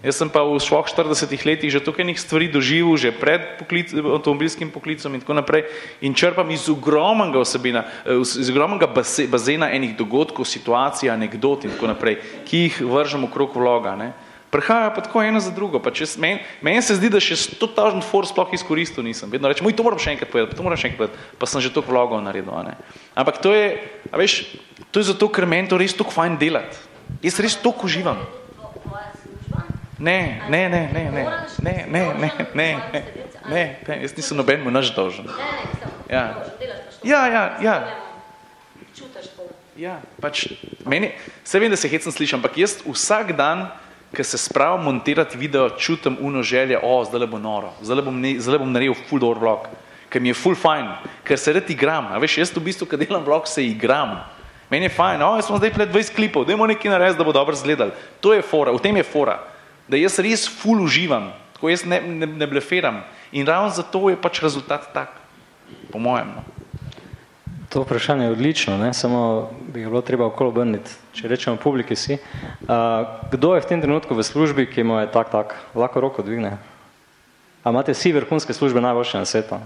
[0.00, 3.92] Jaz sem pa v svojih 40 letih že tukaj nekaj stvari doživel, že pred poklic,
[3.92, 5.68] avtomobilskim poklicom in tako naprej
[6.00, 8.88] in črpam iz ogromnega osebina, eh, iz ogromnega
[9.28, 12.16] bazena enih dogodkov, situacij, anegdot in tako naprej,
[12.48, 13.96] ki jih vržem okrog vloga.
[13.96, 14.12] Ne.
[14.50, 15.78] Prehaja pa tako eno za drugo.
[15.78, 19.30] Pa če, meni, meni se zdi, da še 100 tažen for sploh izkoristil nisem.
[19.30, 21.62] Vedno rečem, moj to moram še enkrat povedati, to moram še enkrat povedati, pa sem
[21.62, 22.50] že toliko vlogov naredil.
[22.66, 22.74] Ne.
[23.14, 23.78] Ampak to je,
[24.10, 24.58] a veš,
[24.90, 26.89] to je zato, ker meni to res toliko fajn delati.
[27.22, 28.20] Jaz res toliko uživam.
[30.00, 31.24] Ne, ne, ne, ne, ne,
[31.60, 32.68] ne, ne, ne, ne, ne,
[33.44, 35.28] ne, ne, jaz nisem nobenemu naš dolžen.
[36.08, 36.40] Ja,
[37.04, 37.76] ja, ja, ja.
[39.76, 40.46] Ja, pač,
[40.88, 41.12] meni,
[41.44, 43.68] se vem, da se hecam slišam, ampak jaz vsak dan,
[44.16, 48.34] ko se spravim montirati video, čutim uno želje, o, zdaj bo noro, zdaj bom, ne,
[48.40, 49.68] zdaj bom naredil full door vlog,
[50.10, 52.98] ker mi je full fine, ker se rad igram, a veš, jaz v bistvu, ko
[53.00, 54.18] delam vlog, se igram,
[54.70, 57.54] Meni je fajn, no, smo zdaj pred 20 klipov, dajmo nekaj narediti, da bo dobro
[57.58, 57.90] izgledal.
[58.22, 59.40] To je fora, v tem je fora,
[59.90, 63.02] da jaz res ful uživam, tako jaz ne, ne, ne bleferam.
[63.32, 65.18] In ravno zato je pač rezultat tak,
[65.90, 66.30] po mojem.
[66.38, 66.46] No.
[67.70, 68.94] To vprašanje je odlično, ne?
[68.94, 70.90] samo bi ga bilo treba okolo obrniti.
[71.14, 72.70] Če rečemo publiki si, uh,
[73.30, 76.58] kdo je v tem trenutku v službi, ki mu je tak, tak, lahko roko dvigne?
[77.62, 79.58] A imate vsi vrhunske službe najboljše na svetu?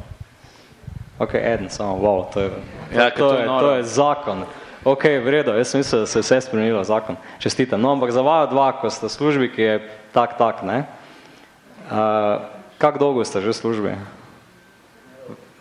[1.18, 2.50] Ok, eden, samo, wow, to je,
[2.92, 4.44] Ja, to, to je to je zakon.
[4.84, 7.16] Ok, v redu, jaz sem mislil, da se je vse spremenilo zakon.
[7.40, 7.80] Čestitam.
[7.80, 9.74] No, ampak za vaju dva, ko ste v službi, ki je
[10.12, 10.84] tak, tak, ne?
[11.88, 12.44] Uh,
[12.76, 13.92] kako dolgo ste že v službi?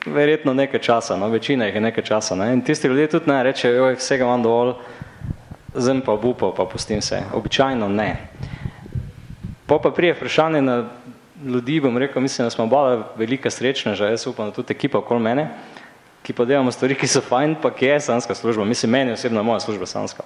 [0.03, 2.35] Verjetno nekaj časa, no, večina jih je nekaj časa.
[2.35, 2.51] Ne?
[2.51, 4.75] In tisti ljudje tudi ne rečejo, joj, vsega imam dovolj,
[5.71, 7.23] zdaj pa obupal, pa pustim se.
[7.31, 8.27] Običajno ne.
[9.71, 10.91] Po pa prije vprašanje na
[11.39, 15.23] ljudi, bom rekel, mislim, da smo oba velika srečneža, jaz upam, da tudi ekipa okoli
[15.23, 15.47] mene,
[16.23, 18.65] ki pa delamo stvari, ki so fajn, pa ki je sanska služba.
[18.65, 20.23] Mislim, meni osebno je moja služba sanska.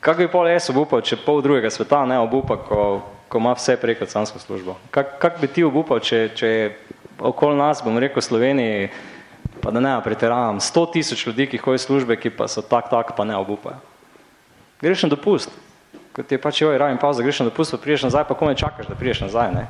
[0.00, 3.76] Kako bi pol jaz obupal, če pol drugega sveta ne obupa, ko, ko ima vse
[3.80, 4.76] preko sansko službo?
[4.90, 6.70] Kak, kak bi ti obupal, če, če je
[7.18, 8.88] okoli nas, bom rekel, Sloveniji,
[9.60, 13.12] pa da ne pretiravam, sto tisoč ljudi, ki hojijo službe, ki pa so tak, tak,
[13.16, 13.80] pa ne obupajo.
[14.80, 15.52] Greš na dopust,
[16.16, 18.88] kot je pač joj, rabim pauza, greš na dopust, pa priješ nazaj, pa komaj čakaš,
[18.88, 19.66] da priješ nazaj, ne?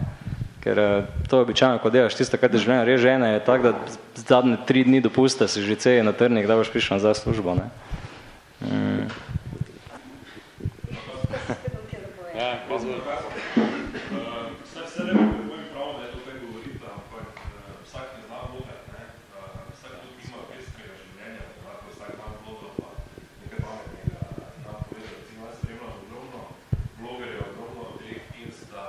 [0.67, 3.71] Ker eh, to je običajno, ko delaš tisto, kar te življenje res žene, je tako,
[3.71, 3.79] da
[4.19, 7.55] zadnje tri dni dopusta si že ceje na trnih, da boš prišel nazaj v službo,
[7.55, 7.67] ne?
[8.67, 9.07] Mm.
[14.67, 15.27] Vse se ne bi
[15.73, 17.47] prav, da je to kaj govoriti, ampak eh,
[17.87, 19.05] vsak ne zna vlogati, ne.
[19.07, 22.89] Eh, Vsak tudi nima pestrega življenja, da lahko vsak dan vlogo pa
[23.41, 24.19] nekaj pametnega
[24.67, 25.07] nam pove.
[25.15, 26.43] Recimo, jaz spremljam ogromno
[26.99, 28.85] blogerjev, ogromno teh Insta,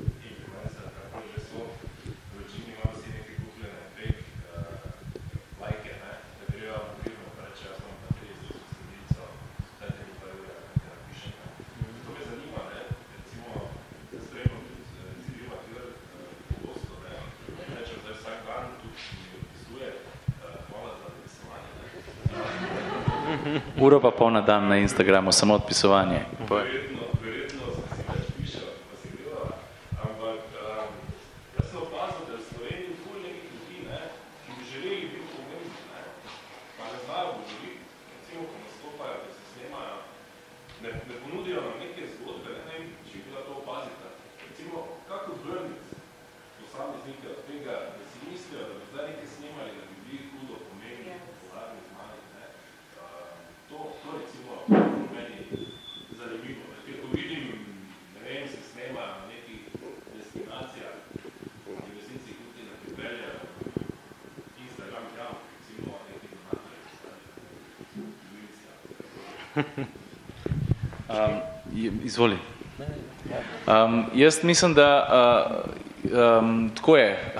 [0.00, 1.60] influencer, kakor že so.
[2.04, 4.22] V večini imajo vsi neke kupljene fake
[4.56, 4.72] uh,
[5.62, 6.12] lajke, ne.
[6.38, 9.30] Da grejo anonimno, pa reče, jaz imam pa 30 tisoč sledilcev,
[9.80, 11.46] dajte mi pa evra, nekaj napišem, ne.
[12.04, 12.80] To me zanima, ne.
[13.16, 13.50] Recimo,
[14.12, 15.96] jaz spremljam tudi eh, Cirila Kjör, eh,
[16.50, 17.12] pogosto, ne.
[17.74, 21.86] Rečem, zdaj vsak dan tudi mi opisuje, eh, hvala za opisovanje, ne.
[23.88, 26.20] Uro pa pol na dan na Instagramu, samo odpisovanje.
[26.44, 29.56] Pa- Verjetno, verjetno sem si več pišel, pa si gledala,
[29.96, 30.92] ampak um,
[31.56, 34.00] jaz sem opazil, da je v Sloveniji ful nekih ljudi, ne,
[34.44, 36.02] ki bi želeli biti pomembni, ne,
[36.76, 37.70] pa ne znajo govoriti,
[38.12, 39.96] recimo, ko nastopajo, da se snemajo,
[40.82, 44.08] ne, ne ponudijo nam neke zgodbe, ne, ne vem, če bi bila to opazita.
[44.44, 44.76] Recimo,
[45.08, 45.88] kako odvrniti
[46.60, 50.54] posameznike od tega, da si mislijo, da bi zdaj nekaj snemali, da bi bili hudo
[50.66, 52.44] pomembni, popularni, znani, ne.
[53.00, 53.32] Uh,
[53.70, 54.52] to, to recimo
[55.14, 55.38] meni
[56.18, 56.78] zanimivo, ne.
[56.86, 57.44] ker ko vidim,
[58.14, 59.60] ne vem, se snemajo na nekih
[60.14, 60.94] destinacijah,
[61.64, 63.40] ki v resnici tudi ne pripeljajo
[64.64, 67.24] Instagram kam, recimo neki donatorji, stari,
[71.08, 71.34] Um,
[71.74, 72.38] je- izvoli.
[73.66, 74.88] Um, jaz mislim, da
[76.04, 77.34] uh, um, tako je.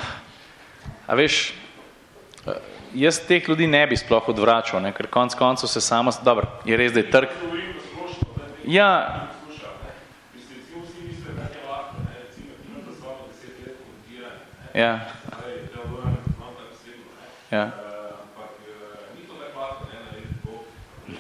[1.07, 1.55] A veš,
[2.47, 2.53] uh,
[2.95, 6.77] jaz teh ljudi ne bi sploh odvračal, ne, ker konc koncev se samo, dobro, je
[6.77, 7.29] res, da je trg.
[8.69, 8.91] Ja,
[14.75, 15.01] ja,
[17.51, 17.71] ja.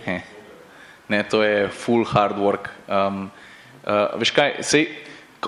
[0.06, 0.22] Ne.
[1.08, 2.68] Ne, to je full hard work.
[2.88, 3.30] Um,
[3.88, 4.86] uh, veš kaj, sej,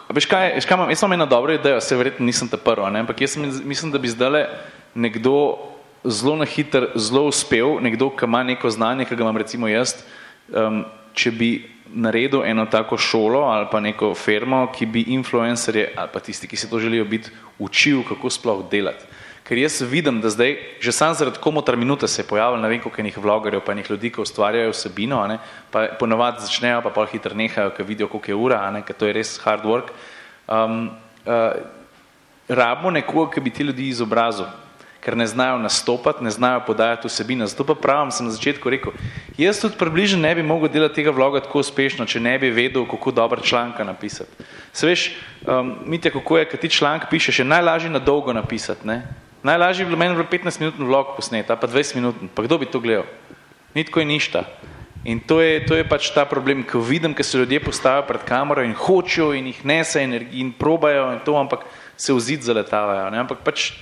[0.08, 2.90] veš kaj, veš kaj imam, jaz imam eno dobro idejo, se verjetno nisem ta prva,
[2.90, 4.46] ne, ampak jaz sem- mislim, da bi zdaj
[4.94, 5.58] nekdo
[6.04, 9.94] zelo na hiter, zelo uspel, nekdo, ki ima neko znanje, ki ga imam recimo jaz,
[10.48, 10.84] um,
[11.14, 11.50] če bi
[11.90, 16.56] naredil eno tako šolo ali pa neko firmo, ki bi influencerje ali pa tisti, ki
[16.56, 19.09] si to želijo biti, učil, kako sploh delati.
[19.50, 22.78] Ker jaz vidim, da zdaj, že sam zaradi komotar minute se je pojavil, ne vem
[22.78, 25.40] koliko enih vlogerjev, pa enih ljudi, ki ustvarjajo vsebino, ne,
[25.74, 29.08] pa ponovadi začnejo, pa pol hitro nehajo, ker vidijo, koliko je ura, ne, ker to
[29.08, 29.88] je res hard work.
[30.46, 30.92] Um,
[31.26, 31.58] uh,
[32.46, 34.46] rabimo nekoga, ki bi ti ljudi izobrazil,
[35.02, 37.48] ker ne znajo nastopati, ne znajo podajati vsebine.
[37.50, 38.94] Zato pa pravim, sem na začetku rekel,
[39.34, 42.86] jaz tudi približno ne bi mogel delati tega vloga tako uspešno, če ne bi vedel,
[42.86, 44.46] kako dobro članka napisati.
[44.72, 45.08] Se veš,
[45.42, 48.86] um, Mitja, kako je, kad ti članek pišeš, je najlažje na dolgo napisati.
[48.86, 49.00] Ne?
[49.42, 52.58] Najlažje je bilo meni bilo 15 minutni vlog posnet, ali pa 20 minutni, pa kdo
[52.58, 53.04] bi to gledal?
[53.74, 54.44] Ni tako je ništa.
[55.04, 58.20] In to je, to je pač ta problem, ko vidim, ko se ljudje postavijo pred
[58.28, 61.64] kamero in hočejo in jih nese in, in probajo in to, ampak
[61.96, 63.08] se v zid zaletavajo.
[63.10, 63.22] Ne?
[63.24, 63.80] Ampak pač,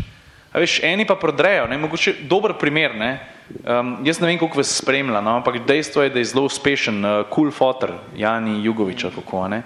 [0.55, 1.79] a veš, eni pa prodrejo, ne?
[1.79, 3.19] mogoče dober primer, ne?
[3.65, 5.41] Um, jaz ne vem, koliko vas spremlja, no?
[5.41, 9.63] ampak dejstvo je, da je zelo uspešen, uh, cool fotor, Jani Jugovič, ali kako, ne?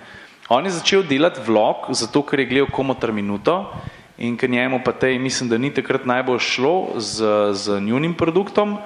[0.49, 3.67] On je začel delati vlog, zato ker je gledal komotar minuto
[4.23, 7.27] in ker njemu pa tej, mislim, da ni takrat najbolj šlo z,
[7.59, 8.79] z njunim produktom,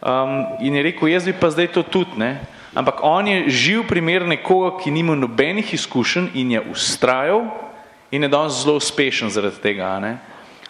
[0.00, 2.40] Um, in je rekel, jaz bi pa zdaj to tudi, ne?
[2.72, 7.42] ampak on je živ primer nekoga, ki nima nobenih izkušenj in je ustrajal
[8.10, 9.98] in je danes zelo uspešen zaradi tega.
[10.00, 10.16] Ne?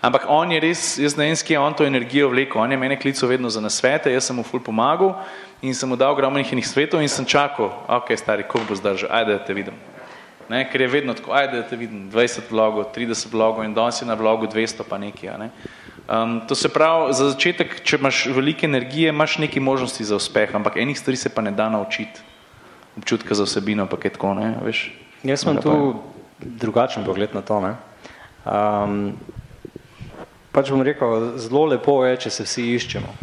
[0.03, 2.73] Ampak on je res, jaz ne vem, s kje je on to energijo vlekel, on
[2.73, 5.15] je mene klical vedno za nasvete, jaz sem mu ful pomagal
[5.63, 9.15] in sem mu dal ogromnih enih svetov in sem čakal, ok, stari, koliko bo zdržal,
[9.15, 9.79] ajde, da te vidim.
[10.51, 14.01] Ne, ker je vedno tako, ajde, da te vidim, 20 vlogov, 30 vlogov in danes
[14.03, 15.37] je na vlogu 200 pa nekaj.
[15.39, 15.51] Ne.
[16.11, 20.51] Um, to se pravi, za začetek, če imaš velike energije, imaš neki možnosti za uspeh,
[20.59, 22.25] ampak enih stvari se pa ne da naučiti.
[22.99, 24.89] Občutka za vsebino pa je tako, ne, veš.
[25.23, 25.77] Jaz imam tu
[26.41, 27.77] drugačen pogled na to, ne.
[28.43, 29.13] Um,
[30.51, 33.15] pač bom rekel, zelo lepo je, če se vsi iščemo.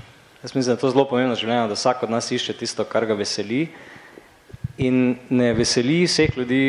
[0.45, 3.03] Jaz mislim, da je to zelo pomembno življenje, da vsak od nas išče tisto, kar
[3.09, 3.65] ga veseli
[4.77, 6.63] in ne veseli vseh ljudi,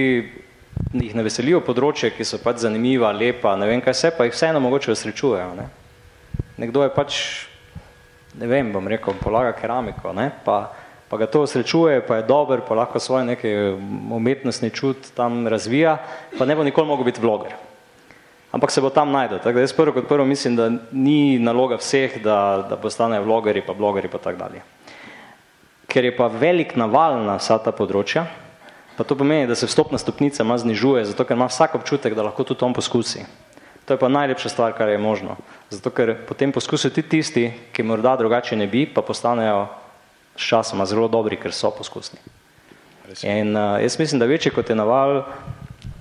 [0.93, 4.35] jih ne veselijo področje, ki so pač zanimiva, lepa, ne vem kaj vse, pa jih
[4.35, 5.53] vseeno mogoče osrečujejo.
[5.59, 5.69] Ne?
[6.59, 7.21] Nekdo je pač,
[8.39, 10.31] ne vem, bom rekel, polaga keramiko, ne?
[10.45, 10.61] pa,
[11.09, 13.55] pa ga to osrečuje, pa je dober, pa lahko svoje neke
[14.19, 15.99] umetnostni čut tam razvija,
[16.39, 17.57] pa ne bo nikoli mogel biti vloger
[18.53, 19.39] ampak se bo tam najdel.
[19.39, 23.63] Tako da jaz prvo kot prvo mislim, da ni naloga vseh, da, da postanejo vlogeri
[23.67, 24.63] pa blogeri pa tako dalje.
[25.89, 28.27] Ker je pa velik naval na vsa ta področja,
[28.99, 32.27] pa to pomeni, da se vstopna stopnica ima znižuje, zato ker ima vsak občutek, da
[32.27, 33.23] lahko tudi on poskusi.
[33.87, 35.37] To je pa najlepša stvar, kar je možno.
[35.71, 39.69] Zato ker potem poskusijo tudi tisti, ki morda drugače ne bi, pa postanejo
[40.37, 42.19] s časoma zelo dobri, ker so poskusni.
[43.23, 45.23] In uh, jaz mislim, da večji kot je naval,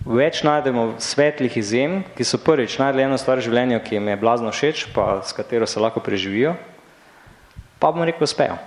[0.04, 4.18] več najdemo svetlih izjem, ki so prvič najdli eno stvar v življenju, ki jim je
[4.20, 6.58] blazno všeč, pa s katero se lahko preživijo,
[7.80, 8.58] pa bom rekel, uspejo.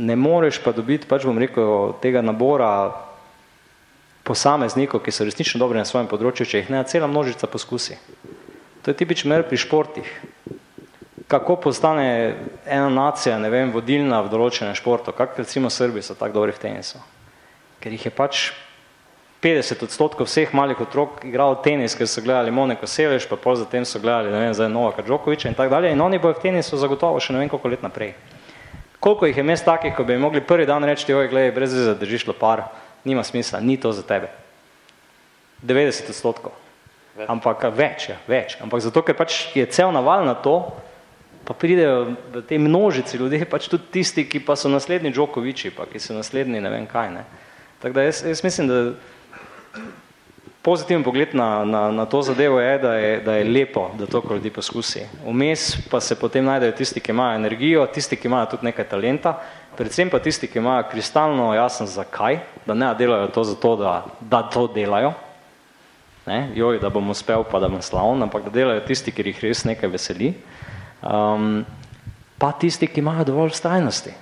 [0.00, 3.07] Ne moreš pa dobiti, pač bom rekel, tega nabora
[4.28, 7.96] posameznikov, ki so resnično dobri na svojem področju, če jih ne, cela množica poskusi.
[8.84, 10.08] To je tipičen mer pri športih.
[11.28, 16.40] Kako postane ena nacija, ne vem, vodilna v določenem športu, kak recimo Srbi so tako
[16.40, 17.00] dobri v tenisu.
[17.80, 18.46] Ker jih je pač
[19.44, 23.84] 50 odstotkov vseh malih otrok igral tenis, ker so gledali Moneko Sevež, pa pol zatem
[23.86, 26.80] so gledali, ne vem, zdaj Novaka Džokoviča in tako dalje in oni bojo v tenisu
[26.80, 28.16] zagotovo še ne vem koliko let naprej.
[28.98, 31.94] Koliko jih je mest takih, ko bi mogli prvi dan reči, oj, gledaj, brez veze,
[32.00, 32.64] držiš lopar,
[33.04, 34.30] nima smisla, ni to za tebe.
[35.62, 36.52] 90 odstotkov.
[37.26, 38.54] Ampak več, ja, več.
[38.62, 40.60] Ampak zato, ker pač je cel naval na to,
[41.42, 45.88] pa pridejo v te množici ljudi, pač tudi tisti, ki pa so naslednji Džokoviči, pa
[45.90, 47.10] ki so naslednji ne vem kaj.
[47.14, 47.24] Ne.
[47.82, 48.78] Tako da jaz, jaz mislim, da
[50.62, 54.22] pozitiven pogled na, na, na to zadevo je da, je, da je lepo, da to
[54.30, 55.06] ljudi poskusi.
[55.24, 59.38] Vmes pa se potem najdejo tisti, ki imajo energijo, tisti, ki imajo tudi nekaj talenta,
[59.78, 64.42] predvsem pa tisti, ki imajo kristalno jasen zakaj, da ne delajo to zato, da, da
[64.50, 65.12] to delajo,
[66.26, 69.44] ne, joj, da bom uspel, pa da bom slavn, ampak da delajo tisti, ki jih
[69.46, 70.32] res nekaj veseli,
[71.02, 71.62] um,
[72.42, 74.16] pa tisti, ki imajo dovolj stajnosti.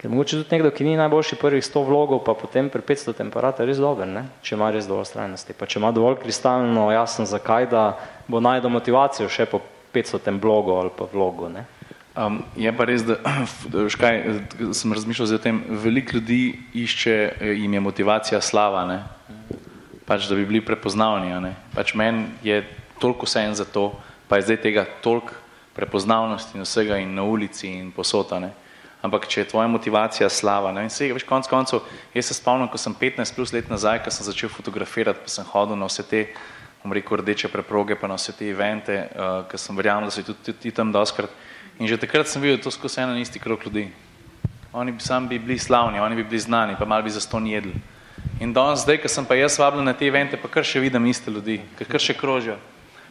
[0.00, 3.66] Ker mogoče tudi nekdo, ki ni najboljši prvih 100 vlogov, pa potem pri 500 temperata
[3.68, 4.22] res dober, ne?
[4.40, 5.52] če ima res dovolj strajnosti.
[5.58, 7.82] Pa če ima dovolj kristalno jasen zakaj, da
[8.30, 9.60] bo najdel motivacijo še po
[9.92, 11.50] 500 tem blogu ali pa vlogu.
[11.52, 11.66] Ne?
[12.16, 13.20] Um, je pa res, da
[13.94, 14.16] škaj,
[14.74, 17.16] sem razmišljal o tem, veliko ljudi išče,
[17.54, 19.02] jim je motivacija slava, ne?
[20.10, 21.30] pač da bi bili prepoznavni.
[21.38, 21.54] Ne?
[21.70, 22.64] Pač meni je
[22.98, 23.92] toliko vse en za to,
[24.26, 25.38] pa je zdaj tega toliko
[25.74, 28.50] prepoznavnosti in vsega in na ulici in posotane.
[29.06, 32.68] Ampak če je tvoja motivacija slava, ne, in se, veš, konc koncev, jaz se spomnim,
[32.68, 36.04] ko sem 15 plus let nazaj, ko sem začel fotografirati, pa sem hodil na vse
[36.04, 36.26] te,
[36.82, 40.26] bom rekel, rdeče preproge, pa na vse te evente, uh, ker sem verjamem, da so
[40.26, 41.32] tudi, tudi tam doskrat.
[41.80, 43.88] In že takrat sem videl, da to skozi eno isti krok ljudi.
[44.72, 47.72] Oni sami bi bili slavni, oni bi bili znani, pa malo bi za ston jedli.
[48.40, 51.06] In danes, zdaj, ko sem pa jaz vabljen na te evente, pa kar še vidim
[51.08, 52.58] iste ljudi, kar še krožijo.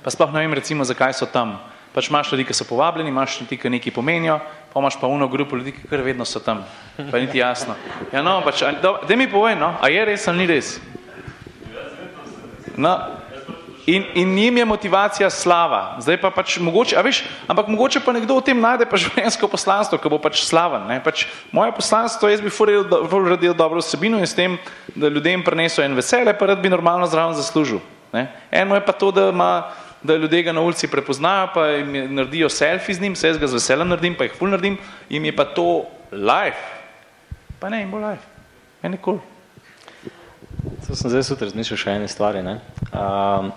[0.06, 1.58] Pa sploh ne vem, recimo, zakaj so tam.
[1.94, 4.38] Pač imaš ljudi, ki so povabljeni, imaš ljudi, ki nekaj pomenijo,
[4.70, 6.62] pa imaš pa uno grupo ljudi, ki kar vedno so tam.
[7.10, 7.74] Pa niti jasno.
[8.14, 10.78] Ja, no, pač, da mi povej, no, a je res ali ni res?
[12.78, 12.94] No,
[13.96, 15.98] in, in njim je motivacija slava.
[16.00, 19.48] Zdaj pa pač mogoče, a veš, ampak mogoče pa nekdo v tem najde pa življenjsko
[19.48, 20.88] poslanstvo, ki bo pač slaven.
[20.90, 21.00] Ne?
[21.04, 22.72] Pač moje poslanstvo, jaz bi ful
[23.30, 24.58] radil dobro vsebino in s tem,
[24.96, 27.80] da ljudem prineso en vesele, pa rad bi normalno zraven zaslužil.
[28.14, 28.28] Ne?
[28.52, 29.54] Eno je pa to, da ima
[30.04, 33.48] da ljudje ga na ulici prepoznajo, pa jim naredijo selfie z njim, se jaz ga
[33.48, 34.78] z veseljem naredim, pa jih ful naredim,
[35.10, 36.64] jim je pa to life.
[37.60, 38.24] Pa ne, jim bo life.
[38.82, 39.20] Meni je cool.
[40.88, 42.44] To sem zdaj sutra razmišljal še ene stvari.
[42.44, 42.60] Ne?
[42.96, 43.52] Um,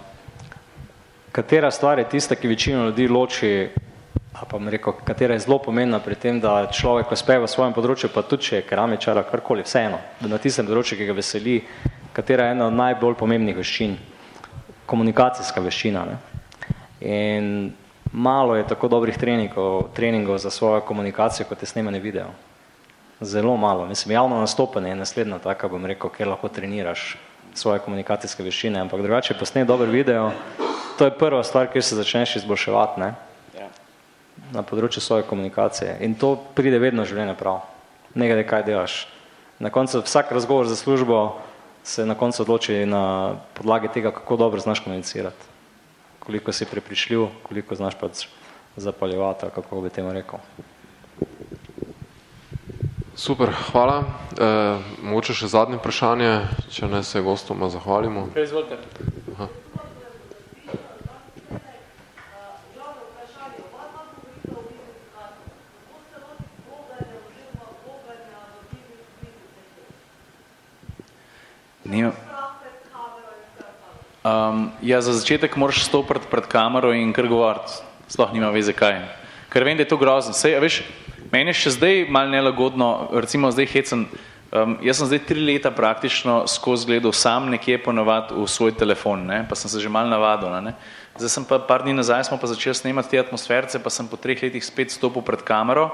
[1.32, 3.68] katera stvar je tista, ki večino ljudi loči,
[4.32, 8.12] a pa rekel, katera je zelo pomembna pri tem, da človek uspe v svojem področju,
[8.12, 11.58] pa tudi če je keramičar karkoli, vseeno, da na tistem področju, ki ga veseli,
[12.12, 13.96] katera je ena od najbolj pomembnih veščin,
[14.86, 16.04] komunikacijska veščina.
[16.04, 16.18] Ne?
[17.00, 17.72] In
[18.12, 22.28] malo je tako dobrih treningov, treningov za svojo komunikacijo, kot je snemanje video.
[23.22, 23.86] Zelo malo.
[23.86, 27.14] Mislim, javno nastopanje je naslednja taka, bom rekel, kjer lahko treniraš
[27.54, 30.30] svoje komunikacijske veščine, ampak drugače posne dober video,
[30.98, 33.14] to je prva stvar, kjer se začneš izboljševati, ne?
[33.58, 33.68] Ja.
[34.52, 35.98] Na področju svoje komunikacije.
[36.06, 37.62] In to pride vedno življenje prav.
[38.14, 38.96] Ne glede kaj delaš.
[39.62, 41.38] Na koncu vsak razgovor za službo
[41.84, 45.50] se na koncu odloči na podlagi tega, kako dobro znaš komunicirati.
[46.22, 48.26] Koliko si prepričljiv, koliko znaš pač
[48.76, 50.38] zapaljevati, kako bi temu rekel.
[53.16, 54.04] Super, hvala.
[54.40, 54.46] E,
[55.04, 56.32] mogoče še zadnje vprašanje,
[56.72, 58.28] če ne se gostoma zahvalimo.
[58.36, 58.80] Izvolite.
[59.36, 59.48] Aha.
[74.22, 77.82] Um, ja, za začetek moraš stopiti pred kamero in kar govoriti.
[78.06, 79.02] Sploh nima veze kaj.
[79.50, 80.30] Ker vem, da je to grozno.
[80.32, 80.76] Sej, veš,
[81.32, 84.06] meni je še zdaj mal nelagodno, recimo zdaj hecen,
[84.52, 89.26] um, jaz sem zdaj tri leta praktično skozi gledal sam nekje ponovati v svoj telefon,
[89.26, 89.42] ne?
[89.48, 90.52] pa sem se že mal navadil.
[90.62, 90.76] Ne?
[91.16, 94.20] Zdaj sem pa par dni nazaj, smo pa začeli snemati te atmosferce, pa sem po
[94.20, 95.90] treh letih spet stopil pred kamero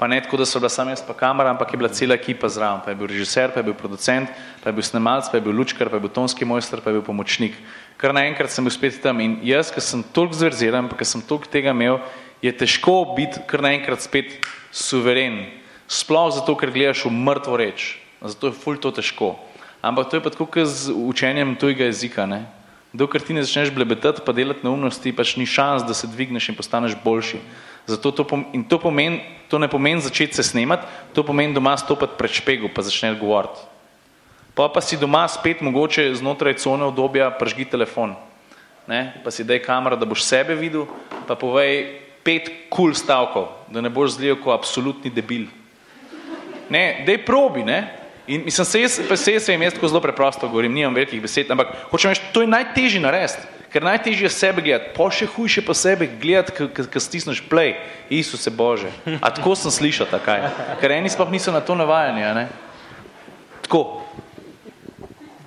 [0.00, 2.48] pa ne tako, da so bila samo jaz pa kamera, ampak je bila cela ekipa
[2.48, 4.30] zraven, pa je bil režiser, pa je bil producent,
[4.62, 6.96] pa je bil snemalc, pa je bil lučkar, pa je bil tonski mojster, pa je
[6.96, 7.58] bil pomočnik.
[8.00, 11.20] Kar naenkrat sem bil spet tam in jaz, ker sem toliko zverziran, pa ker sem
[11.20, 12.00] toliko tega imel,
[12.40, 14.40] je težko biti kar naenkrat spet
[14.72, 15.46] suveren.
[15.90, 17.98] Sploh zato, ker gledaš v mrtvo reč.
[18.22, 19.34] Zato je ful to težko.
[19.82, 22.28] Ampak to je pa tako, kot z učenjem tujega jezika.
[22.28, 22.46] Ne?
[22.92, 26.58] Dokler ti ne začneš blebetati, pa delati neumnosti, pač ni šans, da se dvigneš in
[26.58, 27.38] postaneš boljši.
[27.86, 32.18] Zato to, in to, pomen, to ne pomeni začeti se snemati, to pomeni doma stopiti
[32.18, 33.62] pred špegu, pa začneš govoriti.
[34.54, 38.14] Pa pa si doma spet mogoče znotraj cone obdobja pržgi telefon.
[38.90, 39.14] Ne?
[39.24, 40.84] Pa si daj kamera, da boš sebe videl,
[41.26, 45.46] pa povej pet kul cool stavkov, da ne boš zlijel kot absolutni debil.
[46.70, 47.80] Ne, dej probi, ne?
[48.30, 51.22] In mislim, se jaz, pa se jaz vem, jaz tako zelo preprosto govorim, nimam velikih
[51.22, 53.48] besed, ampak hočem reči, to je najtežji narediti.
[53.70, 57.76] Ker najtežje je sebe gledati, pa še hujše pa sebe gledati, ko stisneš play,
[58.10, 58.90] Isuse Bože.
[59.22, 60.46] A tako sem slišal takaj.
[60.82, 62.46] Ker eni sploh niso na to navajani, a ne?
[63.66, 64.02] Tako.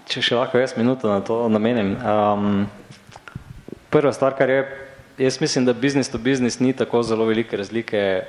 [0.08, 1.96] Če še lahko jaz minuto na to namenim.
[2.00, 2.64] Um,
[3.92, 4.64] prva stvar, kar je,
[5.18, 8.24] jaz mislim, da business to business ni tako zelo velike razlike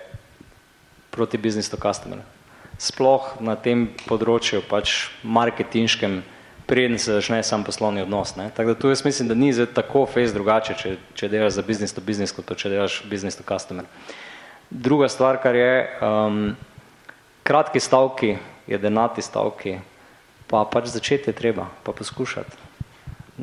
[1.11, 2.19] proti business to customer.
[2.79, 6.23] Sploh na tem področju, pač marketinškem,
[6.67, 8.35] preden se začne sam poslovni odnos.
[8.37, 8.49] Ne?
[8.57, 11.63] Tako da tu jaz mislim, da ni zdaj tako face drugače, če, če delaš za
[11.63, 13.87] business to business, kot to, če delaš business to customer.
[14.71, 16.57] Druga stvar, kar je, um,
[17.47, 18.35] kratki stavki,
[18.67, 19.79] jedenati stavki,
[20.51, 22.63] pa pač začeti je treba, pa poskušati.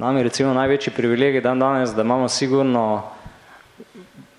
[0.02, 3.04] Nam je recimo največji privilegij dan danes, da imamo sigurno,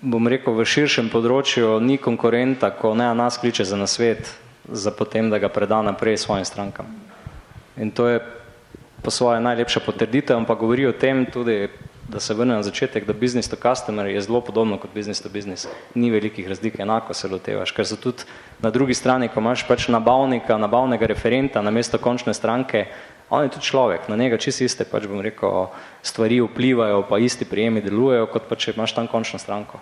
[0.03, 4.27] bom rekel, v širšem področju ni konkurenta, ko ne nas kliče za nasvet,
[4.67, 6.91] za potem, da ga preda naprej svojim strankam.
[7.79, 8.19] In to je
[9.03, 11.67] po svoje najlepša potrditev, ampak govori o tem tudi,
[12.07, 15.29] da se vrne na začetek, da business to customer je zelo podobno kot business to
[15.31, 15.67] business.
[15.95, 18.27] Ni velikih razlik, enako se lotevaš, ker so tudi
[18.59, 22.85] na drugi strani, ko imaš pač nabavnika, nabavnega referenta na mesto končne stranke,
[23.29, 25.69] on je tudi človek, na njega čisto iste, pač bom rekel,
[26.03, 29.79] stvari vplivajo, pa isti prijemi delujejo, kot pa če imaš tam končno stranko.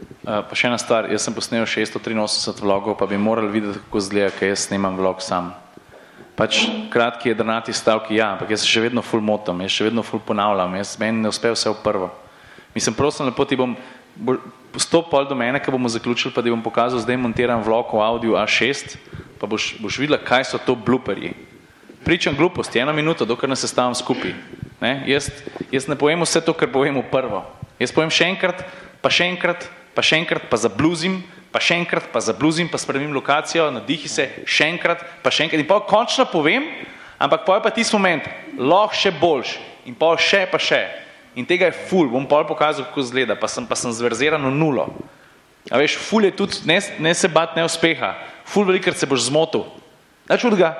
[0.00, 4.04] Uh, pa še ena stvar, jaz sem posnel 683 vlogov, pa bi morali videti, kako
[4.06, 5.50] zgleda, ker jaz snemam vlog sam
[6.40, 10.00] pač kratki jedrnati stavki, ja, ampak jaz se še vedno ful motam, jaz še vedno
[10.06, 12.08] ful ponavljam, jaz meni ne uspe vse v prvo.
[12.72, 13.74] Mislim, prosim, lepo ti bom,
[14.80, 18.00] stop pol do mene, ko bomo zaključili, pa ti bom pokazal, zdaj montiram vlog v
[18.00, 18.96] audio A6,
[19.36, 21.34] pa boš, boš videla, kaj so to blooperji.
[22.04, 24.32] Pričam gluposti, eno minuto, dokler ne se stavim skupaj.
[24.80, 25.02] Ne?
[25.06, 25.28] Jaz,
[25.72, 27.44] jaz ne povem vse to, kar povem v prvo.
[27.80, 28.64] Jaz povem še enkrat,
[29.04, 31.20] pa še enkrat, pa še enkrat, pa zabluzim,
[31.52, 35.60] pa še enkrat, pa zabluzim, pa spremenim lokacijo, nadihi se, še enkrat, pa še enkrat
[35.60, 36.66] in pa končno povem,
[37.20, 39.54] ampak pa je pa tisti moment, lahko še boljš
[39.84, 40.80] in pa še, pa še.
[41.38, 44.50] In tega je ful, bom pa pokazal, kako zgleda, pa sem, pa sem zverziran v
[44.50, 44.88] nulo.
[45.70, 48.16] A veš, ful je tudi, ne, ne se bat neuspeha,
[48.48, 49.68] ful velikrat se boš zmotil.
[50.26, 50.72] Da čud ga,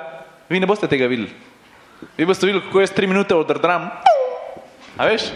[0.51, 1.31] vi ne boste tega videli.
[2.17, 3.89] Vi boste videli, kako jaz tri minute odrdram.
[4.97, 5.31] A veš,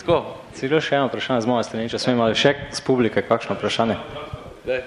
[0.00, 0.22] tako.
[0.58, 3.94] Celo še eno vprašanje z moje strani, če smo imeli še z publike, kakšno vprašanje?
[4.66, 4.80] Daj.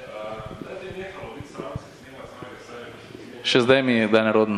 [3.48, 4.58] Še zdaj mi je, da je naroden.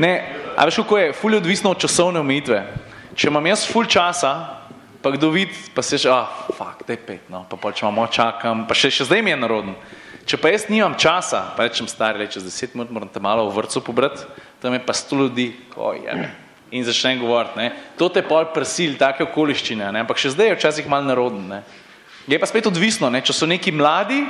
[0.00, 0.12] Ne,
[0.56, 2.62] a veš, kako je, ful je odvisno od časovne omejitve.
[3.18, 4.32] Če imam jaz ful časa,
[5.02, 8.06] pa kdo vidi, pa se že, ah, fuck, daj pet, no, pa pa če imamo
[8.08, 9.76] čakam, pa še, še zdaj mi je naroden.
[10.28, 13.56] Če pa jaz nimam časa, pa rečem stari, čez deset minut moram te malo v
[13.62, 14.26] vrcu pobrati,
[14.60, 16.12] tam je pa sto ljudi, ko je,
[16.70, 17.70] in začnem govoriti.
[17.96, 21.62] To te pol presil, take okoliščine, ne, ampak še zdaj je včasih malo naroden, ne.
[22.28, 23.22] Je pa spet odvisno, ne?
[23.24, 24.20] če so neki mladi,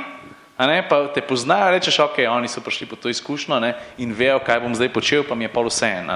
[0.55, 3.73] ne, pa te poznajo, rečeš, ok, oni so prišli po to izkušnjo ne?
[3.99, 6.15] in vejo, kaj bom zdaj počel, pa mi je pol vse eno.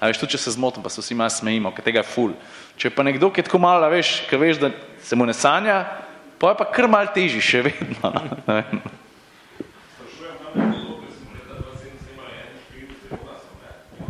[0.00, 2.34] A veš, tudi če se zmotim, pa se vsi malo smejimo, ker tega je ful.
[2.80, 4.72] Če pa nekdo, ki je tako malo, veš, ki veš, da
[5.06, 5.84] se mu ne sanja,
[6.40, 8.10] pa je pa kar mal težji še vedno.
[8.48, 8.82] Ne vem.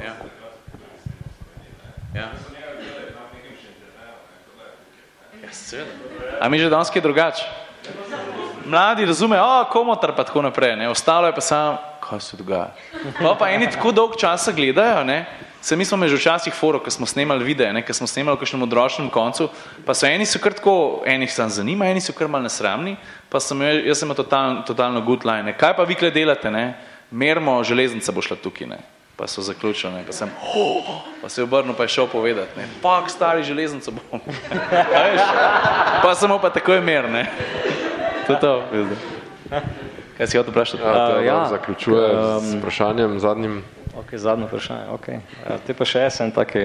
[0.00, 0.14] Ja.
[2.14, 2.28] Ja.
[5.40, 5.90] Ja, seveda.
[6.40, 7.44] A mi že danes je drugače?
[8.66, 12.74] Mladi razumejo, o, komotar pa tako naprej, ne, ostalo je pa samo, kaj se dogaja.
[13.18, 15.24] Pa pa eni tako dolg časa gledajo, ne,
[15.60, 18.40] se mi smo že včasih foro, ko smo snemali videe, ne, ko smo snemali v
[18.40, 19.48] kakšnem odročnem koncu,
[19.86, 22.96] pa so eni so kar tako, enih sam zanima, eni so kar mal nesramni,
[23.28, 25.56] pa sem, jaz sem total, totalno good line, ne.
[25.56, 26.74] kaj pa vi kle delate, ne,
[27.10, 28.80] mermo, železnica bo šla tukaj, ne.
[29.20, 30.86] Pa so zaključili, ne, pa sem, oh,
[31.20, 34.20] pa se je obrnil, pa je šel povedati, ne, pak stari železnico bom.
[36.02, 37.26] Pa samo pa takoj mer, ne.
[38.26, 38.62] To je to.
[40.16, 40.82] Kaj si hotel vprašati?
[40.82, 43.62] Ja, Uh, ja, ja, zaključuje um, s vprašanjem zadnjim.
[43.98, 44.84] Ok, zadnje vprašanje.
[44.94, 45.20] Okay.
[45.66, 46.60] Te pa še jaz en taki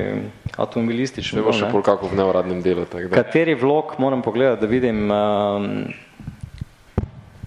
[0.57, 1.39] avtomobilistični.
[1.39, 2.85] Ne bo bil, še pol kako v neuradnem delu.
[2.85, 3.23] tako Da.
[3.23, 5.69] Kateri vlog moram pogledati, da vidim, um,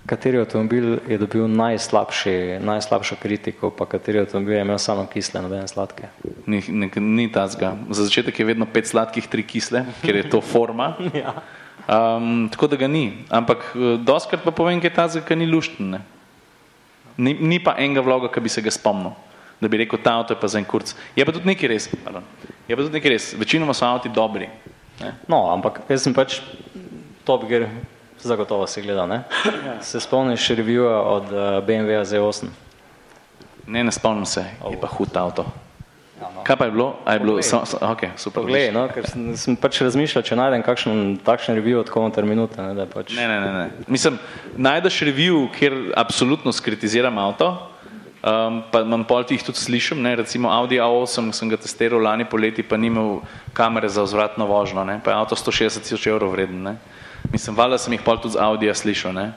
[0.09, 5.69] kateri avtomobil je dobil najslabši, najslabšo kritiko, pa kateri avtomobil je imel samo kisle, nobene
[5.69, 6.09] sladke.
[6.47, 7.75] Ni, ni, ni tazga.
[7.93, 10.95] Za začetek je vedno pet sladkih, tri kisle, ker je to forma.
[11.19, 11.35] Ja.
[11.89, 13.25] Um, tako da ga ni.
[13.33, 15.95] Ampak eh, doskrat pa povem, kaj je tazga, ki ni lušten.
[15.95, 16.01] Ne?
[17.17, 19.15] Ni, ni pa enega vloga, ki bi se ga spomnil.
[19.59, 20.93] Da bi rekel, ta avto je pa za en kurc.
[21.17, 21.89] Je pa tudi nekaj res.
[22.05, 22.27] Pardon.
[22.69, 23.31] Je pa tudi nekaj res.
[23.41, 24.51] Večinoma so avti dobri.
[25.01, 25.15] Ne?
[25.31, 26.43] No, ampak jaz sem pač
[27.25, 27.67] Top Gear,
[28.23, 29.23] zagotovo si gledal, ne?
[29.81, 32.47] Se spomniš reviewa od uh, BMW Z8?
[33.67, 34.45] Ne, ne spomnim se.
[34.71, 35.45] Je pa hud avto.
[36.21, 36.43] Ja, no.
[36.43, 36.97] Kaj pa je bilo?
[37.05, 38.43] A je bilo so, so, okay, super.
[38.43, 42.59] Poglej, no, ker sem, sem pač razmišljal, če najdem kakšen takšen review od komentar minute,
[42.59, 43.15] ne, da pač...
[43.15, 43.87] Ne, ne, ne, ne.
[43.87, 44.19] Mislim,
[44.59, 47.53] najdeš review, kjer absolutno skritiziram avto,
[48.19, 52.27] um, pa imam pol tih tudi slišim, ne, recimo Audi A8 sem ga testiral lani
[52.27, 53.21] poleti, pa ni imel
[53.55, 56.98] kamere za vzvratno vožnjo, ne, pa je avto 160 tisoč evrov vreden, ne.
[57.33, 59.33] Mislim, valjda sem jih pol tudi z Audija slišal, ne,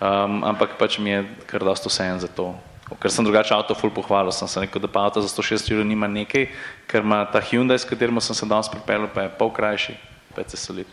[0.00, 2.54] um, ampak pač mi je kar dosto vsejen za to.
[3.00, 5.88] Ker sem drugače avto ful pohvalil, sem se rekel, da pa avto za 160 evrov
[5.88, 6.46] nima nekaj,
[6.86, 9.96] ker ima ta Hyundai, s katerim sem se danes pripeljal, pa je pol krajši,
[10.36, 10.86] pa je solid.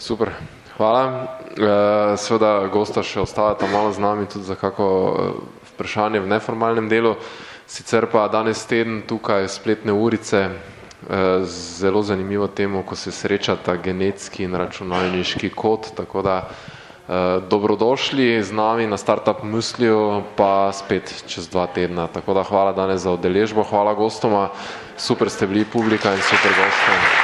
[0.00, 0.32] Super,
[0.78, 1.28] hvala.
[1.52, 5.32] E, seveda gosta še ostajata malo z nami tudi za kako eh,
[5.74, 7.18] vprašanje v neformalnem delu.
[7.68, 10.48] Sicer pa danes teden tukaj spletne urice,
[11.44, 18.52] zelo zanimivo temo, ko se srečata genetski in računalniški kod, tako da e, dobrodošli z
[18.52, 22.06] nami na Startup Mysliju, pa spet čez dva tedna.
[22.06, 24.48] Tako da hvala danes za udeležbo, hvala gostoma,
[24.96, 27.19] super ste bili publika in super gostom.